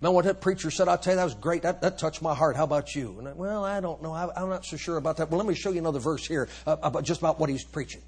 Man, 0.00 0.12
what 0.12 0.26
that 0.26 0.40
preacher 0.40 0.70
said, 0.70 0.86
I'll 0.86 0.96
tell 0.96 1.14
you, 1.14 1.16
that 1.16 1.24
was 1.24 1.34
great. 1.34 1.62
That, 1.62 1.80
that 1.80 1.98
touched 1.98 2.22
my 2.22 2.34
heart. 2.34 2.54
How 2.56 2.64
about 2.64 2.94
you? 2.94 3.16
And 3.18 3.28
I, 3.28 3.32
well, 3.32 3.64
I 3.64 3.80
don't 3.80 4.00
know. 4.00 4.12
I, 4.12 4.30
am 4.40 4.48
not 4.48 4.64
so 4.64 4.76
sure 4.76 4.96
about 4.96 5.16
that. 5.16 5.28
Well, 5.28 5.38
let 5.38 5.46
me 5.48 5.54
show 5.54 5.70
you 5.70 5.78
another 5.78 5.98
verse 5.98 6.24
here 6.24 6.48
uh, 6.66 6.76
about 6.82 7.02
just 7.02 7.20
about 7.20 7.40
what 7.40 7.50
he's 7.50 7.64
preaching. 7.64 8.02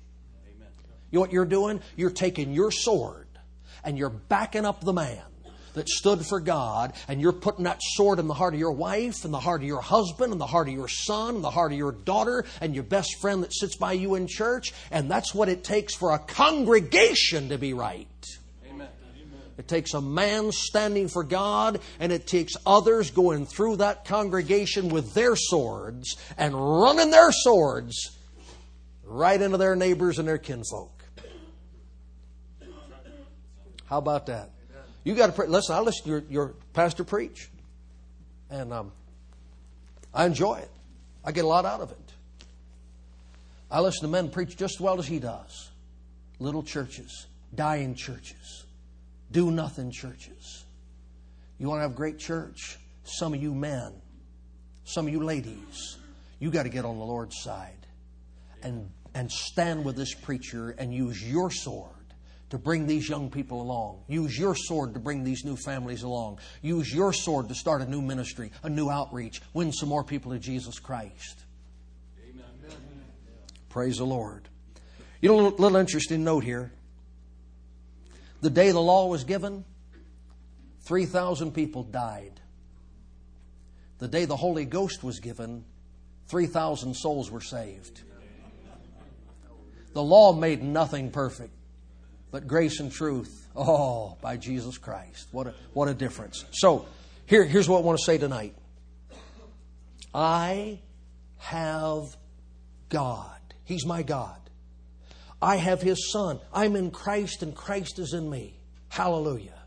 Amen. 0.46 0.68
You 1.10 1.16
know 1.16 1.20
what 1.20 1.32
you're 1.32 1.44
doing? 1.44 1.80
You're 1.96 2.10
taking 2.10 2.52
your 2.52 2.70
sword 2.70 3.26
and 3.82 3.98
you're 3.98 4.10
backing 4.10 4.64
up 4.64 4.82
the 4.82 4.92
man 4.92 5.22
that 5.74 5.88
stood 5.88 6.26
for 6.26 6.40
God, 6.40 6.94
and 7.06 7.20
you're 7.20 7.32
putting 7.32 7.64
that 7.64 7.78
sword 7.80 8.18
in 8.18 8.26
the 8.26 8.34
heart 8.34 8.54
of 8.54 8.60
your 8.60 8.72
wife, 8.72 9.24
and 9.24 9.32
the 9.32 9.38
heart 9.38 9.62
of 9.62 9.68
your 9.68 9.80
husband, 9.80 10.32
and 10.32 10.40
the 10.40 10.46
heart 10.46 10.66
of 10.66 10.74
your 10.74 10.88
son, 10.88 11.36
and 11.36 11.44
the 11.44 11.50
heart 11.50 11.70
of 11.70 11.78
your 11.78 11.92
daughter, 11.92 12.44
and 12.60 12.74
your 12.74 12.82
best 12.82 13.20
friend 13.20 13.44
that 13.44 13.54
sits 13.54 13.76
by 13.76 13.92
you 13.92 14.16
in 14.16 14.26
church, 14.26 14.72
and 14.90 15.08
that's 15.08 15.32
what 15.32 15.48
it 15.48 15.62
takes 15.62 15.94
for 15.94 16.12
a 16.12 16.18
congregation 16.18 17.50
to 17.50 17.58
be 17.58 17.72
right. 17.72 18.08
It 19.58 19.68
takes 19.68 19.94
a 19.94 20.00
man 20.00 20.52
standing 20.52 21.08
for 21.08 21.22
God, 21.22 21.80
and 21.98 22.12
it 22.12 22.26
takes 22.26 22.54
others 22.64 23.10
going 23.10 23.46
through 23.46 23.76
that 23.76 24.04
congregation 24.04 24.88
with 24.88 25.12
their 25.14 25.36
swords 25.36 26.16
and 26.38 26.54
running 26.54 27.10
their 27.10 27.30
swords 27.30 28.16
right 29.04 29.40
into 29.40 29.58
their 29.58 29.76
neighbors 29.76 30.18
and 30.18 30.26
their 30.26 30.38
kinfolk. 30.38 31.04
How 33.84 33.98
about 33.98 34.26
that? 34.26 34.50
You 35.02 35.14
got 35.14 35.26
to 35.26 35.32
pre- 35.32 35.46
listen. 35.46 35.74
I 35.74 35.80
listen 35.80 36.04
to 36.04 36.10
your, 36.10 36.22
your 36.30 36.54
pastor 36.72 37.04
preach, 37.04 37.50
and 38.48 38.72
um, 38.72 38.92
I 40.14 40.26
enjoy 40.26 40.56
it. 40.58 40.70
I 41.24 41.32
get 41.32 41.44
a 41.44 41.48
lot 41.48 41.64
out 41.64 41.80
of 41.80 41.90
it. 41.90 41.98
I 43.70 43.80
listen 43.80 44.02
to 44.02 44.08
men 44.08 44.30
preach 44.30 44.56
just 44.56 44.76
as 44.76 44.80
well 44.80 44.98
as 44.98 45.06
he 45.06 45.18
does. 45.18 45.70
Little 46.38 46.62
churches, 46.62 47.26
dying 47.54 47.94
churches 47.94 48.64
do 49.30 49.50
nothing 49.50 49.90
churches. 49.90 50.64
You 51.58 51.68
want 51.68 51.78
to 51.78 51.82
have 51.82 51.94
great 51.94 52.18
church? 52.18 52.78
Some 53.04 53.34
of 53.34 53.42
you 53.42 53.54
men, 53.54 53.92
some 54.84 55.06
of 55.06 55.12
you 55.12 55.22
ladies, 55.22 55.98
you 56.38 56.50
got 56.50 56.64
to 56.64 56.68
get 56.68 56.84
on 56.84 56.98
the 56.98 57.04
Lord's 57.04 57.40
side 57.42 57.86
and, 58.62 58.90
and 59.14 59.30
stand 59.30 59.84
with 59.84 59.96
this 59.96 60.14
preacher 60.14 60.70
and 60.78 60.94
use 60.94 61.22
your 61.22 61.50
sword 61.50 61.94
to 62.50 62.58
bring 62.58 62.86
these 62.86 63.08
young 63.08 63.30
people 63.30 63.62
along. 63.62 64.02
Use 64.08 64.36
your 64.38 64.54
sword 64.54 64.94
to 64.94 65.00
bring 65.00 65.22
these 65.22 65.44
new 65.44 65.56
families 65.56 66.02
along. 66.02 66.38
Use 66.62 66.92
your 66.92 67.12
sword 67.12 67.48
to 67.48 67.54
start 67.54 67.80
a 67.80 67.86
new 67.86 68.02
ministry, 68.02 68.50
a 68.62 68.68
new 68.68 68.90
outreach, 68.90 69.40
win 69.54 69.72
some 69.72 69.88
more 69.88 70.02
people 70.02 70.32
to 70.32 70.38
Jesus 70.38 70.78
Christ. 70.78 71.44
Amen. 72.28 72.44
Praise 73.68 73.98
the 73.98 74.04
Lord. 74.04 74.48
You 75.20 75.28
know, 75.28 75.34
a 75.34 75.36
little, 75.36 75.58
little 75.58 75.76
interesting 75.76 76.24
note 76.24 76.42
here. 76.42 76.72
The 78.40 78.50
day 78.50 78.70
the 78.70 78.80
law 78.80 79.06
was 79.06 79.24
given, 79.24 79.64
3,000 80.82 81.52
people 81.52 81.82
died. 81.82 82.40
The 83.98 84.08
day 84.08 84.24
the 84.24 84.36
Holy 84.36 84.64
Ghost 84.64 85.04
was 85.04 85.20
given, 85.20 85.64
3,000 86.28 86.94
souls 86.94 87.30
were 87.30 87.42
saved. 87.42 88.02
The 89.92 90.02
law 90.02 90.32
made 90.32 90.62
nothing 90.62 91.10
perfect, 91.10 91.52
but 92.30 92.46
grace 92.46 92.80
and 92.80 92.90
truth, 92.90 93.48
oh, 93.56 94.16
by 94.22 94.36
Jesus 94.36 94.78
Christ. 94.78 95.28
What 95.32 95.48
a, 95.48 95.54
what 95.74 95.88
a 95.88 95.94
difference. 95.94 96.44
So, 96.52 96.86
here, 97.26 97.44
here's 97.44 97.68
what 97.68 97.78
I 97.78 97.80
want 97.82 97.98
to 97.98 98.04
say 98.04 98.16
tonight 98.16 98.54
I 100.14 100.80
have 101.38 102.16
God. 102.88 103.40
He's 103.64 103.84
my 103.84 104.02
God. 104.02 104.39
I 105.42 105.56
have 105.56 105.80
His 105.80 106.10
Son. 106.12 106.40
I'm 106.52 106.76
in 106.76 106.90
Christ 106.90 107.42
and 107.42 107.54
Christ 107.54 107.98
is 107.98 108.12
in 108.12 108.28
me. 108.28 108.58
Hallelujah. 108.88 109.58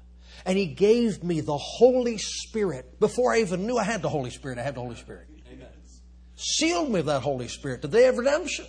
And 0.45 0.57
He 0.57 0.67
gave 0.67 1.23
me 1.23 1.41
the 1.41 1.57
Holy 1.57 2.17
Spirit. 2.17 2.99
Before 2.99 3.33
I 3.33 3.39
even 3.39 3.65
knew 3.65 3.77
I 3.77 3.83
had 3.83 4.01
the 4.01 4.09
Holy 4.09 4.29
Spirit, 4.29 4.57
I 4.59 4.63
had 4.63 4.75
the 4.75 4.81
Holy 4.81 4.95
Spirit. 4.95 5.27
Amen. 5.51 5.67
Sealed 6.35 6.89
me 6.89 6.95
with 6.95 7.05
that 7.07 7.21
Holy 7.21 7.47
Spirit, 7.47 7.81
the 7.81 7.87
day 7.87 8.07
of 8.07 8.17
redemption. 8.17 8.65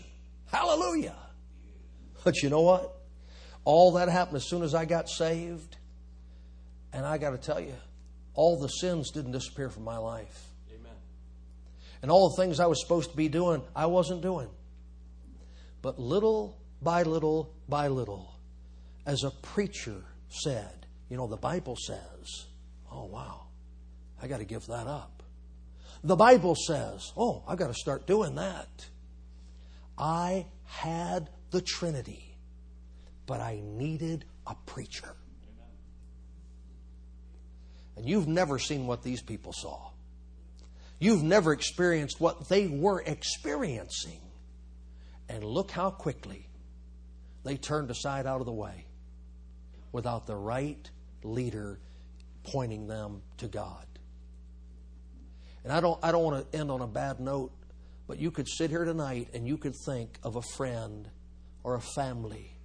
Hallelujah. 0.46 1.16
But 2.22 2.42
you 2.42 2.48
know 2.48 2.62
what? 2.62 2.94
All 3.64 3.92
that 3.92 4.08
happened 4.08 4.36
as 4.36 4.44
soon 4.44 4.62
as 4.62 4.74
I 4.74 4.84
got 4.84 5.08
saved. 5.08 5.76
And 6.92 7.04
I 7.04 7.18
got 7.18 7.30
to 7.30 7.38
tell 7.38 7.60
you, 7.60 7.74
all 8.34 8.58
the 8.60 8.68
sins 8.68 9.10
didn't 9.10 9.32
disappear 9.32 9.68
from 9.68 9.84
my 9.84 9.98
life. 9.98 10.46
Amen. 10.70 10.92
And 12.02 12.10
all 12.10 12.30
the 12.30 12.42
things 12.42 12.60
I 12.60 12.66
was 12.66 12.80
supposed 12.80 13.10
to 13.10 13.16
be 13.16 13.28
doing, 13.28 13.62
I 13.74 13.86
wasn't 13.86 14.22
doing. 14.22 14.48
But 15.82 15.98
little 15.98 16.56
by 16.84 17.02
little 17.02 17.52
by 17.68 17.88
little. 17.88 18.34
As 19.06 19.24
a 19.24 19.30
preacher 19.30 20.04
said, 20.28 20.86
you 21.08 21.16
know, 21.16 21.26
the 21.26 21.36
Bible 21.36 21.76
says, 21.76 22.46
oh, 22.92 23.06
wow, 23.06 23.46
I 24.22 24.28
got 24.28 24.38
to 24.38 24.44
give 24.44 24.66
that 24.66 24.86
up. 24.86 25.22
The 26.02 26.16
Bible 26.16 26.54
says, 26.54 27.12
oh, 27.16 27.42
I 27.48 27.56
got 27.56 27.68
to 27.68 27.74
start 27.74 28.06
doing 28.06 28.34
that. 28.36 28.86
I 29.96 30.46
had 30.64 31.30
the 31.50 31.60
Trinity, 31.60 32.36
but 33.26 33.40
I 33.40 33.60
needed 33.62 34.24
a 34.46 34.54
preacher. 34.66 35.14
And 37.96 38.06
you've 38.06 38.28
never 38.28 38.58
seen 38.58 38.86
what 38.86 39.02
these 39.02 39.22
people 39.22 39.52
saw. 39.52 39.90
You've 40.98 41.22
never 41.22 41.52
experienced 41.52 42.20
what 42.20 42.48
they 42.48 42.66
were 42.66 43.02
experiencing. 43.02 44.20
And 45.28 45.44
look 45.44 45.70
how 45.70 45.90
quickly 45.90 46.48
they 47.44 47.56
turned 47.56 47.90
aside 47.90 48.26
out 48.26 48.40
of 48.40 48.46
the 48.46 48.52
way 48.52 48.86
without 49.92 50.26
the 50.26 50.36
right 50.36 50.90
leader 51.22 51.78
pointing 52.42 52.86
them 52.86 53.22
to 53.38 53.46
God. 53.46 53.86
And 55.62 55.72
I 55.72 55.80
don't, 55.80 55.98
I 56.02 56.12
don't 56.12 56.24
want 56.24 56.50
to 56.50 56.58
end 56.58 56.70
on 56.70 56.82
a 56.82 56.86
bad 56.86 57.20
note, 57.20 57.52
but 58.06 58.18
you 58.18 58.30
could 58.30 58.48
sit 58.48 58.70
here 58.70 58.84
tonight 58.84 59.28
and 59.32 59.46
you 59.46 59.56
could 59.56 59.74
think 59.86 60.18
of 60.22 60.36
a 60.36 60.42
friend 60.42 61.08
or 61.62 61.76
a 61.76 61.80
family 61.80 62.58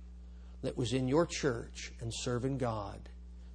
that 0.62 0.78
was 0.78 0.92
in 0.92 1.08
your 1.08 1.26
church 1.26 1.94
and 2.02 2.14
serving 2.14 2.58
God 2.58 3.00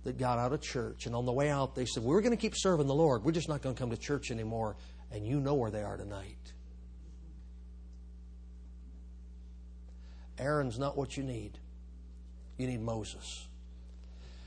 that 0.05 0.19
got 0.19 0.39
out 0.39 0.53
of 0.53 0.63
church. 0.63 1.07
And 1.07 1.15
on 1.15 1.27
the 1.27 1.33
way 1.33 1.51
out, 1.51 1.75
they 1.75 1.85
said, 1.85 2.03
We're 2.03 2.23
going 2.23 2.33
to 2.33 2.41
keep 2.41 2.55
serving 2.57 2.87
the 2.87 2.95
Lord. 2.95 3.25
We're 3.25 3.33
just 3.33 3.49
not 3.49 3.61
going 3.61 3.75
to 3.75 3.79
come 3.79 3.91
to 3.91 3.97
church 3.97 4.31
anymore. 4.31 4.77
And 5.13 5.27
you 5.27 5.41
know 5.41 5.55
where 5.55 5.71
they 5.71 5.83
are 5.83 5.97
tonight. 5.97 6.53
Aaron's 10.39 10.79
not 10.79 10.97
what 10.97 11.17
you 11.17 11.23
need. 11.23 11.59
You 12.59 12.67
need 12.67 12.81
Moses. 12.81 13.47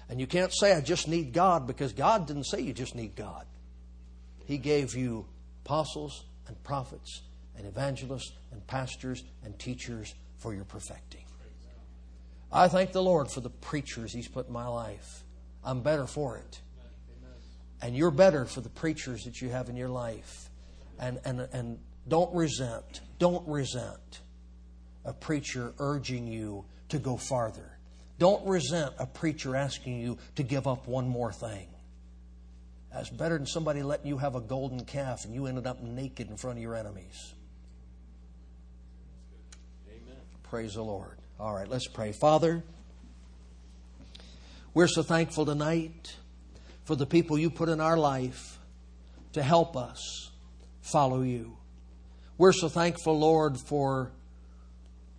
And 0.09 0.19
you 0.19 0.27
can't 0.27 0.53
say, 0.53 0.73
I 0.73 0.81
just 0.81 1.07
need 1.07 1.33
God, 1.33 1.67
because 1.67 1.93
God 1.93 2.27
didn't 2.27 2.45
say 2.45 2.61
you 2.61 2.73
just 2.73 2.95
need 2.95 3.15
God. 3.15 3.45
He 4.45 4.57
gave 4.57 4.95
you 4.95 5.25
apostles 5.65 6.23
and 6.47 6.61
prophets 6.63 7.21
and 7.57 7.67
evangelists 7.67 8.31
and 8.51 8.65
pastors 8.67 9.23
and 9.43 9.57
teachers 9.59 10.15
for 10.37 10.53
your 10.53 10.63
perfecting. 10.63 11.23
I 12.49 12.69
thank 12.69 12.93
the 12.93 13.03
Lord 13.03 13.29
for 13.29 13.41
the 13.41 13.49
preachers 13.49 14.13
He's 14.13 14.29
put 14.29 14.47
in 14.47 14.53
my 14.53 14.67
life. 14.67 15.23
I'm 15.65 15.81
better 15.81 16.07
for 16.07 16.37
it. 16.37 16.61
And 17.81 17.95
you're 17.95 18.11
better 18.11 18.45
for 18.45 18.61
the 18.61 18.69
preachers 18.69 19.25
that 19.25 19.41
you 19.41 19.49
have 19.49 19.67
in 19.67 19.75
your 19.75 19.89
life. 19.89 20.49
And, 20.99 21.19
and, 21.25 21.41
and 21.51 21.79
don't 22.07 22.33
resent. 22.33 23.01
Don't 23.19 23.45
resent 23.47 24.21
preacher 25.13 25.73
urging 25.79 26.27
you 26.27 26.65
to 26.89 26.99
go 26.99 27.17
farther. 27.17 27.77
Don't 28.19 28.45
resent 28.47 28.93
a 28.97 29.05
preacher 29.05 29.55
asking 29.55 29.99
you 29.99 30.17
to 30.35 30.43
give 30.43 30.67
up 30.67 30.87
one 30.87 31.07
more 31.07 31.31
thing. 31.31 31.67
That's 32.91 33.09
better 33.09 33.37
than 33.37 33.45
somebody 33.45 33.83
letting 33.83 34.07
you 34.07 34.17
have 34.17 34.35
a 34.35 34.41
golden 34.41 34.83
calf 34.85 35.25
and 35.25 35.33
you 35.35 35.45
ended 35.45 35.67
up 35.67 35.81
naked 35.81 36.29
in 36.29 36.37
front 36.37 36.57
of 36.57 36.63
your 36.63 36.75
enemies. 36.75 37.33
Amen. 39.87 40.17
Praise 40.43 40.73
the 40.73 40.81
Lord. 40.81 41.17
All 41.39 41.53
right, 41.53 41.67
let's 41.67 41.87
pray. 41.87 42.11
Father, 42.11 42.63
we're 44.73 44.87
so 44.87 45.03
thankful 45.03 45.45
tonight 45.45 46.15
for 46.85 46.95
the 46.95 47.05
people 47.05 47.37
you 47.37 47.49
put 47.49 47.69
in 47.69 47.79
our 47.79 47.97
life 47.97 48.57
to 49.33 49.43
help 49.43 49.77
us 49.77 50.31
follow 50.81 51.21
you. 51.21 51.57
We're 52.37 52.53
so 52.53 52.69
thankful, 52.69 53.19
Lord, 53.19 53.57
for 53.59 54.11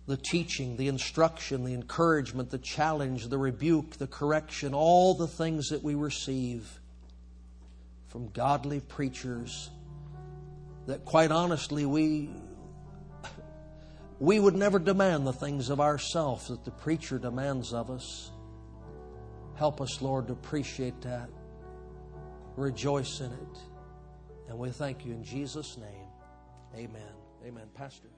the 0.09 0.17
teaching, 0.17 0.75
the 0.75 0.87
instruction, 0.87 1.63
the 1.63 1.75
encouragement, 1.75 2.49
the 2.49 2.57
challenge, 2.57 3.27
the 3.27 3.37
rebuke, 3.37 3.91
the 3.97 4.07
correction, 4.07 4.73
all 4.73 5.13
the 5.13 5.27
things 5.27 5.69
that 5.69 5.83
we 5.83 5.93
receive 5.93 6.79
from 8.07 8.27
godly 8.29 8.79
preachers 8.79 9.69
that 10.87 11.05
quite 11.05 11.31
honestly 11.31 11.85
we 11.85 12.31
we 14.19 14.39
would 14.39 14.55
never 14.55 14.79
demand 14.79 15.27
the 15.27 15.33
things 15.33 15.69
of 15.69 15.79
ourselves 15.79 16.47
that 16.47 16.65
the 16.65 16.71
preacher 16.71 17.19
demands 17.19 17.71
of 17.71 17.91
us. 17.91 18.31
Help 19.55 19.79
us, 19.79 20.01
Lord, 20.01 20.27
to 20.27 20.33
appreciate 20.33 20.99
that. 21.01 21.29
Rejoice 22.55 23.19
in 23.19 23.31
it. 23.31 23.57
And 24.49 24.57
we 24.57 24.71
thank 24.71 25.05
you 25.05 25.13
in 25.13 25.23
Jesus' 25.23 25.77
name. 25.77 26.07
Amen. 26.75 27.13
Amen. 27.45 27.67
Pastor. 27.75 28.09